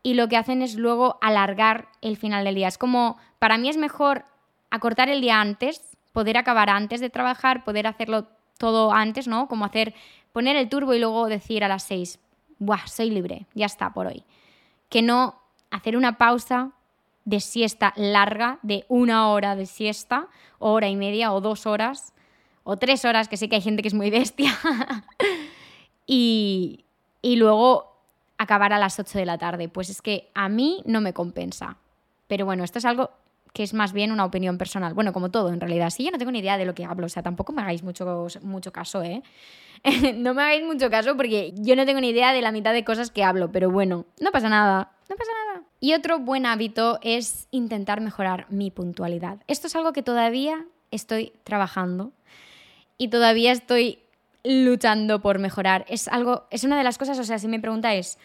y 0.04 0.14
lo 0.14 0.28
que 0.28 0.38
hacen 0.38 0.62
es 0.62 0.76
luego 0.76 1.18
alargar 1.22 1.90
el 2.02 2.18
final 2.18 2.46
del 2.46 2.56
día. 2.56 2.68
Es 2.68 2.78
como, 2.78 3.18
para 3.40 3.58
mí 3.58 3.70
es 3.70 3.78
mejor 3.78 4.26
acortar 4.70 5.10
el 5.10 5.22
día 5.22 5.42
antes, 5.42 5.98
poder 6.14 6.38
acabar 6.38 6.70
antes 6.70 7.02
de 7.02 7.10
trabajar, 7.10 7.64
poder 7.64 7.88
hacerlo 7.88 8.28
todo 8.58 8.94
antes, 8.94 9.28
¿no? 9.28 9.48
Como 9.48 9.66
hacer, 9.66 9.94
poner 10.32 10.56
el 10.56 10.70
turbo 10.70 10.94
y 10.94 11.00
luego 11.00 11.28
decir 11.28 11.64
a 11.64 11.68
las 11.68 11.84
seis, 11.84 12.20
¡buah! 12.60 12.88
Soy 12.88 13.10
libre, 13.10 13.48
ya 13.54 13.66
está 13.66 13.92
por 13.92 14.08
hoy. 14.08 14.24
Que 14.90 15.02
no 15.02 15.42
hacer 15.72 15.98
una 15.98 16.18
pausa 16.18 16.72
de 17.26 17.40
siesta 17.40 17.94
larga, 17.96 18.60
de 18.62 18.86
una 18.88 19.30
hora 19.30 19.56
de 19.56 19.66
siesta, 19.66 20.28
hora 20.60 20.90
y 20.90 20.96
media 20.96 21.34
o 21.34 21.42
dos 21.42 21.66
horas, 21.66 22.14
o 22.64 22.78
tres 22.78 23.06
horas, 23.06 23.28
que 23.28 23.38
sé 23.38 23.50
que 23.50 23.56
hay 23.56 23.62
gente 23.62 23.82
que 23.82 23.88
es 23.88 23.94
muy 23.94 24.10
bestia, 24.10 24.58
y, 26.06 26.86
y 27.22 27.36
luego 27.36 27.92
acabar 28.38 28.74
a 28.74 28.80
las 28.80 29.00
8 29.00 29.20
de 29.20 29.26
la 29.26 29.38
tarde. 29.38 29.70
Pues 29.70 29.90
es 29.90 30.02
que 30.02 30.30
a 30.34 30.50
mí 30.50 30.82
no 30.86 31.00
me 31.00 31.14
compensa. 31.14 31.78
Pero 32.28 32.46
bueno, 32.46 32.64
esto 32.64 32.80
es 32.80 32.86
algo 32.86 33.12
que 33.54 33.64
es 33.64 33.74
más 33.74 33.94
bien 33.94 34.12
una 34.12 34.26
opinión 34.26 34.58
personal. 34.58 34.94
Bueno, 34.94 35.14
como 35.14 35.30
todo, 35.30 35.50
en 35.50 35.60
realidad. 35.60 35.90
Sí, 35.90 36.06
yo 36.06 36.12
no 36.12 36.18
tengo 36.18 36.32
ni 36.32 36.40
idea 36.40 36.58
de 36.58 36.66
lo 36.66 36.74
que 36.74 36.86
hablo, 36.86 37.06
o 37.06 37.10
sea, 37.10 37.22
tampoco 37.22 37.54
me 37.54 37.62
hagáis 37.62 37.84
mucho, 37.84 38.28
mucho 38.42 38.72
caso, 38.72 39.04
¿eh? 39.04 39.22
no 40.16 40.34
me 40.34 40.42
hagáis 40.42 40.64
mucho 40.64 40.90
caso 40.90 41.18
porque 41.18 41.54
yo 41.58 41.76
no 41.76 41.86
tengo 41.86 42.00
ni 42.00 42.10
idea 42.10 42.34
de 42.34 42.42
la 42.42 42.52
mitad 42.52 42.74
de 42.74 42.86
cosas 42.86 43.12
que 43.12 43.24
hablo, 43.24 43.52
pero 43.52 43.70
bueno, 43.70 44.06
no 44.20 44.32
pasa 44.32 44.50
nada, 44.50 44.92
no 45.10 45.16
pasa 45.16 45.32
nada. 45.46 45.64
Y 45.84 45.96
otro 45.96 46.20
buen 46.20 46.46
hábito 46.46 47.00
es 47.02 47.48
intentar 47.50 48.02
mejorar 48.02 48.46
mi 48.50 48.70
puntualidad. 48.70 49.40
Esto 49.48 49.66
es 49.66 49.76
algo 49.76 49.94
que 49.94 50.04
todavía 50.04 50.64
estoy 50.92 51.34
trabajando 51.44 52.12
y 53.00 53.08
todavía 53.08 53.52
estoy 53.52 53.98
luchando 54.44 55.24
por 55.24 55.40
mejorar. 55.40 55.84
Es 55.88 56.08
algo, 56.08 56.46
es 56.52 56.64
una 56.64 56.78
de 56.78 56.84
las 56.84 57.00
cosas, 57.00 57.18
o 57.18 57.24
sea, 57.24 57.40
si 57.40 57.48
me 57.48 57.60
preguntáis, 57.60 58.20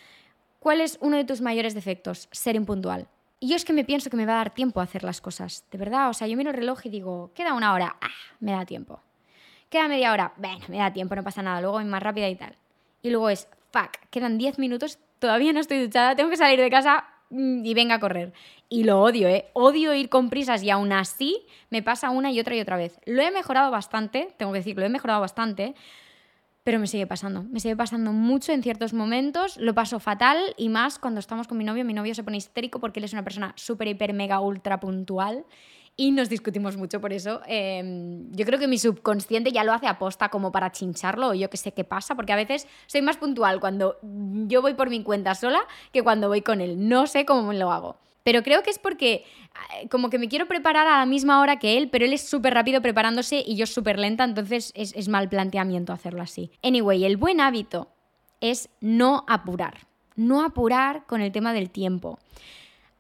¿cuál 0.61 0.83
es 0.83 0.99
uno 1.01 1.17
de 1.17 1.25
tus 1.25 1.41
mayores 1.41 1.73
defectos? 1.73 2.29
Ser 2.31 2.57
impuntual. 2.57 3.09
Y 3.41 3.49
yo 3.49 3.57
es 3.57 3.65
que 3.65 3.73
me 3.73 3.85
pienso 3.85 4.11
que 4.11 4.19
me 4.19 4.27
va 4.27 4.35
a 4.35 4.45
dar 4.45 4.53
tiempo 4.53 4.81
a 4.81 4.85
hacer 4.85 5.03
las 5.03 5.23
cosas, 5.23 5.65
de 5.71 5.79
verdad. 5.79 6.11
O 6.11 6.13
sea, 6.13 6.27
yo 6.27 6.37
miro 6.37 6.51
el 6.51 6.57
reloj 6.59 6.85
y 6.85 6.91
digo, 6.91 7.31
queda 7.35 7.55
una 7.55 7.73
hora, 7.73 7.97
ah, 8.03 8.11
me 8.39 8.53
da 8.53 8.67
tiempo. 8.67 9.01
Queda 9.71 9.89
media 9.89 10.13
hora, 10.13 10.35
bueno, 10.37 10.63
me 10.69 10.77
da 10.77 10.93
tiempo, 10.93 11.17
no 11.17 11.25
pasa 11.25 11.41
nada, 11.41 11.63
luego 11.63 11.77
voy 11.77 11.87
más 11.87 12.03
rápida 12.03 12.29
y 12.29 12.37
tal. 12.37 12.55
y 13.01 13.09
luego 13.09 13.31
es, 13.31 13.49
fuck, 13.73 13.93
quedan 14.11 14.37
10 14.37 14.59
minutos, 14.59 14.99
todavía 15.19 15.55
no 15.55 15.61
estoy 15.61 15.83
duchada, 15.83 16.15
tengo 16.15 16.29
que 16.29 16.37
salir 16.37 16.61
de 16.61 16.69
casa 16.69 17.16
y 17.31 17.75
venga 17.75 17.97
a 17.97 18.01
correr. 18.01 18.33
Y 18.69 18.85
lo 18.85 19.01
odio, 19.01 19.29
¿eh? 19.29 19.47
Odio 19.53 19.95
ir 19.95 20.09
con 20.09 20.31
prisas 20.31 20.63
y 20.63 20.71
aún 20.71 20.93
así 20.93 21.47
me 21.71 21.83
pasa 21.83 22.11
una 22.11 22.31
y 22.33 22.41
otra 22.41 22.57
y 22.57 22.61
otra 22.61 22.77
vez. 22.77 22.99
Lo 23.05 23.23
he 23.23 23.31
mejorado 23.31 23.71
bastante, 23.71 24.35
tengo 24.37 24.53
que 24.53 24.59
decir, 24.59 24.77
lo 24.77 24.85
he 24.85 24.89
mejorado 24.89 25.21
bastante, 25.21 25.75
pero 26.65 26.81
me 26.81 26.87
sigue 26.87 27.07
pasando. 27.07 27.45
Me 27.45 27.61
sigue 27.61 27.77
pasando 27.77 28.13
mucho 28.13 28.53
en 28.53 28.63
ciertos 28.63 28.93
momentos, 28.93 29.57
lo 29.57 29.75
paso 29.75 30.01
fatal 30.01 30.39
y 30.57 30.69
más 30.69 30.99
cuando 30.99 31.21
estamos 31.21 31.47
con 31.47 31.59
mi 31.59 31.65
novio. 31.65 31.85
Mi 31.85 31.95
novio 31.95 32.15
se 32.15 32.25
pone 32.25 32.39
histérico 32.39 32.81
porque 32.81 33.01
él 33.01 33.05
es 33.05 33.13
una 33.13 33.23
persona 33.23 33.53
súper, 33.57 33.89
hiper, 33.89 34.13
mega, 34.13 34.41
ultra 34.41 34.81
puntual 34.81 35.45
y 35.97 36.13
nos 36.13 36.29
discutimos 36.29 36.77
mucho 36.77 37.01
por 37.01 37.13
eso. 37.13 37.41
Em, 37.47 38.31
yo 38.33 38.45
creo 38.45 38.59
que 38.59 38.69
mi 38.69 38.79
subconsciente 38.79 39.51
ya 39.51 39.65
lo 39.65 39.73
hace 39.73 39.87
aposta 39.87 40.29
como 40.29 40.53
para 40.53 40.71
chincharlo 40.71 41.29
o 41.29 41.35
yo 41.35 41.49
que 41.49 41.57
sé 41.57 41.73
qué 41.73 41.85
pasa, 41.85 42.15
porque 42.15 42.33
a 42.33 42.37
veces 42.37 42.69
soy 42.87 43.01
más 43.01 43.17
puntual 43.17 43.61
cuando 43.61 43.99
yo 44.03 44.61
voy 44.61 44.75
por 44.75 44.91
mi 44.91 45.03
cuenta 45.03 45.35
sola 45.35 45.61
que 45.93 46.03
cuando 46.03 46.29
voy 46.29 46.43
con 46.43 46.61
él. 46.61 46.89
No 46.89 47.07
sé 47.07 47.25
cómo 47.25 47.53
lo 47.53 47.73
hago. 47.73 47.97
Pero 48.25 48.43
creo 48.43 48.63
que 48.63 48.71
es 48.71 48.79
porque 48.79 49.25
eh, 49.81 49.89
como 49.89 50.11
que 50.11 50.19
me 50.19 50.29
quiero 50.29 50.47
preparar 50.47 50.87
a 50.87 50.99
la 50.99 51.07
misma 51.07 51.41
hora 51.41 51.59
que 51.59 51.79
él, 51.79 51.89
pero 51.91 52.05
él 52.05 52.13
es 52.13 52.29
súper 52.29 52.53
rápido 52.53 52.83
preparándose 52.83 53.43
y 53.47 53.57
yo 53.57 53.67
súper 53.67 53.99
lenta, 53.99 54.25
entonces 54.25 54.73
es, 54.75 54.93
es 54.95 55.09
mal 55.09 55.29
planteamiento 55.29 55.93
hacerlo 55.93 56.23
así. 56.23 56.51
Anyway, 56.63 57.05
el 57.05 57.17
buen 57.17 57.41
hábito 57.41 57.89
es 58.41 58.69
no 58.81 59.25
apurar. 59.29 59.87
No 60.15 60.45
apurar 60.45 61.07
con 61.07 61.21
el 61.21 61.33
tema 61.33 61.53
del 61.53 61.71
tiempo. 61.71 62.19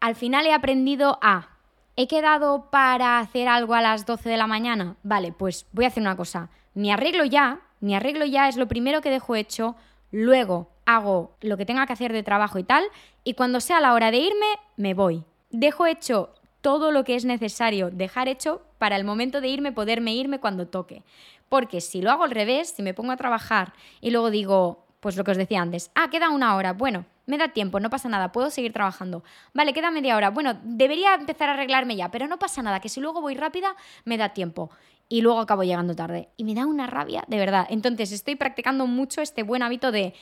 Al 0.00 0.14
final 0.14 0.46
he 0.46 0.52
aprendido 0.52 1.18
a 1.22 1.55
¿He 1.98 2.08
quedado 2.08 2.68
para 2.70 3.18
hacer 3.20 3.48
algo 3.48 3.72
a 3.72 3.80
las 3.80 4.04
12 4.04 4.28
de 4.28 4.36
la 4.36 4.46
mañana? 4.46 4.96
Vale, 5.02 5.32
pues 5.32 5.66
voy 5.72 5.86
a 5.86 5.88
hacer 5.88 6.02
una 6.02 6.14
cosa. 6.14 6.50
Me 6.74 6.92
arreglo 6.92 7.24
ya, 7.24 7.60
me 7.80 7.96
arreglo 7.96 8.26
ya 8.26 8.48
es 8.48 8.58
lo 8.58 8.68
primero 8.68 9.00
que 9.00 9.08
dejo 9.08 9.34
hecho, 9.34 9.76
luego 10.10 10.68
hago 10.84 11.34
lo 11.40 11.56
que 11.56 11.64
tenga 11.64 11.86
que 11.86 11.94
hacer 11.94 12.12
de 12.12 12.22
trabajo 12.22 12.58
y 12.58 12.64
tal, 12.64 12.84
y 13.24 13.32
cuando 13.32 13.60
sea 13.60 13.80
la 13.80 13.94
hora 13.94 14.10
de 14.10 14.18
irme, 14.18 14.46
me 14.76 14.92
voy. 14.92 15.24
Dejo 15.48 15.86
hecho 15.86 16.34
todo 16.60 16.92
lo 16.92 17.02
que 17.02 17.14
es 17.14 17.24
necesario 17.24 17.90
dejar 17.90 18.28
hecho 18.28 18.60
para 18.76 18.96
el 18.96 19.04
momento 19.04 19.40
de 19.40 19.48
irme, 19.48 19.72
poderme 19.72 20.14
irme 20.14 20.38
cuando 20.38 20.68
toque. 20.68 21.02
Porque 21.48 21.80
si 21.80 22.02
lo 22.02 22.10
hago 22.10 22.24
al 22.24 22.30
revés, 22.30 22.74
si 22.76 22.82
me 22.82 22.92
pongo 22.92 23.12
a 23.12 23.16
trabajar 23.16 23.72
y 24.02 24.10
luego 24.10 24.28
digo, 24.28 24.84
pues 25.00 25.16
lo 25.16 25.24
que 25.24 25.30
os 25.30 25.38
decía 25.38 25.62
antes, 25.62 25.90
ah, 25.94 26.10
queda 26.10 26.28
una 26.28 26.56
hora, 26.56 26.74
bueno, 26.74 27.06
me 27.26 27.38
da 27.38 27.48
tiempo, 27.48 27.80
no 27.80 27.90
pasa 27.90 28.08
nada, 28.08 28.32
puedo 28.32 28.50
seguir 28.50 28.72
trabajando. 28.72 29.22
Vale, 29.52 29.72
queda 29.72 29.90
media 29.90 30.16
hora, 30.16 30.30
bueno, 30.30 30.58
debería 30.62 31.14
empezar 31.14 31.48
a 31.48 31.54
arreglarme 31.54 31.96
ya, 31.96 32.10
pero 32.10 32.26
no 32.26 32.38
pasa 32.38 32.62
nada, 32.62 32.80
que 32.80 32.88
si 32.88 33.00
luego 33.00 33.20
voy 33.20 33.34
rápida, 33.34 33.76
me 34.04 34.16
da 34.16 34.30
tiempo. 34.30 34.70
Y 35.08 35.20
luego 35.20 35.38
acabo 35.38 35.62
llegando 35.62 35.94
tarde. 35.94 36.30
Y 36.36 36.42
me 36.42 36.54
da 36.54 36.66
una 36.66 36.88
rabia, 36.88 37.22
de 37.28 37.38
verdad. 37.38 37.66
Entonces 37.70 38.10
estoy 38.10 38.34
practicando 38.34 38.88
mucho 38.88 39.22
este 39.22 39.44
buen 39.44 39.62
hábito 39.62 39.92
de 39.92 40.14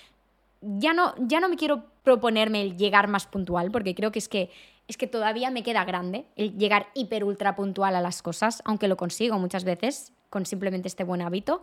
ya 0.61 0.93
no, 0.93 1.15
ya 1.19 1.41
no 1.41 1.49
me 1.49 1.57
quiero 1.57 1.85
proponerme 2.03 2.61
el 2.63 2.77
llegar 2.77 3.09
más 3.09 3.27
puntual, 3.27 3.71
porque 3.71 3.95
creo 3.95 4.13
que 4.13 4.19
es 4.19 4.29
que 4.29 4.51
es 4.87 4.99
que 4.99 5.07
todavía 5.07 5.51
me 5.51 5.63
queda 5.63 5.85
grande 5.85 6.27
el 6.37 6.59
llegar 6.59 6.89
hiper 6.95 7.25
ultra 7.25 7.57
puntual 7.57 7.97
a 7.97 8.03
las 8.03 8.21
cosas, 8.21 8.61
aunque 8.67 8.89
lo 8.89 8.99
consigo 8.99 9.39
muchas 9.39 9.65
veces 9.65 10.13
con 10.29 10.45
simplemente 10.45 10.89
este 10.89 11.05
buen 11.05 11.23
hábito. 11.23 11.63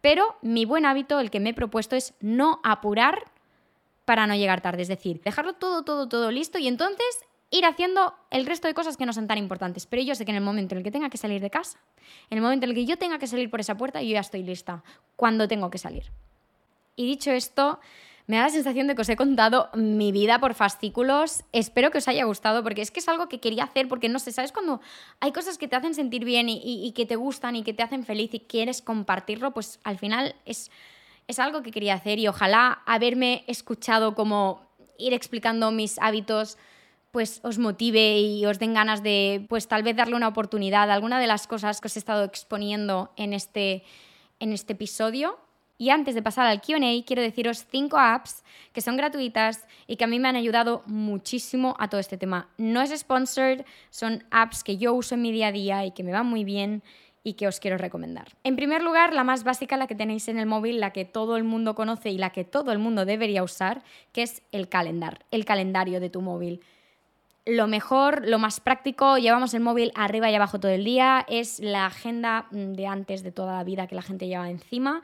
Pero 0.00 0.36
mi 0.42 0.64
buen 0.64 0.86
hábito, 0.86 1.20
el 1.20 1.30
que 1.30 1.38
me 1.38 1.50
he 1.50 1.54
propuesto, 1.54 1.96
es 1.96 2.14
no 2.20 2.60
apurar 2.64 3.24
para 4.04 4.26
no 4.26 4.34
llegar 4.34 4.60
tarde. 4.60 4.82
Es 4.82 4.88
decir, 4.88 5.20
dejarlo 5.22 5.54
todo, 5.54 5.82
todo, 5.82 6.08
todo 6.08 6.30
listo 6.30 6.58
y 6.58 6.68
entonces 6.68 7.24
ir 7.50 7.66
haciendo 7.66 8.14
el 8.30 8.46
resto 8.46 8.66
de 8.66 8.74
cosas 8.74 8.96
que 8.96 9.06
no 9.06 9.12
son 9.12 9.26
tan 9.26 9.38
importantes. 9.38 9.86
Pero 9.86 10.02
yo 10.02 10.14
sé 10.14 10.24
que 10.24 10.30
en 10.30 10.38
el 10.38 10.42
momento 10.42 10.74
en 10.74 10.78
el 10.78 10.84
que 10.84 10.90
tenga 10.90 11.10
que 11.10 11.18
salir 11.18 11.40
de 11.40 11.50
casa, 11.50 11.78
en 12.30 12.38
el 12.38 12.42
momento 12.42 12.64
en 12.64 12.70
el 12.70 12.74
que 12.74 12.86
yo 12.86 12.96
tenga 12.96 13.18
que 13.18 13.26
salir 13.26 13.50
por 13.50 13.60
esa 13.60 13.76
puerta, 13.76 14.02
yo 14.02 14.10
ya 14.10 14.20
estoy 14.20 14.42
lista 14.42 14.82
cuando 15.16 15.46
tengo 15.46 15.70
que 15.70 15.78
salir. 15.78 16.10
Y 16.96 17.06
dicho 17.06 17.30
esto, 17.30 17.78
me 18.26 18.36
da 18.36 18.44
la 18.44 18.50
sensación 18.50 18.86
de 18.86 18.94
que 18.94 19.02
os 19.02 19.08
he 19.08 19.16
contado 19.16 19.68
mi 19.74 20.12
vida 20.12 20.38
por 20.38 20.54
fascículos. 20.54 21.44
Espero 21.52 21.90
que 21.90 21.98
os 21.98 22.08
haya 22.08 22.24
gustado 22.24 22.62
porque 22.62 22.80
es 22.80 22.90
que 22.90 23.00
es 23.00 23.08
algo 23.08 23.28
que 23.28 23.40
quería 23.40 23.64
hacer 23.64 23.88
porque 23.88 24.08
no 24.08 24.18
sé, 24.18 24.32
¿sabes? 24.32 24.52
Cuando 24.52 24.80
hay 25.20 25.32
cosas 25.32 25.58
que 25.58 25.68
te 25.68 25.76
hacen 25.76 25.94
sentir 25.94 26.24
bien 26.24 26.48
y, 26.48 26.92
que 26.92 27.04
te 27.04 27.16
gustan 27.16 27.56
y 27.56 27.62
que 27.62 27.74
te 27.74 27.82
hacen 27.82 28.04
feliz 28.04 28.32
y 28.32 28.40
quieres 28.40 28.80
compartirlo, 28.80 29.52
pues 29.52 29.80
al 29.84 29.98
final 29.98 30.36
es, 30.44 30.70
es 31.28 31.38
algo 31.38 31.62
que 31.62 31.70
quería 31.70 31.94
hacer 31.94 32.18
y 32.18 32.28
ojalá 32.28 32.82
haberme 32.86 33.44
escuchado 33.46 34.14
como 34.14 34.62
ir 34.98 35.14
explicando 35.14 35.70
mis 35.70 35.98
hábitos 35.98 36.58
pues 37.12 37.40
os 37.44 37.58
motive 37.58 38.20
y 38.20 38.44
os 38.46 38.58
den 38.58 38.72
ganas 38.72 39.02
de 39.02 39.44
pues 39.48 39.68
tal 39.68 39.82
vez 39.82 39.94
darle 39.94 40.16
una 40.16 40.28
oportunidad 40.28 40.90
a 40.90 40.94
alguna 40.94 41.20
de 41.20 41.26
las 41.26 41.46
cosas 41.46 41.80
que 41.80 41.86
os 41.86 41.96
he 41.96 41.98
estado 41.98 42.24
exponiendo 42.24 43.12
en 43.16 43.34
este, 43.34 43.84
en 44.40 44.52
este 44.52 44.72
episodio. 44.72 45.38
Y 45.76 45.90
antes 45.90 46.14
de 46.14 46.22
pasar 46.22 46.46
al 46.46 46.62
QA, 46.62 47.04
quiero 47.04 47.22
deciros 47.22 47.66
cinco 47.70 47.98
apps 47.98 48.44
que 48.72 48.80
son 48.80 48.96
gratuitas 48.96 49.66
y 49.86 49.96
que 49.96 50.04
a 50.04 50.06
mí 50.06 50.18
me 50.20 50.28
han 50.28 50.36
ayudado 50.36 50.82
muchísimo 50.86 51.76
a 51.78 51.88
todo 51.88 52.00
este 52.00 52.16
tema. 52.16 52.48
No 52.56 52.80
es 52.80 52.98
sponsored, 52.98 53.66
son 53.90 54.24
apps 54.30 54.64
que 54.64 54.78
yo 54.78 54.94
uso 54.94 55.14
en 55.14 55.22
mi 55.22 55.32
día 55.32 55.48
a 55.48 55.52
día 55.52 55.84
y 55.84 55.90
que 55.90 56.04
me 56.04 56.12
van 56.12 56.26
muy 56.26 56.44
bien 56.44 56.82
y 57.24 57.34
que 57.34 57.46
os 57.46 57.60
quiero 57.60 57.78
recomendar. 57.78 58.28
En 58.44 58.56
primer 58.56 58.82
lugar, 58.82 59.12
la 59.12 59.24
más 59.24 59.44
básica, 59.44 59.76
la 59.76 59.86
que 59.86 59.94
tenéis 59.94 60.28
en 60.28 60.38
el 60.38 60.46
móvil, 60.46 60.80
la 60.80 60.92
que 60.92 61.04
todo 61.04 61.36
el 61.36 61.44
mundo 61.44 61.74
conoce 61.74 62.10
y 62.10 62.18
la 62.18 62.30
que 62.30 62.44
todo 62.44 62.72
el 62.72 62.78
mundo 62.78 63.04
debería 63.04 63.42
usar, 63.42 63.82
que 64.12 64.22
es 64.22 64.42
el 64.52 64.68
calendar, 64.68 65.24
el 65.30 65.44
calendario 65.44 66.00
de 66.00 66.10
tu 66.10 66.20
móvil. 66.20 66.60
Lo 67.44 67.66
mejor, 67.66 68.26
lo 68.26 68.38
más 68.38 68.60
práctico, 68.60 69.18
llevamos 69.18 69.54
el 69.54 69.60
móvil 69.60 69.92
arriba 69.94 70.30
y 70.30 70.34
abajo 70.34 70.60
todo 70.60 70.72
el 70.72 70.84
día, 70.84 71.24
es 71.28 71.58
la 71.60 71.86
agenda 71.86 72.46
de 72.50 72.86
antes 72.86 73.22
de 73.22 73.32
toda 73.32 73.56
la 73.56 73.64
vida 73.64 73.86
que 73.86 73.96
la 73.96 74.02
gente 74.02 74.28
lleva 74.28 74.48
encima 74.50 75.02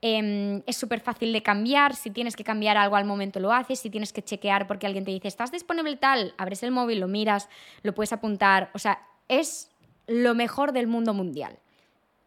Em, 0.00 0.62
es 0.66 0.76
súper 0.76 1.00
fácil 1.00 1.32
de 1.32 1.42
cambiar, 1.42 1.96
si 1.96 2.10
tienes 2.10 2.36
que 2.36 2.44
cambiar 2.44 2.76
algo 2.76 2.94
al 2.94 3.04
momento 3.04 3.40
lo 3.40 3.52
haces, 3.52 3.80
si 3.80 3.90
tienes 3.90 4.12
que 4.12 4.22
chequear 4.22 4.68
porque 4.68 4.86
alguien 4.86 5.04
te 5.04 5.10
dice, 5.10 5.26
estás 5.26 5.50
disponible 5.50 5.96
tal, 5.96 6.34
abres 6.38 6.62
el 6.62 6.70
móvil, 6.70 7.00
lo 7.00 7.08
miras, 7.08 7.48
lo 7.82 7.94
puedes 7.94 8.12
apuntar, 8.12 8.70
o 8.74 8.78
sea, 8.78 9.00
es 9.26 9.72
lo 10.08 10.34
mejor 10.34 10.72
del 10.72 10.88
mundo 10.88 11.14
mundial. 11.14 11.58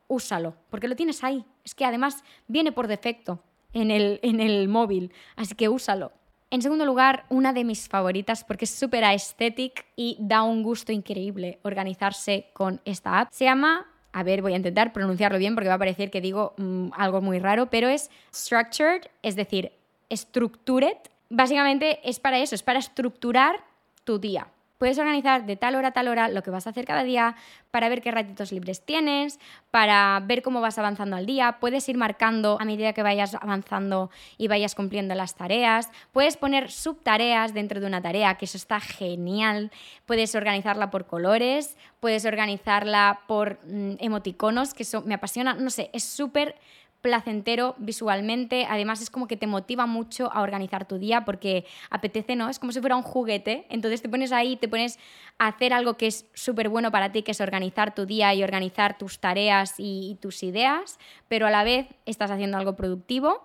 Úsalo, 0.07 0.55
porque 0.69 0.87
lo 0.87 0.95
tienes 0.95 1.23
ahí. 1.23 1.43
Es 1.65 1.75
que 1.75 1.85
además 1.85 2.23
viene 2.47 2.71
por 2.71 2.87
defecto 2.87 3.41
en 3.73 3.91
el, 3.91 4.19
en 4.23 4.39
el 4.39 4.67
móvil, 4.69 5.11
así 5.35 5.55
que 5.55 5.69
úsalo. 5.69 6.11
En 6.49 6.61
segundo 6.61 6.85
lugar, 6.85 7.25
una 7.29 7.53
de 7.53 7.63
mis 7.63 7.87
favoritas 7.87 8.43
porque 8.43 8.65
es 8.65 8.71
súper 8.71 9.05
aesthetic 9.05 9.85
y 9.95 10.17
da 10.19 10.43
un 10.43 10.63
gusto 10.63 10.91
increíble 10.91 11.59
organizarse 11.63 12.49
con 12.53 12.81
esta 12.83 13.21
app. 13.21 13.29
Se 13.31 13.45
llama 13.45 13.87
a 14.13 14.23
ver, 14.23 14.41
voy 14.41 14.53
a 14.53 14.57
intentar 14.57 14.91
pronunciarlo 14.91 15.37
bien 15.37 15.55
porque 15.55 15.69
va 15.69 15.75
a 15.75 15.79
parecer 15.79 16.11
que 16.11 16.21
digo 16.21 16.53
mm, 16.57 16.89
algo 16.93 17.21
muy 17.21 17.39
raro, 17.39 17.69
pero 17.69 17.87
es 17.87 18.09
structured, 18.33 19.03
es 19.23 19.35
decir, 19.35 19.71
structured. 20.11 20.97
Básicamente 21.29 21.99
es 22.03 22.19
para 22.19 22.39
eso, 22.39 22.55
es 22.55 22.63
para 22.63 22.79
estructurar 22.79 23.63
tu 24.03 24.19
día. 24.19 24.47
Puedes 24.81 24.97
organizar 24.97 25.45
de 25.45 25.57
tal 25.57 25.75
hora 25.75 25.89
a 25.89 25.91
tal 25.91 26.07
hora 26.07 26.27
lo 26.27 26.41
que 26.41 26.49
vas 26.49 26.65
a 26.65 26.71
hacer 26.71 26.85
cada 26.85 27.03
día 27.03 27.35
para 27.69 27.87
ver 27.87 28.01
qué 28.01 28.09
ratitos 28.09 28.51
libres 28.51 28.83
tienes, 28.83 29.39
para 29.69 30.19
ver 30.25 30.41
cómo 30.41 30.59
vas 30.59 30.79
avanzando 30.79 31.17
al 31.17 31.27
día. 31.27 31.57
Puedes 31.59 31.87
ir 31.87 31.99
marcando 31.99 32.57
a 32.59 32.65
medida 32.65 32.91
que 32.91 33.03
vayas 33.03 33.35
avanzando 33.35 34.09
y 34.39 34.47
vayas 34.47 34.73
cumpliendo 34.73 35.13
las 35.13 35.35
tareas. 35.35 35.91
Puedes 36.11 36.35
poner 36.35 36.71
subtareas 36.71 37.53
dentro 37.53 37.79
de 37.79 37.85
una 37.85 38.01
tarea, 38.01 38.39
que 38.39 38.45
eso 38.45 38.57
está 38.57 38.79
genial. 38.79 39.69
Puedes 40.07 40.33
organizarla 40.33 40.89
por 40.89 41.05
colores, 41.05 41.77
puedes 41.99 42.25
organizarla 42.25 43.19
por 43.27 43.59
mm, 43.63 43.97
emoticonos, 43.99 44.73
que 44.73 44.81
eso 44.81 45.03
me 45.03 45.13
apasiona. 45.13 45.53
No 45.53 45.69
sé, 45.69 45.91
es 45.93 46.05
súper 46.05 46.55
placentero 47.01 47.75
visualmente, 47.79 48.65
además 48.69 49.01
es 49.01 49.09
como 49.09 49.27
que 49.27 49.37
te 49.37 49.47
motiva 49.47 49.85
mucho 49.85 50.31
a 50.31 50.41
organizar 50.41 50.87
tu 50.87 50.97
día 50.97 51.25
porque 51.25 51.65
apetece, 51.89 52.35
¿no? 52.35 52.49
Es 52.49 52.59
como 52.59 52.71
si 52.71 52.79
fuera 52.79 52.95
un 52.95 53.01
juguete, 53.01 53.65
entonces 53.69 54.01
te 54.01 54.09
pones 54.09 54.31
ahí, 54.31 54.55
te 54.55 54.67
pones 54.67 54.99
a 55.37 55.47
hacer 55.47 55.73
algo 55.73 55.95
que 55.97 56.07
es 56.07 56.25
súper 56.33 56.69
bueno 56.69 56.91
para 56.91 57.11
ti, 57.11 57.23
que 57.23 57.31
es 57.31 57.41
organizar 57.41 57.95
tu 57.95 58.05
día 58.05 58.33
y 58.33 58.43
organizar 58.43 58.97
tus 58.97 59.19
tareas 59.19 59.75
y, 59.77 60.17
tus 60.21 60.43
ideas, 60.43 60.99
pero 61.27 61.47
a 61.47 61.51
la 61.51 61.63
vez 61.63 61.87
estás 62.05 62.29
haciendo 62.29 62.57
algo 62.57 62.75
productivo. 62.75 63.41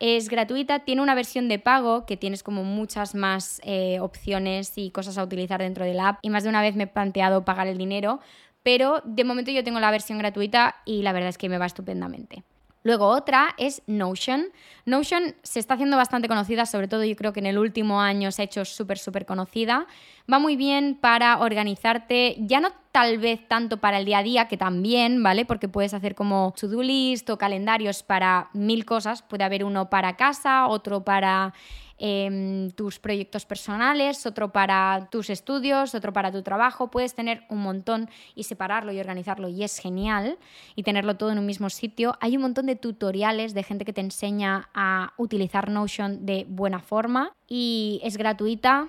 Es 0.00 0.28
gratuita, 0.28 0.80
tiene 0.80 1.00
una 1.00 1.14
versión 1.14 1.48
de 1.48 1.58
pago 1.58 2.04
que 2.04 2.16
tienes 2.16 2.42
como 2.42 2.64
muchas 2.64 3.14
más 3.14 3.60
eh, 3.64 4.00
opciones 4.00 4.76
y 4.76 4.90
cosas 4.90 5.16
a 5.16 5.22
utilizar 5.22 5.60
dentro 5.60 5.84
de 5.84 5.94
la 5.94 6.08
app 6.08 6.18
y 6.20 6.30
más 6.30 6.42
de 6.42 6.50
una 6.50 6.60
vez 6.60 6.74
me 6.74 6.84
he 6.84 6.86
planteado 6.88 7.44
pagar 7.44 7.68
el 7.68 7.78
dinero, 7.78 8.20
pero 8.62 9.00
de 9.04 9.24
momento 9.24 9.50
yo 9.50 9.64
tengo 9.64 9.80
la 9.80 9.90
versión 9.90 10.18
gratuita 10.18 10.76
y 10.84 11.02
la 11.02 11.12
verdad 11.12 11.30
es 11.30 11.38
que 11.38 11.48
me 11.48 11.58
va 11.58 11.66
estupendamente. 11.66 12.44
Luego 12.84 13.08
otra 13.08 13.54
es 13.56 13.80
Notion. 13.86 14.44
Notion 14.84 15.34
se 15.42 15.58
está 15.58 15.72
haciendo 15.72 15.96
bastante 15.96 16.28
conocida, 16.28 16.66
sobre 16.66 16.86
todo 16.86 17.02
yo 17.02 17.16
creo 17.16 17.32
que 17.32 17.40
en 17.40 17.46
el 17.46 17.56
último 17.56 18.02
año 18.02 18.30
se 18.30 18.42
ha 18.42 18.44
hecho 18.44 18.66
súper, 18.66 18.98
súper 18.98 19.24
conocida. 19.24 19.86
Va 20.30 20.38
muy 20.38 20.54
bien 20.54 20.98
para 21.00 21.38
organizarte, 21.38 22.36
ya 22.40 22.60
no 22.60 22.68
tal 22.92 23.16
vez 23.16 23.48
tanto 23.48 23.78
para 23.78 23.96
el 23.96 24.04
día 24.04 24.18
a 24.18 24.22
día, 24.22 24.48
que 24.48 24.58
también, 24.58 25.22
¿vale? 25.22 25.46
Porque 25.46 25.66
puedes 25.66 25.94
hacer 25.94 26.14
como 26.14 26.52
to-do 26.60 26.82
list 26.82 27.30
o 27.30 27.38
calendarios 27.38 28.02
para 28.02 28.50
mil 28.52 28.84
cosas. 28.84 29.22
Puede 29.22 29.44
haber 29.44 29.64
uno 29.64 29.88
para 29.88 30.16
casa, 30.16 30.66
otro 30.66 31.04
para 31.04 31.54
em, 31.98 32.70
tus 32.70 32.98
proyectos 32.98 33.46
personales, 33.46 34.26
otro 34.26 34.52
para 34.52 35.08
tus 35.10 35.30
estudios, 35.30 35.94
otro 35.94 36.12
para 36.12 36.32
tu 36.32 36.42
trabajo. 36.42 36.90
Puedes 36.90 37.14
tener 37.14 37.44
un 37.48 37.58
montón 37.58 38.08
y 38.34 38.44
separarlo 38.44 38.92
y 38.92 39.00
organizarlo 39.00 39.48
y 39.48 39.64
es 39.64 39.78
genial 39.78 40.38
y 40.74 40.82
tenerlo 40.82 41.16
todo 41.16 41.30
en 41.30 41.38
un 41.38 41.46
mismo 41.46 41.70
sitio. 41.70 42.16
Hay 42.20 42.36
un 42.36 42.42
montón 42.42 42.66
de 42.66 42.76
tutoriales 42.76 43.54
de 43.54 43.62
gente 43.62 43.84
que 43.84 43.92
te 43.92 44.00
enseña 44.00 44.68
a 44.74 45.12
utilizar 45.16 45.70
Notion 45.70 46.26
de 46.26 46.46
buena 46.48 46.80
forma 46.80 47.32
y 47.48 48.00
es 48.02 48.16
gratuita 48.16 48.88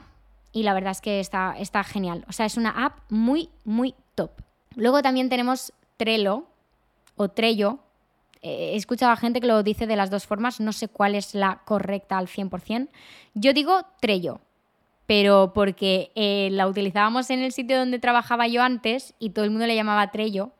y 0.51 0.63
la 0.63 0.73
verdad 0.73 0.91
es 0.91 1.01
que 1.01 1.19
está, 1.19 1.55
está 1.59 1.83
genial. 1.83 2.23
O 2.29 2.31
sea, 2.31 2.45
es 2.45 2.55
una 2.55 2.85
app 2.85 2.99
muy, 3.09 3.49
muy 3.65 3.93
top. 4.15 4.31
Luego 4.75 5.01
también 5.01 5.29
tenemos 5.29 5.73
Trello 5.97 6.45
o 7.17 7.29
Trello, 7.29 7.79
he 8.45 8.75
escuchado 8.75 9.11
a 9.11 9.17
gente 9.17 9.41
que 9.41 9.47
lo 9.47 9.63
dice 9.63 9.87
de 9.87 9.95
las 9.95 10.09
dos 10.09 10.25
formas, 10.25 10.59
no 10.59 10.71
sé 10.71 10.87
cuál 10.87 11.15
es 11.15 11.33
la 11.33 11.61
correcta 11.65 12.17
al 12.17 12.27
100%. 12.27 12.89
Yo 13.33 13.53
digo 13.53 13.81
Trello, 13.99 14.39
pero 15.07 15.51
porque 15.53 16.11
eh, 16.15 16.49
la 16.51 16.67
utilizábamos 16.67 17.29
en 17.29 17.41
el 17.41 17.51
sitio 17.51 17.77
donde 17.77 17.99
trabajaba 17.99 18.47
yo 18.47 18.61
antes 18.61 19.13
y 19.19 19.31
todo 19.31 19.45
el 19.45 19.51
mundo 19.51 19.67
le 19.67 19.75
llamaba 19.75 20.11
Trello, 20.11 20.51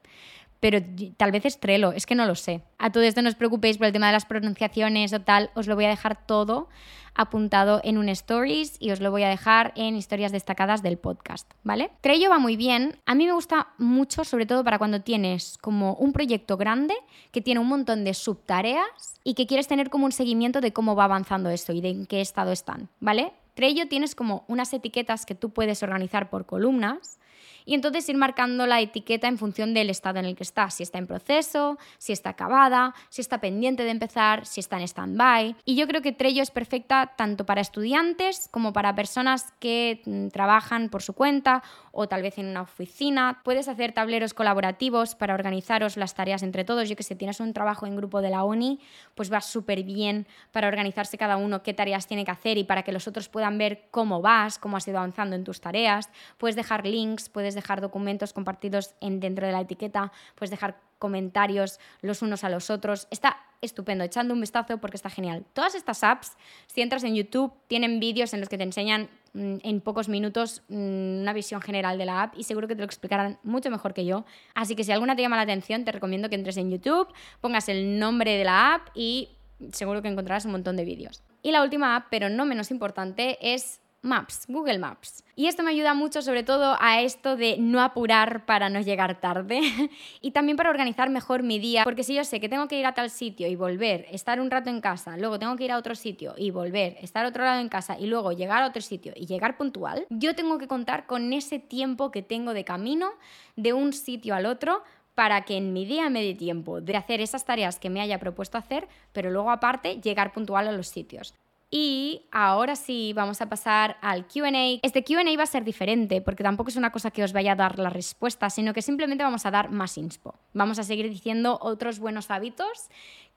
pero 0.66 0.84
tal 1.16 1.32
vez 1.32 1.45
es 1.45 1.59
Trello, 1.59 1.91
es 1.91 2.07
que 2.07 2.16
no 2.16 2.26
lo 2.26 2.34
sé. 2.34 2.63
A 2.80 2.91
todo 2.91 3.03
esto 3.03 3.22
no 3.22 3.30
os 3.30 3.36
preocupéis 3.36 3.78
por 3.78 3.86
el 3.86 3.93
tema 3.93 4.07
de 4.07 4.13
las 4.13 4.26
pronunciaciones 4.26 5.13
o 5.13 5.22
tal, 5.22 5.51
os 5.53 5.68
lo 5.68 5.76
voy 5.76 5.86
a 5.86 5.89
dejar 5.89 6.26
todo 6.26 6.70
apuntado 7.13 7.82
en 7.84 7.99
un 7.99 8.09
stories 8.09 8.76
y 8.80 8.89
os 8.89 8.99
lo 8.99 9.11
voy 9.11 9.22
a 9.22 9.30
dejar 9.30 9.74
en 9.76 9.95
historias 9.95 10.32
destacadas 10.32 10.82
del 10.82 10.97
podcast, 10.97 11.53
¿vale? 11.61 11.91
Trello 12.01 12.32
va 12.32 12.39
muy 12.39 12.57
bien, 12.57 12.97
a 13.05 13.13
mí 13.13 13.28
me 13.28 13.34
gusta 13.34 13.68
mucho, 13.78 14.24
sobre 14.24 14.47
todo 14.47 14.63
para 14.63 14.80
cuando 14.80 15.01
tienes 15.01 15.59
como 15.59 15.93
un 15.93 16.13
proyecto 16.13 16.57
grande 16.57 16.95
que 17.32 17.41
tiene 17.41 17.59
un 17.59 17.68
montón 17.68 18.03
de 18.03 18.16
subtareas 18.16 19.20
y 19.24 19.36
que 19.36 19.45
quieres 19.45 19.68
tener 19.68 19.91
como 19.91 20.05
un 20.05 20.13
seguimiento 20.13 20.61
de 20.61 20.74
cómo 20.74 20.95
va 20.95 21.03
avanzando 21.03 21.51
esto 21.51 21.74
y 21.74 21.82
de 21.82 21.89
en 21.89 22.07
qué 22.07 22.22
estado 22.22 22.51
están, 22.51 22.89
¿vale? 22.99 23.34
Trello 23.53 23.88
tienes 23.88 24.16
como 24.16 24.45
unas 24.47 24.74
etiquetas 24.74 25.28
que 25.28 25.36
tú 25.36 25.51
puedes 25.51 25.84
organizar 25.84 26.32
por 26.32 26.47
columnas 26.47 27.20
y 27.66 27.74
entonces 27.74 28.07
ir 28.09 28.18
marcando 28.18 28.68
la 28.68 28.82
etiqueta 28.82 29.28
en 29.28 29.38
función 29.38 29.74
del 29.74 29.89
estado 29.89 30.20
en 30.20 30.26
el 30.26 30.36
que 30.36 30.43
está, 30.43 30.70
si 30.70 30.84
está 30.84 30.97
en 30.97 31.07
proceso, 31.07 31.78
si 31.97 32.13
está 32.13 32.32
acabada, 32.32 32.93
si 33.09 33.22
está 33.22 33.39
pendiente 33.39 33.84
de 33.84 33.91
empezar, 33.91 34.45
si 34.45 34.59
está 34.59 34.78
en 34.78 34.84
stand-by. 34.84 35.55
Y 35.66 35.76
yo 35.76 35.88
creo 35.88 36.01
que 36.01 36.11
Trello 36.11 36.43
es 36.43 36.51
perfecta 36.51 37.13
tanto 37.18 37.45
para 37.45 37.61
estudiantes 37.61 38.47
como 38.51 38.74
para 38.74 38.95
personas 38.95 39.53
que 39.59 40.01
mm, 40.05 40.28
trabajan 40.28 40.89
por 40.89 41.01
su 41.01 41.13
cuenta 41.13 41.63
o 41.91 42.07
tal 42.07 42.22
vez 42.22 42.38
en 42.38 42.47
una 42.47 42.61
oficina. 42.61 43.41
Puedes 43.43 43.68
hacer 43.68 43.93
tableros 43.93 44.34
colaborativos 44.34 45.16
para 45.16 45.34
organizaros 45.34 45.97
las 45.97 46.13
tareas 46.13 46.43
entre 46.43 46.66
todos. 46.66 46.89
Yo 46.89 46.95
que 46.95 47.03
sé, 47.03 47.16
tienes 47.16 47.39
un 47.39 47.53
trabajo 47.53 47.88
en 47.88 47.95
grupo 47.95 48.22
de 48.22 48.30
la 48.30 48.43
ONI, 48.43 48.80
pues 49.16 49.32
va 49.32 49.41
súper 49.41 49.84
bien 49.84 50.28
para 50.51 50.68
organizarse 50.68 51.18
cada 51.18 51.38
uno 51.38 51.63
qué 51.63 51.74
tareas 51.74 52.07
tiene 52.07 52.26
que 52.26 52.32
hacer 52.32 52.57
y 52.57 52.63
para 52.63 52.84
que 52.84 52.91
los 52.91 53.07
otros 53.07 53.30
puedan 53.30 53.57
ver 53.57 53.88
cómo 53.91 54.22
vas, 54.22 54.59
cómo 54.59 54.78
has 54.78 54.88
ido 54.88 54.97
avanzando 54.97 55.36
en 55.36 55.43
tus 55.43 55.61
tareas. 55.61 56.09
Puedes 56.38 56.55
dejar 56.55 56.86
links, 56.86 57.30
puedes 57.30 57.55
dejar 57.56 57.82
documentos 57.82 58.34
compartidos 58.34 58.93
en, 59.01 59.20
dentro 59.20 59.45
de 59.45 59.53
la 59.53 59.62
etiqueta, 59.62 60.12
puedes 60.36 60.51
dejar 60.51 60.78
comentarios 60.99 61.80
los 62.01 62.22
unos 62.22 62.43
a 62.43 62.49
los 62.49 62.70
otros. 62.70 63.08
Está 63.12 63.38
estupendo, 63.62 64.03
echando 64.03 64.34
un 64.34 64.41
vistazo 64.41 64.78
porque 64.78 64.97
está 64.97 65.10
genial. 65.10 65.45
Todas 65.53 65.76
estas 65.76 66.03
apps, 66.03 66.34
si 66.68 66.82
entras 66.82 67.03
en 67.03 67.16
YouTube, 67.16 67.53
tienen 67.68 67.99
vídeos 67.99 68.34
en 68.34 68.39
los 68.39 68.49
que 68.49 68.58
te 68.58 68.64
enseñan 68.64 69.10
mm, 69.34 69.58
en 69.64 69.82
pocos 69.82 70.10
minutos 70.10 70.62
mm, 70.70 71.22
una 71.22 71.34
visión 71.34 71.62
general 71.62 71.97
de 71.97 72.06
la 72.06 72.24
app 72.24 72.38
y 72.38 72.43
seguro 72.43 72.68
que 72.68 72.76
te 72.76 72.80
lo 72.82 72.86
explicarán 72.86 73.39
mucho 73.43 73.70
mejor 73.70 73.93
que 73.93 74.06
yo. 74.06 74.26
Así 74.53 74.76
que 74.76 74.84
si 74.84 74.91
alguna 74.91 75.16
te 75.16 75.22
llama 75.22 75.36
la 75.36 75.43
atención, 75.43 75.84
te 75.84 75.91
recomiendo 75.91 76.30
que 76.30 76.36
entres 76.36 76.58
en 76.58 76.72
YouTube, 76.72 77.08
pongas 77.41 77.70
el 77.70 77.99
nombre 77.99 78.38
de 78.38 78.43
la 78.43 78.76
app 78.76 78.89
y 78.93 79.30
seguro 79.72 80.01
que 80.01 80.08
encontrarás 80.08 80.45
un 80.45 80.51
montón 80.51 80.76
de 80.76 80.86
vídeos. 80.86 81.24
Y 81.41 81.51
la 81.51 81.62
última 81.62 81.95
app, 81.95 82.08
pero 82.10 82.30
no 82.30 82.45
menos 82.45 82.72
importante, 82.72 83.38
es 83.41 83.80
Maps, 84.06 84.45
Google 84.47 84.80
Maps. 84.80 85.24
Y 85.36 85.47
esto 85.47 85.64
me 85.64 85.72
ayuda 85.72 85.93
mucho 85.93 86.22
sobre 86.22 86.43
todo 86.43 86.78
a 86.80 87.01
esto 87.01 87.36
de 87.36 87.58
no 87.58 87.82
apurar 87.82 88.45
para 88.45 88.70
no 88.70 88.80
llegar 88.80 89.20
tarde 89.20 89.62
y 90.22 90.32
también 90.32 90.56
para 90.56 90.70
organizar 90.70 91.10
mejor 91.10 91.43
mi 91.43 91.60
día, 91.60 91.84
porque 91.84 92.03
si 92.03 92.14
yo 92.14 92.24
sé 92.24 92.39
que 92.39 92.47
tengo 92.47 92.68
que 92.68 92.80
ir 92.80 92.86
a 92.86 92.93
tal 92.93 93.10
sitio 93.10 93.47
y 93.47 93.56
volver, 93.56 94.06
estar 94.12 94.39
un 94.39 94.49
rato 94.49 94.70
en 94.70 94.80
casa, 94.80 95.18
luego 95.18 95.39
tengo 95.39 95.56
que 95.56 95.66
ir 95.66 95.72
a 95.72 95.78
otro 95.78 95.95
sitio 95.95 96.36
y 96.38 96.51
volver, 96.51 96.97
estar 97.01 97.26
otro 97.26 97.43
lado 97.43 97.60
en 97.60 97.68
casa 97.68 97.97
y 97.99 98.06
luego 98.06 98.32
llegar 98.32 98.64
a 98.64 98.68
otro 98.68 98.82
sitio 98.82 99.14
y 99.16 99.26
llegar 99.26 99.58
puntual, 99.58 100.06
yo 100.10 100.36
tengo 100.36 100.58
que 100.58 100.68
contar 100.68 101.06
con 101.08 101.34
ese 101.34 101.60
tiempo 101.60 102.12
que 102.12 102.22
tengo 102.22 102.53
de 102.53 102.64
camino 102.64 103.10
de 103.56 103.74
un 103.74 103.91
sitio 103.91 104.36
al 104.36 104.45
otro 104.45 104.84
para 105.16 105.41
que 105.45 105.58
en 105.58 105.74
mi 105.74 105.86
día 105.86 106.10
me 106.10 106.22
dé 106.22 106.36
tiempo 106.36 106.82
de 106.82 106.95
hacer 106.95 107.22
esas 107.22 107.45
tareas 107.45 107.80
que 107.80 107.89
me 107.89 108.01
haya 108.01 108.20
propuesto 108.20 108.58
hacer, 108.58 108.88
pero 109.14 109.32
luego 109.32 109.49
aparte 109.49 109.99
llegar 110.01 110.34
puntual 110.34 110.68
a 110.68 110.72
los 110.74 110.89
sitios. 110.89 111.34
Y 111.72 112.28
ahora 112.32 112.76
sí, 112.76 113.11
vamos 113.13 113.41
a 113.41 113.49
pasar 113.49 113.97
al 114.01 114.28
QA. 114.28 114.80
Este 114.82 115.03
QA 115.03 115.24
va 115.38 115.43
a 115.43 115.47
ser 115.47 115.63
diferente 115.63 116.22
porque 116.22 116.43
tampoco 116.43 116.70
es 116.70 116.76
una 116.76 116.91
cosa 116.91 117.11
que 117.11 117.24
os 117.24 117.34
vaya 117.34 117.53
a 117.53 117.55
dar 117.55 117.80
la 117.80 117.89
respuesta, 117.89 118.49
sino 118.49 118.74
que 118.74 118.82
simplemente 118.82 119.24
vamos 119.24 119.45
a 119.45 119.51
dar 119.51 119.72
más 119.72 119.97
inspo. 119.97 120.36
Vamos 120.53 120.80
a 120.80 120.84
seguir 120.84 121.09
diciendo 121.09 121.57
otros 121.61 121.99
buenos 121.99 122.32
hábitos 122.32 122.89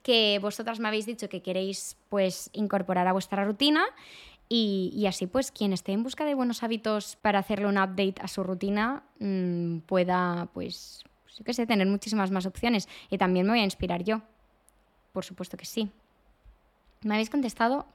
que 0.03 0.39
vosotras 0.41 0.79
me 0.79 0.87
habéis 0.87 1.05
dicho 1.05 1.27
que 1.27 1.41
queréis 1.41 1.97
pues 2.07 2.49
incorporar 2.53 3.07
a 3.07 3.13
vuestra 3.13 3.43
rutina 3.43 3.83
y, 4.47 5.05
así 5.07 5.27
pues 5.27 5.51
quien 5.51 5.73
esté 5.73 5.91
en 5.91 6.01
busca 6.01 6.25
de 6.25 6.33
buenos 6.33 6.63
hábitos 6.63 7.17
para 7.17 7.39
hacerle 7.39 7.67
un 7.67 7.77
update 7.77 8.15
a 8.19 8.27
su 8.27 8.43
rutina 8.43 9.03
mm, 9.19 9.79
pueda 9.79 10.49
pues, 10.53 11.03
yo 11.37 11.43
qué 11.43 11.53
sé, 11.53 11.67
tener 11.67 11.87
muchísimas 11.87 12.31
más 12.31 12.45
opciones. 12.45 12.89
Y 13.09 13.17
también 13.17 13.45
me 13.45 13.53
voy 13.53 13.59
a 13.59 13.63
inspirar 13.63 14.03
yo. 14.03 14.21
Por 15.13 15.23
supuesto 15.23 15.55
que 15.55 15.65
sí. 15.65 15.91
¿Me 17.01 17.13
habéis 17.13 17.29
contestado? 17.29 17.85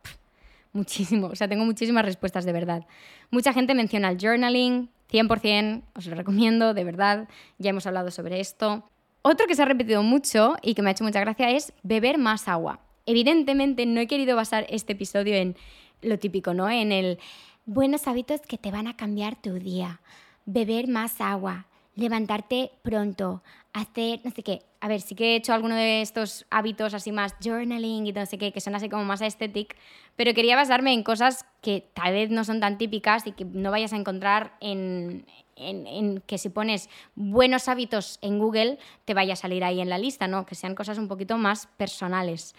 Muchísimo, 0.74 1.28
o 1.28 1.36
sea, 1.36 1.48
tengo 1.48 1.64
muchísimas 1.64 2.04
respuestas 2.04 2.44
de 2.44 2.52
verdad. 2.52 2.86
Mucha 3.30 3.52
gente 3.52 3.74
menciona 3.74 4.10
el 4.10 4.18
journaling, 4.20 4.90
100%, 5.10 5.82
os 5.94 6.06
lo 6.06 6.14
recomiendo, 6.14 6.74
de 6.74 6.84
verdad, 6.84 7.28
ya 7.58 7.70
hemos 7.70 7.86
hablado 7.86 8.10
sobre 8.10 8.40
esto. 8.40 8.90
Otro 9.22 9.46
que 9.46 9.54
se 9.54 9.62
ha 9.62 9.64
repetido 9.64 10.02
mucho 10.02 10.56
y 10.60 10.74
que 10.74 10.82
me 10.82 10.90
ha 10.90 10.92
hecho 10.92 11.04
mucha 11.04 11.20
gracia 11.20 11.50
es 11.50 11.72
beber 11.82 12.18
más 12.18 12.48
agua. 12.48 12.80
Evidentemente 13.06 13.86
no 13.86 14.00
he 14.00 14.06
querido 14.06 14.36
basar 14.36 14.66
este 14.68 14.92
episodio 14.92 15.34
en 15.34 15.56
lo 16.02 16.18
típico, 16.18 16.52
¿no? 16.52 16.68
En 16.68 16.92
el 16.92 17.18
buenos 17.64 18.06
hábitos 18.06 18.42
que 18.42 18.58
te 18.58 18.70
van 18.70 18.86
a 18.86 18.96
cambiar 18.96 19.40
tu 19.40 19.54
día. 19.54 20.00
Beber 20.44 20.88
más 20.88 21.20
agua, 21.20 21.66
levantarte 21.96 22.72
pronto, 22.82 23.42
hacer 23.72 24.20
no 24.24 24.30
sé 24.30 24.42
qué. 24.42 24.62
A 24.80 24.88
ver, 24.88 25.00
sí 25.00 25.14
que 25.14 25.32
he 25.32 25.36
hecho 25.36 25.52
alguno 25.52 25.74
de 25.74 26.02
estos 26.02 26.46
hábitos 26.50 26.94
así 26.94 27.12
más 27.12 27.34
journaling 27.42 28.06
y 28.06 28.12
no 28.12 28.26
sé 28.26 28.38
qué, 28.38 28.52
que 28.52 28.60
son 28.60 28.74
así 28.74 28.88
como 28.88 29.04
más 29.04 29.20
estéticos, 29.22 29.76
pero 30.16 30.34
quería 30.34 30.56
basarme 30.56 30.92
en 30.92 31.02
cosas 31.02 31.46
que 31.62 31.86
tal 31.94 32.12
vez 32.12 32.30
no 32.30 32.44
son 32.44 32.60
tan 32.60 32.78
típicas 32.78 33.26
y 33.26 33.32
que 33.32 33.44
no 33.44 33.70
vayas 33.70 33.92
a 33.92 33.96
encontrar 33.96 34.56
en, 34.60 35.24
en, 35.56 36.20
que 36.26 36.38
si 36.38 36.48
pones 36.48 36.88
buenos 37.14 37.68
hábitos 37.68 38.18
en 38.22 38.38
Google 38.38 38.78
te 39.04 39.14
vaya 39.14 39.34
a 39.34 39.36
salir 39.36 39.64
ahí 39.64 39.80
en 39.80 39.88
la 39.88 39.98
lista, 39.98 40.28
¿no? 40.28 40.46
Que 40.46 40.54
sean 40.54 40.74
cosas 40.74 40.98
un 40.98 41.08
poquito 41.08 41.38
más 41.38 41.66
personales. 41.78 42.54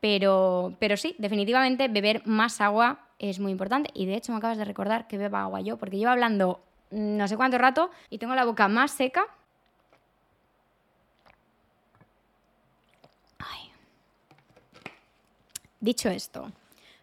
Pero, 0.00 0.74
pero 0.78 0.96
sí, 0.96 1.14
definitivamente 1.18 1.88
beber 1.88 2.22
más 2.26 2.60
agua 2.60 3.00
es 3.18 3.38
muy 3.38 3.50
importante 3.50 3.90
y 3.94 4.06
de 4.06 4.16
hecho 4.16 4.32
me 4.32 4.38
acabas 4.38 4.58
de 4.58 4.64
recordar 4.64 5.08
que 5.08 5.18
beba 5.18 5.42
agua 5.42 5.60
yo, 5.60 5.78
porque 5.78 5.96
llevo 5.96 6.10
hablando 6.10 6.60
no 6.96 7.28
sé 7.28 7.36
cuánto 7.36 7.58
rato 7.58 7.90
y 8.08 8.18
tengo 8.18 8.34
la 8.34 8.44
boca 8.44 8.68
más 8.68 8.90
seca. 8.90 9.26
Dicho 15.78 16.08
esto, 16.08 16.50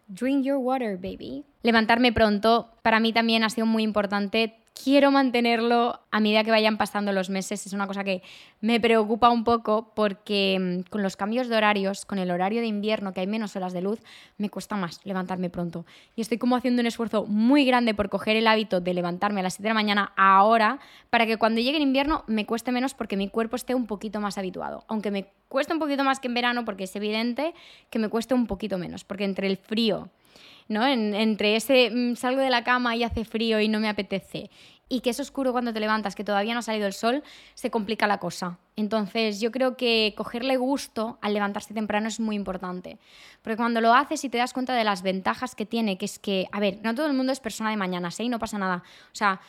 drink 0.08 0.44
your 0.44 0.58
water, 0.58 0.96
baby. 0.96 1.44
Levantarme 1.62 2.12
pronto 2.12 2.68
para 2.82 2.98
mí 3.00 3.12
también 3.12 3.44
ha 3.44 3.48
sido 3.48 3.66
muy 3.66 3.82
importante 3.82 4.58
quiero 4.74 5.10
mantenerlo 5.10 6.00
a 6.10 6.20
medida 6.20 6.44
que 6.44 6.50
vayan 6.50 6.76
pasando 6.76 7.12
los 7.12 7.30
meses. 7.30 7.64
Es 7.64 7.72
una 7.72 7.86
cosa 7.86 8.04
que 8.04 8.22
me 8.60 8.80
preocupa 8.80 9.30
un 9.30 9.44
poco 9.44 9.92
porque 9.94 10.58
mm, 10.60 10.90
con 10.90 11.02
los 11.02 11.16
cambios 11.16 11.48
de 11.48 11.56
horarios, 11.56 12.04
con 12.04 12.18
el 12.18 12.30
horario 12.30 12.60
de 12.60 12.66
invierno, 12.66 13.12
que 13.12 13.20
hay 13.20 13.26
menos 13.26 13.54
horas 13.56 13.72
de 13.72 13.80
luz, 13.80 14.00
me 14.36 14.50
cuesta 14.50 14.76
más 14.76 15.00
levantarme 15.04 15.48
pronto. 15.48 15.86
Y 16.16 16.20
estoy 16.20 16.38
como 16.38 16.56
haciendo 16.56 16.80
un 16.80 16.86
esfuerzo 16.86 17.24
muy 17.24 17.64
grande 17.64 17.94
por 17.94 18.08
coger 18.08 18.36
el 18.36 18.46
hábito 18.46 18.80
de 18.80 18.94
levantarme 18.94 19.40
a 19.40 19.44
las 19.44 19.54
7 19.54 19.62
de 19.62 19.70
la 19.70 19.74
mañana 19.74 20.12
ahora, 20.16 20.80
para 21.08 21.26
que 21.26 21.36
cuando 21.36 21.60
llegue 21.60 21.76
el 21.76 21.82
invierno 21.82 22.24
me 22.26 22.44
cueste 22.44 22.72
menos 22.72 22.94
porque 22.94 23.16
mi 23.16 23.28
cuerpo 23.28 23.56
esté 23.56 23.74
un 23.74 23.86
poquito 23.86 24.20
más 24.20 24.38
habituado. 24.38 24.84
Aunque 24.88 25.10
me 25.10 25.28
cueste 25.48 25.72
un 25.72 25.78
poquito 25.78 26.02
más 26.02 26.18
que 26.18 26.28
en 26.28 26.34
verano, 26.34 26.64
porque 26.64 26.84
es 26.84 26.96
evidente 26.96 27.54
que 27.90 27.98
me 27.98 28.08
cueste 28.08 28.34
un 28.34 28.46
poquito 28.46 28.76
menos, 28.76 29.04
porque 29.04 29.24
entre 29.24 29.46
el 29.46 29.56
frío 29.56 30.10
¿no? 30.68 30.86
entre 30.86 31.56
ese 31.56 31.90
mm, 31.90 32.16
salgo 32.16 32.40
de 32.40 32.50
la 32.50 32.64
cama 32.64 32.96
y 32.96 33.04
hace 33.04 33.24
frío 33.24 33.60
y 33.60 33.68
no 33.68 33.80
me 33.80 33.88
apetece 33.88 34.50
y 34.88 35.00
que 35.00 35.10
es 35.10 35.20
oscuro 35.20 35.52
cuando 35.52 35.72
te 35.72 35.80
levantas, 35.80 36.14
que 36.14 36.24
todavía 36.24 36.54
no 36.54 36.60
ha 36.60 36.62
salido 36.62 36.86
el 36.86 36.92
sol, 36.92 37.22
se 37.54 37.70
complica 37.70 38.06
la 38.06 38.18
cosa. 38.18 38.58
Entonces 38.76 39.40
yo 39.40 39.50
creo 39.50 39.76
que 39.76 40.14
cogerle 40.16 40.56
gusto 40.56 41.18
al 41.20 41.34
levantarse 41.34 41.74
temprano 41.74 42.08
es 42.08 42.20
muy 42.20 42.36
importante. 42.36 42.98
Porque 43.42 43.56
cuando 43.56 43.80
lo 43.80 43.94
haces 43.94 44.24
y 44.24 44.28
te 44.28 44.38
das 44.38 44.52
cuenta 44.52 44.74
de 44.74 44.84
las 44.84 45.02
ventajas 45.02 45.54
que 45.54 45.66
tiene, 45.66 45.96
que 45.96 46.04
es 46.04 46.18
que, 46.18 46.46
a 46.52 46.60
ver, 46.60 46.78
no 46.82 46.94
todo 46.94 47.06
el 47.06 47.14
mundo 47.14 47.32
es 47.32 47.40
persona 47.40 47.70
de 47.70 47.76
mañana, 47.76 48.10
¿sí? 48.10 48.28
No 48.28 48.38
pasa 48.38 48.58
nada. 48.58 48.82
O 49.06 49.14
sea, 49.14 49.40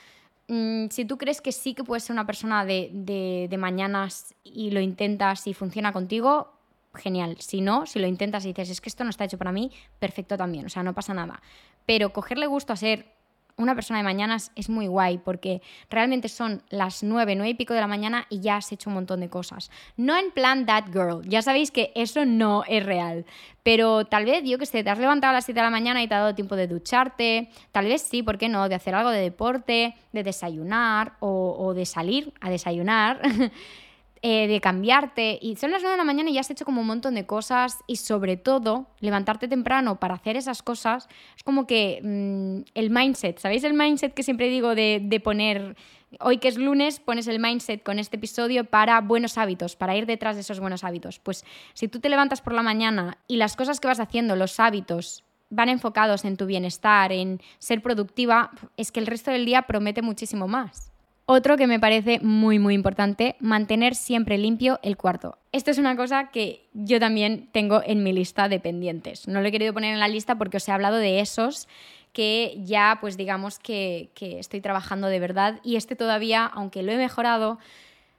mm, 0.48 0.88
si 0.90 1.06
tú 1.06 1.18
crees 1.18 1.42
que 1.42 1.52
sí 1.52 1.74
que 1.74 1.84
puedes 1.84 2.04
ser 2.04 2.14
una 2.14 2.26
persona 2.26 2.66
de, 2.66 2.90
de, 2.94 3.48
de 3.50 3.58
mañanas 3.58 4.34
y 4.44 4.72
lo 4.72 4.80
intentas 4.80 5.48
y 5.48 5.54
funciona 5.54 5.92
contigo, 5.92 6.55
genial. 6.96 7.38
Si 7.40 7.62
no, 7.62 7.86
si 7.86 8.00
lo 8.00 8.08
intentas 8.08 8.46
y 8.46 8.50
dices, 8.50 8.70
es 8.70 8.82
que 8.82 8.90
esto 8.90 9.04
no 9.04 9.10
está 9.10 9.26
hecho 9.26 9.38
para 9.38 9.52
mí, 9.52 9.72
perfecto 10.00 10.38
también, 10.38 10.66
o 10.66 10.70
sea, 10.70 10.84
no 10.84 10.94
pasa 10.94 11.14
nada. 11.14 11.42
Pero 11.86 12.12
cogerle 12.12 12.48
gusto 12.48 12.74
a 12.74 12.78
ser 12.78 13.16
una 13.58 13.76
persona 13.76 14.00
de 14.00 14.04
mañanas 14.04 14.52
es 14.56 14.70
muy 14.70 14.88
guay 14.88 15.18
porque 15.18 15.62
realmente 15.90 16.28
son 16.28 16.62
las 16.70 17.04
nueve, 17.04 17.36
nueve 17.36 17.52
y 17.52 17.54
pico 17.54 17.74
de 17.74 17.80
la 17.80 17.88
mañana 17.88 18.26
y 18.30 18.42
ya 18.42 18.58
has 18.58 18.72
hecho 18.72 18.90
un 18.90 18.96
montón 18.96 19.22
de 19.22 19.30
cosas. 19.30 19.72
No 19.96 20.18
en 20.18 20.32
plan 20.32 20.66
that 20.66 20.86
girl, 20.92 21.22
ya 21.28 21.42
sabéis 21.42 21.72
que 21.72 21.92
eso 21.96 22.26
no 22.26 22.64
es 22.68 22.86
real, 22.86 23.26
pero 23.64 24.06
tal 24.06 24.26
vez, 24.26 24.44
yo 24.44 24.58
que 24.58 24.66
sé, 24.66 24.84
te 24.84 24.90
has 24.90 25.00
levantado 25.00 25.32
a 25.32 25.36
las 25.36 25.46
7 25.46 25.60
de 25.60 25.64
la 25.64 25.70
mañana 25.70 26.04
y 26.04 26.08
te 26.08 26.16
ha 26.16 26.20
dado 26.20 26.36
tiempo 26.36 26.56
de 26.56 26.68
ducharte, 26.68 27.50
tal 27.72 27.86
vez 27.86 28.02
sí, 28.02 28.24
¿por 28.24 28.38
qué 28.38 28.50
no? 28.50 28.68
De 28.68 28.76
hacer 28.76 28.94
algo 28.94 29.10
de 29.10 29.22
deporte, 29.22 29.96
de 30.12 30.24
desayunar 30.24 31.14
o, 31.20 31.56
o 31.58 31.74
de 31.74 31.86
salir 31.86 32.34
a 32.42 32.50
desayunar. 32.50 33.22
Eh, 34.28 34.48
de 34.48 34.60
cambiarte. 34.60 35.38
Y 35.40 35.56
son 35.56 35.70
las 35.70 35.84
9 35.84 35.94
de 35.94 35.98
la 36.00 36.04
mañana 36.04 36.32
y 36.32 36.34
ya 36.34 36.40
has 36.40 36.50
hecho 36.50 36.66
como 36.66 36.82
un 36.82 36.88
montón 36.88 37.14
de 37.14 37.28
cosas 37.28 37.84
y 37.86 37.98
sobre 37.98 38.38
todo 38.38 38.88
levantarte 39.00 39.48
temprano 39.48 40.00
para 40.00 40.16
hacer 40.16 40.36
esas 40.36 40.64
cosas 40.64 41.08
es 41.38 41.44
como 41.44 41.68
que 41.68 42.00
mm, 42.02 42.72
el 42.74 42.90
mindset, 42.90 43.38
¿sabéis 43.38 43.64
el 43.64 43.76
mindset 43.76 44.16
que 44.16 44.24
siempre 44.24 44.50
digo 44.50 44.74
de, 44.74 45.00
de 45.04 45.20
poner... 45.20 45.76
Hoy 46.22 46.40
que 46.40 46.48
es 46.48 46.58
lunes, 46.58 47.00
pones 47.00 47.28
el 47.28 47.40
mindset 47.40 47.84
con 47.84 48.00
este 48.00 48.16
episodio 48.16 48.66
para 48.66 49.00
buenos 49.02 49.38
hábitos, 49.38 49.76
para 49.76 49.96
ir 49.96 50.08
detrás 50.08 50.34
de 50.38 50.42
esos 50.42 50.60
buenos 50.60 50.84
hábitos. 50.84 51.20
Pues 51.20 51.46
si 51.76 51.88
tú 51.88 52.00
te 52.00 52.10
levantas 52.10 52.42
por 52.42 52.54
la 52.54 52.64
mañana 52.64 53.20
y 53.28 53.38
las 53.38 53.56
cosas 53.56 53.80
que 53.80 53.88
vas 53.88 54.00
haciendo, 54.00 54.36
los 54.36 54.60
hábitos, 54.60 55.24
van 55.52 55.70
enfocados 55.70 56.26
en 56.26 56.36
tu 56.36 56.48
bienestar, 56.48 57.12
en 57.12 57.42
ser 57.60 57.84
productiva, 57.84 58.50
es 58.76 58.92
que 58.92 59.02
el 59.02 59.06
resto 59.06 59.30
del 59.30 59.46
día 59.46 59.64
promete 59.64 60.02
muchísimo 60.02 60.48
más. 60.48 60.95
Otro 61.28 61.58
que 61.58 61.66
me 61.66 61.80
parece 61.80 62.20
muy 62.20 62.60
muy 62.60 62.76
importante, 62.76 63.36
mantener 63.40 63.96
siempre 63.96 64.38
limpio 64.38 64.80
el 64.84 64.96
cuarto. 64.96 65.40
Esto 65.52 65.72
es 65.72 65.80
una 65.80 65.96
cosa 65.96 66.30
que 66.30 66.68
yo 66.74 67.00
también 67.00 67.50
tengo 67.52 67.82
en 67.84 68.04
mi 68.04 68.14
lista 68.14 68.48
de 68.48 68.60
pendientes. 68.60 69.28
No 69.28 69.42
lo 69.42 69.48
he 69.48 69.52
querido 69.52 69.74
poner 69.74 69.94
en 69.94 70.00
la 70.00 70.08
lista 70.08 70.36
porque 70.36 70.58
os 70.58 70.68
he 70.68 70.72
hablado 70.72 70.98
de 70.98 71.22
esos 71.22 71.68
que 72.14 72.58
ya 72.64 73.00
pues 73.02 73.18
digamos 73.18 73.58
que, 73.58 74.12
que 74.14 74.38
estoy 74.38 74.62
trabajando 74.62 75.08
de 75.08 75.20
verdad 75.20 75.60
y 75.64 75.78
este 75.78 75.96
todavía, 75.96 76.46
aunque 76.46 76.84
lo 76.84 76.92
he 76.92 76.98
mejorado, 76.98 77.58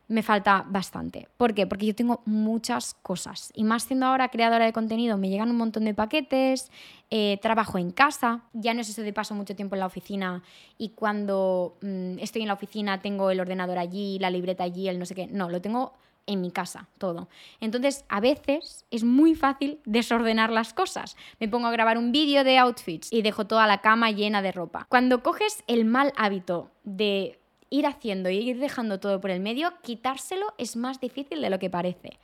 me 0.09 0.23
falta 0.23 0.65
bastante. 0.69 1.29
¿Por 1.37 1.55
qué? 1.55 1.67
Porque 1.67 1.87
yo 1.87 1.95
tengo 1.95 2.23
muchas 2.27 2.95
cosas. 3.03 3.51
Y 3.55 3.65
más 3.65 3.85
siendo 3.85 4.07
ahora 4.07 4.29
creadora 4.29 4.65
de 4.65 4.73
contenido, 4.73 5.19
me 5.19 5.29
llegan 5.29 5.51
un 5.51 5.57
montón 5.57 5.85
de 5.85 5.95
paquetes, 5.95 6.71
eh, 7.11 7.39
trabajo 7.43 7.79
en 7.79 7.91
casa, 7.91 8.43
ya 8.53 8.75
no 8.75 8.81
es 8.81 8.89
eso 8.89 9.03
de 9.03 9.13
paso 9.13 9.35
mucho 9.35 9.57
tiempo 9.57 9.75
en 9.75 9.81
la 9.81 9.87
oficina 9.87 10.43
y 10.79 10.91
cuando 10.91 11.77
mm, 11.83 12.19
estoy 12.19 12.43
en 12.43 12.49
la 12.49 12.55
oficina 12.55 13.01
tengo 13.03 13.31
el 13.31 13.41
ordenador 13.41 13.79
allí, 13.79 14.19
la 14.19 14.31
libreta 14.31 14.65
allí, 14.65 14.89
el 14.89 14.99
no 14.99 15.07
sé 15.07 15.15
qué. 15.15 15.27
No, 15.27 15.49
lo 15.49 15.61
tengo 15.61 15.95
en 16.27 16.41
mi 16.41 16.51
casa, 16.51 16.89
todo. 16.99 17.29
Entonces, 17.61 18.05
a 18.09 18.21
veces 18.21 18.85
es 18.91 19.05
muy 19.05 19.35
fácil 19.35 19.81
desordenar 19.85 20.51
las 20.51 20.75
cosas. 20.75 21.17
Me 21.39 21.49
pongo 21.49 21.69
a 21.69 21.73
grabar 21.73 21.99
un 21.99 22.13
vídeo 22.13 22.45
de 22.45 22.59
outfits 22.59 23.13
y 23.13 23.23
dejo 23.23 23.47
toda 23.47 23.67
la 23.67 23.81
cama 23.81 24.11
llena 24.11 24.43
de 24.43 24.53
ropa. 24.53 24.87
Cuando 24.89 25.23
coges 25.23 25.63
el 25.67 25.85
mal 25.85 26.13
hábito 26.17 26.71
de 26.85 27.39
ir 27.71 27.87
haciendo 27.87 28.31
y 28.31 28.39
ir 28.39 28.59
dejando 28.59 29.01
todo 29.01 29.21
por 29.21 29.31
el 29.31 29.41
medio, 29.41 29.73
quitárselo 29.83 30.55
es 30.59 30.77
más 30.77 31.01
difícil 31.01 31.41
de 31.41 31.51
lo 31.51 31.59
que 31.59 31.71
parece. 31.71 32.19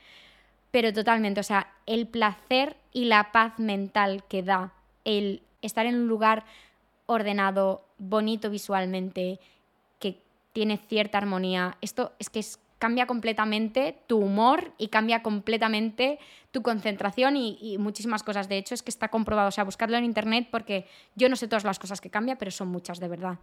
Pero 0.71 0.93
totalmente, 0.93 1.41
o 1.41 1.45
sea, 1.45 1.73
el 1.87 2.07
placer 2.07 2.77
y 2.93 3.05
la 3.05 3.33
paz 3.33 3.59
mental 3.59 4.25
que 4.29 4.43
da 4.43 4.73
el 5.05 5.43
estar 5.61 5.87
en 5.87 5.97
un 5.97 6.09
lugar 6.09 6.45
ordenado, 7.07 7.85
bonito 7.99 8.51
visualmente, 8.51 9.39
que 9.99 10.19
tiene 10.53 10.79
cierta 10.79 11.19
armonía, 11.19 11.77
esto 11.81 12.13
es 12.19 12.31
que 12.31 12.43
cambia 12.79 13.07
completamente 13.07 13.97
tu 14.09 14.19
humor 14.19 14.73
y 14.77 14.89
cambia 14.89 15.23
completamente 15.23 16.19
tu 16.51 16.63
concentración 16.63 17.37
y, 17.37 17.77
muchísimas 17.79 18.25
cosas. 18.25 18.49
De 18.49 18.59
hecho, 18.59 18.75
es 18.75 18.83
que 18.83 18.91
está 18.91 19.07
comprobado, 19.07 19.49
o 19.49 19.53
sea, 19.53 19.63
buscarlo 19.63 19.97
en 19.97 20.05
internet 20.05 20.49
porque 20.51 20.87
yo 21.15 21.29
no 21.29 21.37
sé 21.37 21.47
todas 21.47 21.63
las 21.63 21.79
cosas 21.79 22.01
que 22.01 22.11
cambia, 22.11 22.37
pero 22.39 22.51
son 22.51 22.67
muchas 22.69 22.99
de 22.99 23.07
verdad. 23.07 23.39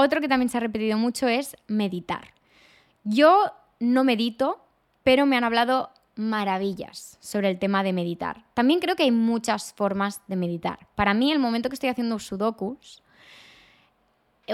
Otro 0.00 0.20
que 0.20 0.28
también 0.28 0.48
se 0.48 0.56
ha 0.56 0.60
repetido 0.60 0.96
mucho 0.96 1.26
es 1.26 1.56
meditar. 1.66 2.32
Yo 3.02 3.50
no 3.80 4.04
medito, 4.04 4.64
pero 5.02 5.26
me 5.26 5.36
han 5.36 5.42
hablado 5.42 5.90
maravillas 6.14 7.18
sobre 7.20 7.50
el 7.50 7.58
tema 7.58 7.82
de 7.82 7.92
meditar. 7.92 8.44
También 8.54 8.78
creo 8.78 8.94
que 8.94 9.02
hay 9.02 9.10
muchas 9.10 9.72
formas 9.72 10.22
de 10.28 10.36
meditar. 10.36 10.86
Para 10.94 11.14
mí, 11.14 11.32
el 11.32 11.40
momento 11.40 11.68
que 11.68 11.74
estoy 11.74 11.88
haciendo 11.88 12.20
sudokus, 12.20 13.02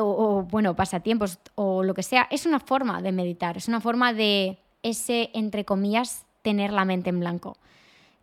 o, 0.00 0.44
bueno, 0.44 0.74
pasatiempos 0.74 1.38
o 1.56 1.82
lo 1.82 1.92
que 1.92 2.02
sea, 2.02 2.26
es 2.30 2.46
una 2.46 2.58
forma 2.58 3.02
de 3.02 3.12
meditar, 3.12 3.58
es 3.58 3.68
una 3.68 3.82
forma 3.82 4.14
de 4.14 4.58
ese, 4.82 5.28
entre 5.34 5.66
comillas, 5.66 6.24
tener 6.40 6.72
la 6.72 6.86
mente 6.86 7.10
en 7.10 7.20
blanco. 7.20 7.58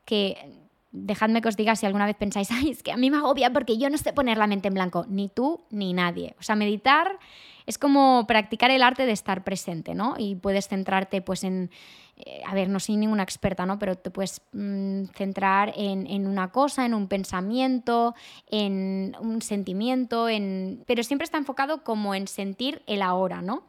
Que 0.06 0.56
dejadme 0.92 1.42
que 1.42 1.50
os 1.50 1.58
diga 1.58 1.76
si 1.76 1.86
alguna 1.86 2.06
vez 2.06 2.16
pensáis, 2.16 2.52
ay, 2.52 2.72
es 2.72 2.84
que 2.84 2.92
a 2.92 2.98
mí 2.98 3.10
me 3.10 3.18
agobia 3.18 3.52
porque 3.52 3.78
yo 3.78 3.90
no 3.90 3.98
sé 3.98 4.14
poner 4.14 4.38
la 4.38 4.48
mente 4.48 4.68
en 4.68 4.74
blanco, 4.74 5.06
ni 5.08 5.30
tú 5.30 5.62
ni 5.70 5.94
nadie. 5.94 6.36
O 6.40 6.44
sea, 6.44 6.56
meditar 6.56 7.20
es 7.66 7.78
como 7.78 8.26
practicar 8.28 8.72
el 8.72 8.84
arte 8.84 9.06
de 9.06 9.12
estar 9.12 9.44
presente, 9.44 9.96
¿no? 9.96 10.16
Y 10.18 10.36
puedes 10.36 10.68
centrarte 10.68 11.22
pues 11.22 11.44
en, 11.44 11.70
eh, 12.18 12.42
a 12.46 12.54
ver, 12.54 12.70
no 12.70 12.80
soy 12.80 12.98
ninguna 12.98 13.24
experta, 13.24 13.66
¿no? 13.66 13.80
Pero 13.80 13.96
te 13.98 14.10
puedes 14.10 14.42
mm, 14.52 15.06
centrar 15.16 15.74
en, 15.76 16.08
en, 16.08 16.28
una 16.28 16.52
cosa, 16.52 16.86
en 16.86 16.94
un 16.94 17.08
pensamiento, 17.08 18.16
en 18.48 19.16
un 19.20 19.42
sentimiento, 19.42 20.28
en... 20.28 20.84
pero 20.88 21.04
siempre 21.04 21.26
está 21.26 21.38
enfocado 21.38 21.84
como 21.84 22.16
en 22.16 22.28
sentir 22.28 22.82
el 22.88 23.02
ahora, 23.02 23.42
¿no? 23.42 23.64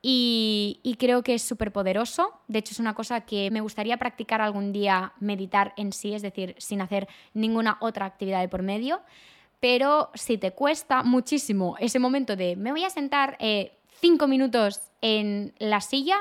Y, 0.00 0.96
creo 0.98 1.22
que 1.22 1.34
es 1.34 1.42
súper 1.42 1.72
poderoso. 1.72 2.40
De 2.46 2.60
hecho, 2.60 2.72
es 2.72 2.78
una 2.78 2.94
cosa 2.94 3.22
que 3.22 3.50
me 3.50 3.60
gustaría 3.60 3.96
practicar 3.96 4.40
algún 4.40 4.72
día, 4.72 5.12
meditar 5.20 5.74
en 5.76 5.92
sí, 5.92 6.14
es 6.14 6.22
decir, 6.22 6.54
sin 6.58 6.80
hacer 6.80 7.08
ninguna 7.34 7.78
otra 7.80 8.06
actividad 8.06 8.40
de 8.40 8.48
por 8.48 8.62
medio. 8.62 9.00
Pero 9.60 10.10
si 10.14 10.38
te 10.38 10.52
cuesta 10.52 11.02
muchísimo 11.02 11.76
ese 11.80 11.98
momento 11.98 12.36
de 12.36 12.54
me 12.54 12.70
voy 12.70 12.84
a 12.84 12.90
sentar 12.90 13.36
eh, 13.40 13.78
cinco 14.00 14.28
minutos 14.28 14.80
en 15.00 15.52
la 15.58 15.80
silla 15.80 16.16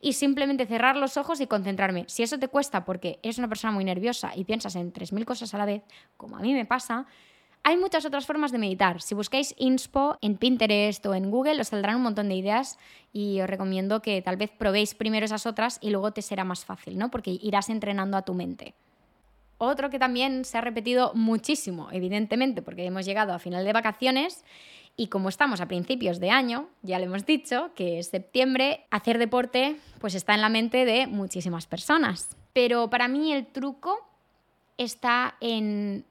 y 0.00 0.12
simplemente 0.12 0.66
cerrar 0.66 0.96
los 0.96 1.16
ojos 1.16 1.40
y 1.40 1.46
concentrarme. 1.46 2.04
Si 2.08 2.22
eso 2.22 2.38
te 2.38 2.48
cuesta 2.48 2.84
porque 2.84 3.18
eres 3.22 3.38
una 3.38 3.48
persona 3.48 3.72
muy 3.72 3.84
nerviosa 3.84 4.32
y 4.36 4.44
piensas 4.44 4.76
en 4.76 4.92
3.000 4.92 5.24
cosas 5.24 5.54
a 5.54 5.58
la 5.58 5.64
vez, 5.64 5.82
como 6.18 6.36
a 6.36 6.40
mí 6.40 6.52
me 6.52 6.66
pasa, 6.66 7.06
hay 7.64 7.76
muchas 7.76 8.04
otras 8.04 8.26
formas 8.26 8.52
de 8.52 8.58
meditar. 8.58 9.00
Si 9.00 9.14
buscáis 9.14 9.54
inspo 9.58 10.18
en 10.20 10.36
Pinterest 10.36 11.04
o 11.06 11.14
en 11.14 11.30
Google, 11.30 11.60
os 11.60 11.68
saldrán 11.68 11.96
un 11.96 12.02
montón 12.02 12.28
de 12.28 12.34
ideas 12.34 12.78
y 13.12 13.40
os 13.40 13.48
recomiendo 13.48 14.02
que 14.02 14.20
tal 14.22 14.36
vez 14.36 14.50
probéis 14.50 14.94
primero 14.94 15.24
esas 15.24 15.46
otras 15.46 15.78
y 15.80 15.90
luego 15.90 16.12
te 16.12 16.22
será 16.22 16.44
más 16.44 16.64
fácil, 16.64 16.98
¿no? 16.98 17.10
Porque 17.10 17.38
irás 17.40 17.68
entrenando 17.68 18.16
a 18.16 18.22
tu 18.22 18.34
mente. 18.34 18.74
Otro 19.58 19.90
que 19.90 20.00
también 20.00 20.44
se 20.44 20.58
ha 20.58 20.60
repetido 20.60 21.12
muchísimo, 21.14 21.88
evidentemente, 21.92 22.62
porque 22.62 22.84
hemos 22.84 23.06
llegado 23.06 23.32
a 23.32 23.38
final 23.38 23.64
de 23.64 23.72
vacaciones 23.72 24.44
y 24.96 25.06
como 25.06 25.28
estamos 25.28 25.60
a 25.60 25.68
principios 25.68 26.18
de 26.18 26.30
año, 26.30 26.68
ya 26.82 26.98
le 26.98 27.04
hemos 27.04 27.24
dicho 27.24 27.70
que 27.76 28.00
es 28.00 28.08
septiembre, 28.08 28.86
hacer 28.90 29.18
deporte 29.18 29.76
pues 30.00 30.16
está 30.16 30.34
en 30.34 30.40
la 30.40 30.48
mente 30.48 30.84
de 30.84 31.06
muchísimas 31.06 31.66
personas. 31.66 32.36
Pero 32.52 32.90
para 32.90 33.06
mí 33.06 33.32
el 33.32 33.46
truco 33.46 33.98
está 34.76 35.36
en 35.40 36.04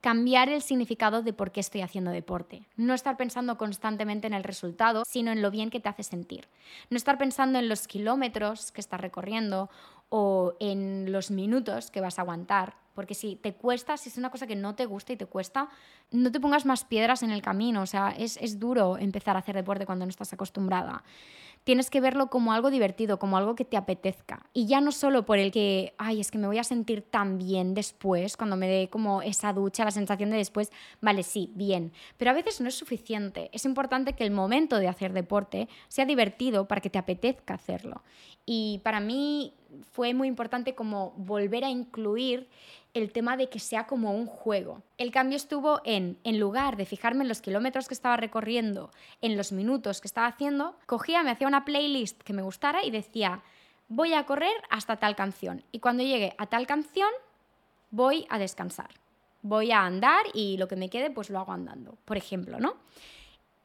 cambiar 0.00 0.48
el 0.48 0.62
significado 0.62 1.22
de 1.22 1.32
por 1.32 1.50
qué 1.50 1.60
estoy 1.60 1.80
haciendo 1.80 2.10
deporte. 2.10 2.62
No 2.76 2.94
estar 2.94 3.16
pensando 3.16 3.58
constantemente 3.58 4.26
en 4.26 4.34
el 4.34 4.44
resultado, 4.44 5.02
sino 5.06 5.32
en 5.32 5.42
lo 5.42 5.50
bien 5.50 5.70
que 5.70 5.80
te 5.80 5.88
hace 5.88 6.02
sentir. 6.02 6.46
No 6.90 6.96
estar 6.96 7.18
pensando 7.18 7.58
en 7.58 7.68
los 7.68 7.88
kilómetros 7.88 8.70
que 8.70 8.80
estás 8.80 9.00
recorriendo 9.00 9.70
o 10.08 10.54
en 10.60 11.12
los 11.12 11.30
minutos 11.30 11.90
que 11.90 12.00
vas 12.00 12.18
a 12.18 12.22
aguantar. 12.22 12.76
Porque 12.94 13.14
si 13.14 13.36
te 13.36 13.54
cuesta, 13.54 13.96
si 13.96 14.08
es 14.08 14.18
una 14.18 14.30
cosa 14.30 14.46
que 14.46 14.56
no 14.56 14.74
te 14.74 14.84
gusta 14.84 15.12
y 15.12 15.16
te 15.16 15.26
cuesta, 15.26 15.68
no 16.10 16.32
te 16.32 16.40
pongas 16.40 16.66
más 16.66 16.84
piedras 16.84 17.22
en 17.22 17.30
el 17.30 17.42
camino. 17.42 17.82
O 17.82 17.86
sea, 17.86 18.10
es, 18.10 18.36
es 18.38 18.58
duro 18.58 18.98
empezar 18.98 19.36
a 19.36 19.38
hacer 19.38 19.54
deporte 19.54 19.86
cuando 19.86 20.04
no 20.04 20.10
estás 20.10 20.32
acostumbrada 20.32 21.04
tienes 21.68 21.90
que 21.90 22.00
verlo 22.00 22.28
como 22.28 22.54
algo 22.54 22.70
divertido, 22.70 23.18
como 23.18 23.36
algo 23.36 23.54
que 23.54 23.66
te 23.66 23.76
apetezca. 23.76 24.46
Y 24.54 24.66
ya 24.66 24.80
no 24.80 24.90
solo 24.90 25.26
por 25.26 25.38
el 25.38 25.52
que, 25.52 25.92
ay, 25.98 26.18
es 26.18 26.30
que 26.30 26.38
me 26.38 26.46
voy 26.46 26.56
a 26.56 26.64
sentir 26.64 27.02
tan 27.02 27.36
bien 27.36 27.74
después, 27.74 28.38
cuando 28.38 28.56
me 28.56 28.66
dé 28.66 28.88
como 28.88 29.20
esa 29.20 29.52
ducha, 29.52 29.84
la 29.84 29.90
sensación 29.90 30.30
de 30.30 30.38
después, 30.38 30.70
vale, 31.02 31.22
sí, 31.22 31.52
bien. 31.54 31.92
Pero 32.16 32.30
a 32.30 32.34
veces 32.34 32.62
no 32.62 32.68
es 32.68 32.74
suficiente. 32.74 33.50
Es 33.52 33.66
importante 33.66 34.14
que 34.14 34.24
el 34.24 34.30
momento 34.30 34.78
de 34.78 34.88
hacer 34.88 35.12
deporte 35.12 35.68
sea 35.88 36.06
divertido 36.06 36.66
para 36.66 36.80
que 36.80 36.88
te 36.88 36.98
apetezca 36.98 37.52
hacerlo. 37.52 38.02
Y 38.46 38.80
para 38.82 39.00
mí 39.00 39.52
fue 39.92 40.14
muy 40.14 40.28
importante 40.28 40.74
como 40.74 41.12
volver 41.16 41.64
a 41.64 41.70
incluir 41.70 42.48
el 42.94 43.12
tema 43.12 43.36
de 43.36 43.48
que 43.48 43.58
sea 43.58 43.86
como 43.86 44.12
un 44.12 44.26
juego. 44.26 44.82
El 44.96 45.12
cambio 45.12 45.36
estuvo 45.36 45.80
en, 45.84 46.18
en 46.24 46.40
lugar 46.40 46.76
de 46.76 46.86
fijarme 46.86 47.22
en 47.22 47.28
los 47.28 47.40
kilómetros 47.40 47.86
que 47.86 47.94
estaba 47.94 48.16
recorriendo, 48.16 48.90
en 49.20 49.36
los 49.36 49.52
minutos 49.52 50.00
que 50.00 50.08
estaba 50.08 50.26
haciendo, 50.26 50.76
cogía, 50.86 51.22
me 51.22 51.30
hacía 51.30 51.46
una 51.46 51.64
playlist 51.64 52.22
que 52.22 52.32
me 52.32 52.42
gustara 52.42 52.84
y 52.84 52.90
decía, 52.90 53.42
voy 53.88 54.14
a 54.14 54.24
correr 54.24 54.54
hasta 54.70 54.96
tal 54.96 55.16
canción. 55.16 55.64
Y 55.72 55.80
cuando 55.80 56.02
llegue 56.02 56.34
a 56.38 56.46
tal 56.46 56.66
canción, 56.66 57.10
voy 57.90 58.26
a 58.30 58.38
descansar. 58.38 58.90
Voy 59.42 59.70
a 59.70 59.84
andar 59.84 60.24
y 60.34 60.56
lo 60.56 60.68
que 60.68 60.76
me 60.76 60.90
quede, 60.90 61.10
pues 61.10 61.30
lo 61.30 61.38
hago 61.38 61.52
andando, 61.52 61.96
por 62.04 62.16
ejemplo, 62.16 62.58
¿no? 62.58 62.76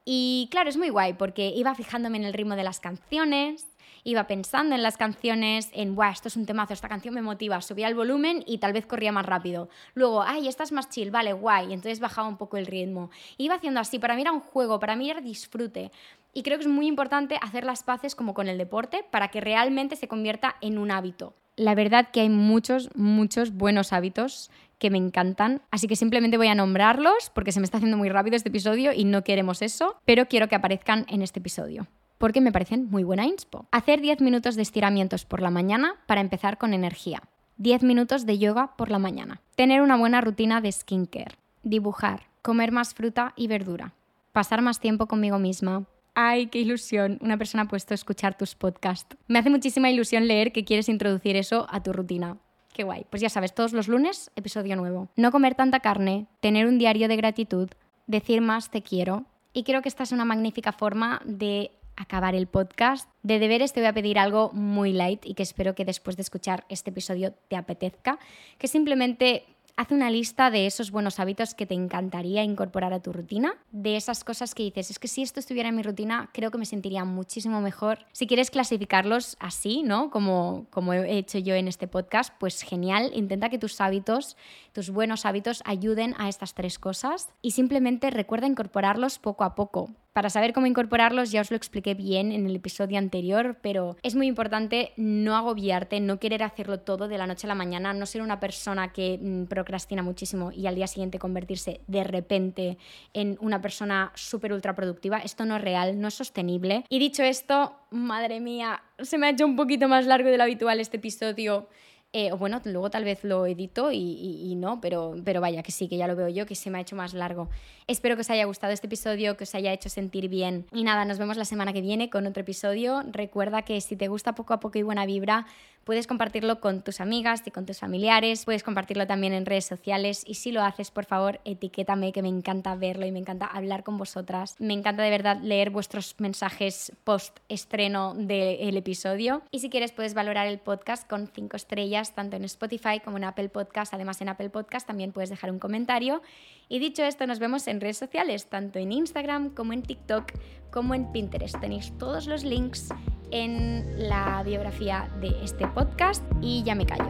Y 0.06 0.48
claro, 0.52 0.70
es 0.70 0.78
muy 0.78 0.90
guay 0.90 1.14
porque 1.14 1.48
iba 1.48 1.74
fijándome 1.76 2.18
en 2.18 2.26
el 2.26 2.34
ritmo 2.34 2.56
de 2.56 2.64
las 2.64 2.80
canciones, 2.80 3.68
iba 4.04 4.28
pensando 4.28 4.76
en 4.76 4.84
las 4.84 4.98
canciones, 4.98 5.70
en, 5.74 5.96
Buah, 5.96 6.12
esto 6.12 6.28
es 6.28 6.36
un 6.36 6.46
temazo, 6.46 6.74
esta 6.74 6.90
canción 6.90 7.14
me 7.14 7.22
motiva, 7.22 7.62
subía 7.62 7.88
el 7.88 7.96
volumen 7.96 8.44
y 8.46 8.58
tal 8.58 8.74
vez 8.74 8.86
corría 8.86 9.12
más 9.12 9.26
rápido. 9.26 9.70
Luego, 9.94 10.24
ay, 10.24 10.48
esta 10.48 10.64
es 10.64 10.72
más 10.72 10.90
chill, 10.90 11.12
vale, 11.12 11.34
guay, 11.34 11.74
entonces 11.74 12.00
bajaba 12.00 12.28
un 12.28 12.38
poco 12.38 12.58
el 12.58 12.66
ritmo. 12.66 13.10
Iba 13.38 13.56
haciendo 13.56 13.80
así, 13.80 14.00
para 14.00 14.16
mí 14.16 14.22
era 14.22 14.32
un 14.32 14.42
juego, 14.42 14.80
para 14.80 14.96
mí 14.96 15.10
era 15.10 15.22
disfrute. 15.22 15.92
Y 16.34 16.44
creo 16.44 16.58
que 16.58 16.64
es 16.64 16.70
muy 16.70 16.88
importante 16.88 17.38
hacer 17.42 17.64
las 17.64 17.84
paces 17.84 18.16
como 18.16 18.34
con 18.34 18.48
el 18.48 18.58
deporte 18.58 19.06
para 19.12 19.30
que 19.30 19.42
realmente 19.42 19.96
se 19.96 20.08
convierta 20.08 20.56
en 20.62 20.78
un 20.78 20.92
hábito. 20.92 21.36
La 21.56 21.76
verdad 21.76 22.10
que 22.12 22.22
hay 22.22 22.30
muchos, 22.30 22.90
muchos 22.96 23.54
buenos 23.54 23.94
hábitos 23.94 24.50
que 24.80 24.90
me 24.90 24.98
encantan, 24.98 25.62
así 25.70 25.88
que 25.88 25.96
simplemente 25.96 26.38
voy 26.38 26.48
a 26.48 26.56
nombrarlos 26.56 27.32
porque 27.34 27.52
se 27.52 27.60
me 27.60 27.66
está 27.66 27.78
haciendo 27.78 27.96
muy 27.96 28.10
rápido 28.10 28.36
este 28.36 28.50
episodio 28.50 28.92
y 28.92 29.06
no 29.06 29.24
queremos 29.24 29.62
eso, 29.62 29.96
pero 30.04 30.28
quiero 30.28 30.50
que 30.50 30.56
aparezcan 30.56 31.06
en 31.08 31.22
este 31.22 31.40
episodio 31.40 31.88
porque 32.24 32.40
me 32.40 32.54
parecen 32.54 32.90
muy 32.90 33.04
buena 33.04 33.26
inspo. 33.26 33.68
Hacer 33.74 34.00
10 34.00 34.22
minutos 34.22 34.56
de 34.56 34.62
estiramientos 34.62 35.26
por 35.26 35.42
la 35.42 35.50
mañana 35.50 35.96
para 36.06 36.22
empezar 36.22 36.58
con 36.58 36.74
energía. 36.74 37.22
10 37.58 37.84
minutos 37.84 38.26
de 38.26 38.38
yoga 38.38 38.78
por 38.78 38.90
la 38.90 38.98
mañana. 38.98 39.42
Tener 39.58 39.82
una 39.82 39.98
buena 39.98 40.22
rutina 40.22 40.62
de 40.62 40.72
skincare. 40.72 41.36
Dibujar. 41.64 42.28
Comer 42.42 42.72
más 42.72 42.94
fruta 42.94 43.34
y 43.36 43.48
verdura. 43.48 43.94
Pasar 44.32 44.62
más 44.62 44.80
tiempo 44.80 45.08
conmigo 45.08 45.38
misma. 45.38 45.84
¡Ay, 46.16 46.48
qué 46.48 46.60
ilusión! 46.60 47.18
Una 47.20 47.38
persona 47.38 47.64
ha 47.64 47.68
puesto 47.68 47.94
a 47.94 47.96
escuchar 47.96 48.38
tus 48.38 48.56
podcasts. 48.56 49.18
Me 49.28 49.40
hace 49.40 49.50
muchísima 49.50 49.92
ilusión 49.92 50.26
leer 50.26 50.54
que 50.54 50.64
quieres 50.64 50.88
introducir 50.88 51.36
eso 51.36 51.68
a 51.70 51.84
tu 51.84 51.92
rutina. 51.92 52.38
Qué 52.74 52.86
guay. 52.86 53.06
Pues 53.10 53.22
ya 53.22 53.28
sabes, 53.28 53.54
todos 53.54 53.74
los 53.74 53.90
lunes, 53.90 54.32
episodio 54.38 54.78
nuevo. 54.78 55.10
No 55.18 55.30
comer 55.32 55.56
tanta 55.56 55.82
carne, 55.82 56.28
tener 56.40 56.68
un 56.68 56.78
diario 56.78 57.10
de 57.10 57.18
gratitud, 57.18 57.70
decir 58.08 58.40
más 58.40 58.72
te 58.72 58.82
quiero. 58.82 59.26
Y 59.52 59.64
creo 59.66 59.82
que 59.82 59.90
esta 59.90 60.04
es 60.04 60.14
una 60.14 60.24
magnífica 60.24 60.72
forma 60.72 61.22
de 61.26 61.72
acabar 61.96 62.36
el 62.36 62.48
podcast. 62.48 63.10
De 63.22 63.40
deberes 63.40 63.74
te 63.74 63.80
voy 63.80 63.88
a 63.88 63.94
pedir 63.94 64.20
algo 64.20 64.52
muy 64.54 64.94
light 64.94 65.26
y 65.26 65.34
que 65.34 65.44
espero 65.44 65.76
que 65.76 65.86
después 65.86 66.16
de 66.16 66.22
escuchar 66.22 66.66
este 66.70 66.90
episodio 66.90 67.34
te 67.48 67.56
apetezca, 67.56 68.20
que 68.58 68.68
simplemente 68.68 69.46
Haz 69.76 69.92
una 69.92 70.12
lista 70.12 70.52
de 70.52 70.68
esos 70.68 70.92
buenos 70.92 71.20
hábitos 71.20 71.56
que 71.56 71.66
te 71.66 71.74
encantaría 71.74 72.44
incorporar 72.44 72.94
a 72.94 73.00
tu 73.00 73.12
rutina, 73.12 73.56
de 73.72 73.96
esas 73.96 74.24
cosas 74.24 74.54
que 74.54 74.62
dices, 74.62 74.92
es 74.92 75.00
que 75.00 75.08
si 75.08 75.24
esto 75.24 75.40
estuviera 75.40 75.70
en 75.70 75.76
mi 75.76 75.82
rutina, 75.82 76.30
creo 76.32 76.52
que 76.52 76.60
me 76.60 76.68
sentiría 76.68 77.06
muchísimo 77.06 77.60
mejor. 77.60 77.98
Si 78.12 78.28
quieres 78.28 78.52
clasificarlos 78.52 79.36
así, 79.40 79.82
¿no? 79.82 80.12
Como, 80.12 80.68
como 80.70 80.94
he 80.94 81.18
hecho 81.18 81.40
yo 81.40 81.56
en 81.56 81.68
este 81.68 81.88
podcast, 81.88 82.36
pues 82.40 82.62
genial, 82.62 83.10
intenta 83.16 83.50
que 83.50 83.58
tus 83.58 83.82
hábitos, 83.82 84.38
tus 84.74 84.92
buenos 84.92 85.26
hábitos 85.26 85.64
ayuden 85.66 86.14
a 86.20 86.30
estas 86.30 86.54
tres 86.54 86.78
cosas 86.78 87.30
y 87.42 87.52
simplemente 87.52 88.12
recuerda 88.12 88.46
incorporarlos 88.46 89.18
poco 89.18 89.44
a 89.44 89.56
poco. 89.56 89.90
Para 90.14 90.30
saber 90.30 90.54
cómo 90.54 90.68
incorporarlos 90.68 91.32
ya 91.32 91.42
os 91.42 91.50
lo 91.50 91.58
expliqué 91.58 91.96
bien 91.96 92.32
en 92.32 92.46
el 92.46 92.56
episodio 92.56 93.00
anterior, 93.00 93.58
pero 93.64 93.98
es 94.04 94.14
muy 94.14 94.28
importante 94.28 94.94
no 94.96 95.36
agobiarte, 95.36 96.00
no 96.00 96.20
querer 96.20 96.44
hacerlo 96.44 96.80
todo 96.82 97.08
de 97.08 97.18
la 97.18 97.26
noche 97.26 97.48
a 97.48 97.50
la 97.50 97.56
mañana, 97.56 97.94
no 97.94 98.06
ser 98.06 98.22
una 98.22 98.40
persona 98.40 98.94
que 98.94 99.18
mm, 99.20 99.46
procrastina 99.46 100.04
muchísimo 100.04 100.52
y 100.52 100.68
al 100.68 100.76
día 100.76 100.86
siguiente 100.86 101.18
convertirse 101.18 101.82
de 101.88 102.04
repente 102.04 102.78
en 103.14 103.40
una 103.42 103.60
persona 103.60 104.12
súper 104.14 104.54
ultra 104.54 104.76
productiva. 104.76 105.18
Esto 105.18 105.46
no 105.46 105.56
es 105.56 105.64
real, 105.64 106.00
no 106.00 106.10
es 106.10 106.14
sostenible. 106.14 106.84
Y 106.90 107.00
dicho 107.00 107.24
esto, 107.24 107.74
madre 107.90 108.40
mía, 108.40 108.84
se 109.00 109.18
me 109.18 109.26
ha 109.26 109.30
hecho 109.32 109.48
un 109.48 109.56
poquito 109.56 109.88
más 109.88 110.06
largo 110.06 110.30
de 110.30 110.38
lo 110.38 110.44
habitual 110.44 110.80
este 110.80 110.98
episodio. 110.98 111.68
Eh, 112.16 112.32
o 112.32 112.38
bueno, 112.38 112.62
luego 112.64 112.92
tal 112.92 113.04
vez 113.04 113.24
lo 113.24 113.48
edito 113.48 113.92
y, 113.92 114.54
no, 114.56 114.80
pero, 114.80 115.16
pero 115.26 115.42
vaya, 115.42 115.64
que 115.64 115.72
sí, 115.72 115.88
que 115.88 115.98
ya 115.98 116.08
lo 116.08 116.16
veo 116.16 116.30
yo, 116.30 116.46
que 116.46 116.54
se 116.54 116.70
me 116.70 116.78
ha 116.78 116.82
hecho 116.82 116.96
más 116.96 117.16
largo. 117.16 117.50
Espero 117.88 118.16
que 118.16 118.22
os 118.22 118.30
haya 118.30 118.46
gustado 118.46 118.72
este 118.72 118.86
episodio, 118.86 119.36
que 119.36 119.46
os 119.46 119.56
haya 119.56 119.74
hecho 119.74 119.90
sentir 119.90 120.30
bien. 120.30 120.68
Y 120.72 120.84
nada, 120.84 121.06
nos 121.06 121.18
vemos 121.18 121.38
la 121.38 121.46
semana 121.46 121.74
que 121.74 121.82
viene 121.82 122.12
con 122.12 122.28
otro 122.28 122.42
episodio. 122.42 123.04
Recuerda 123.12 123.64
que 123.64 123.82
si 123.82 123.96
te 123.96 124.10
gusta 124.10 124.36
poco 124.36 124.54
a 124.54 124.60
poco 124.60 124.78
y 124.78 124.84
buena 124.84 125.08
vibra, 125.08 125.48
puedes 125.86 126.06
compartirlo 126.06 126.60
con 126.62 126.84
tus 126.84 127.02
amigas 127.02 127.42
y 127.46 127.52
con 127.52 127.66
tus 127.66 127.80
familiares, 127.80 128.46
puedes 128.46 128.64
compartirlo 128.64 129.08
también 129.08 129.34
en 129.34 129.46
redes 129.46 129.66
sociales 129.66 130.24
y 130.26 130.36
si 130.36 130.52
lo 130.52 130.62
haces, 130.62 130.92
por 130.92 131.06
favor, 131.06 131.42
etiquétame, 131.46 132.14
que 132.14 132.22
me 132.22 132.30
encanta 132.30 132.76
verlo 132.76 133.06
y 133.06 133.12
me 133.12 133.20
encanta 133.20 133.48
hablar 133.48 133.84
con 133.84 133.98
vosotras. 133.98 134.56
Me 134.60 134.74
encanta 134.74 135.04
de 135.04 135.10
verdad 135.10 135.40
leer 135.42 135.72
vuestros 135.72 136.16
mensajes 136.20 136.94
post 137.04 137.40
estreno 137.50 138.14
del 138.14 138.78
episodio. 138.78 139.42
Y 139.52 139.60
si 139.60 139.70
quieres, 139.70 139.92
puedes 139.92 140.14
valorar 140.14 140.48
el 140.48 140.60
podcast 140.60 141.10
con 141.10 141.28
5 141.28 141.58
estrellas 141.58 142.03
tanto 142.12 142.36
en 142.36 142.44
Spotify 142.44 143.00
como 143.04 143.18
en 143.18 143.24
Apple 143.24 143.50
Podcast. 143.50 143.94
Además, 143.94 144.22
en 144.22 144.30
Apple 144.30 144.50
Podcast 144.50 144.86
también 144.86 145.12
puedes 145.12 145.30
dejar 145.30 145.52
un 145.52 145.60
comentario. 145.60 146.22
Y 146.70 146.80
dicho 146.80 147.04
esto, 147.04 147.26
nos 147.26 147.40
vemos 147.40 147.68
en 147.68 147.82
redes 147.82 147.98
sociales, 147.98 148.48
tanto 148.48 148.80
en 148.80 148.92
Instagram 148.92 149.50
como 149.50 149.74
en 149.74 149.82
TikTok, 149.82 150.34
como 150.72 150.94
en 150.94 151.12
Pinterest. 151.12 151.60
Tenéis 151.60 151.98
todos 151.98 152.28
los 152.28 152.44
links 152.44 152.90
en 153.32 154.10
la 154.10 154.44
biografía 154.44 155.10
de 155.20 155.44
este 155.44 155.68
podcast 155.68 156.24
y 156.42 156.64
ya 156.64 156.76
me 156.76 156.86
callo. 156.86 157.10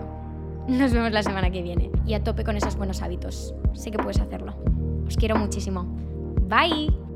Nos 0.67 0.93
vemos 0.93 1.11
la 1.11 1.23
semana 1.23 1.51
que 1.51 1.61
viene 1.61 1.91
y 2.05 2.13
a 2.13 2.23
tope 2.23 2.43
con 2.45 2.55
esos 2.55 2.77
buenos 2.77 3.01
hábitos. 3.01 3.53
Sé 3.73 3.91
que 3.91 3.97
puedes 3.97 4.19
hacerlo. 4.19 4.55
Os 5.05 5.17
quiero 5.17 5.35
muchísimo. 5.35 5.83
Bye. 6.47 7.12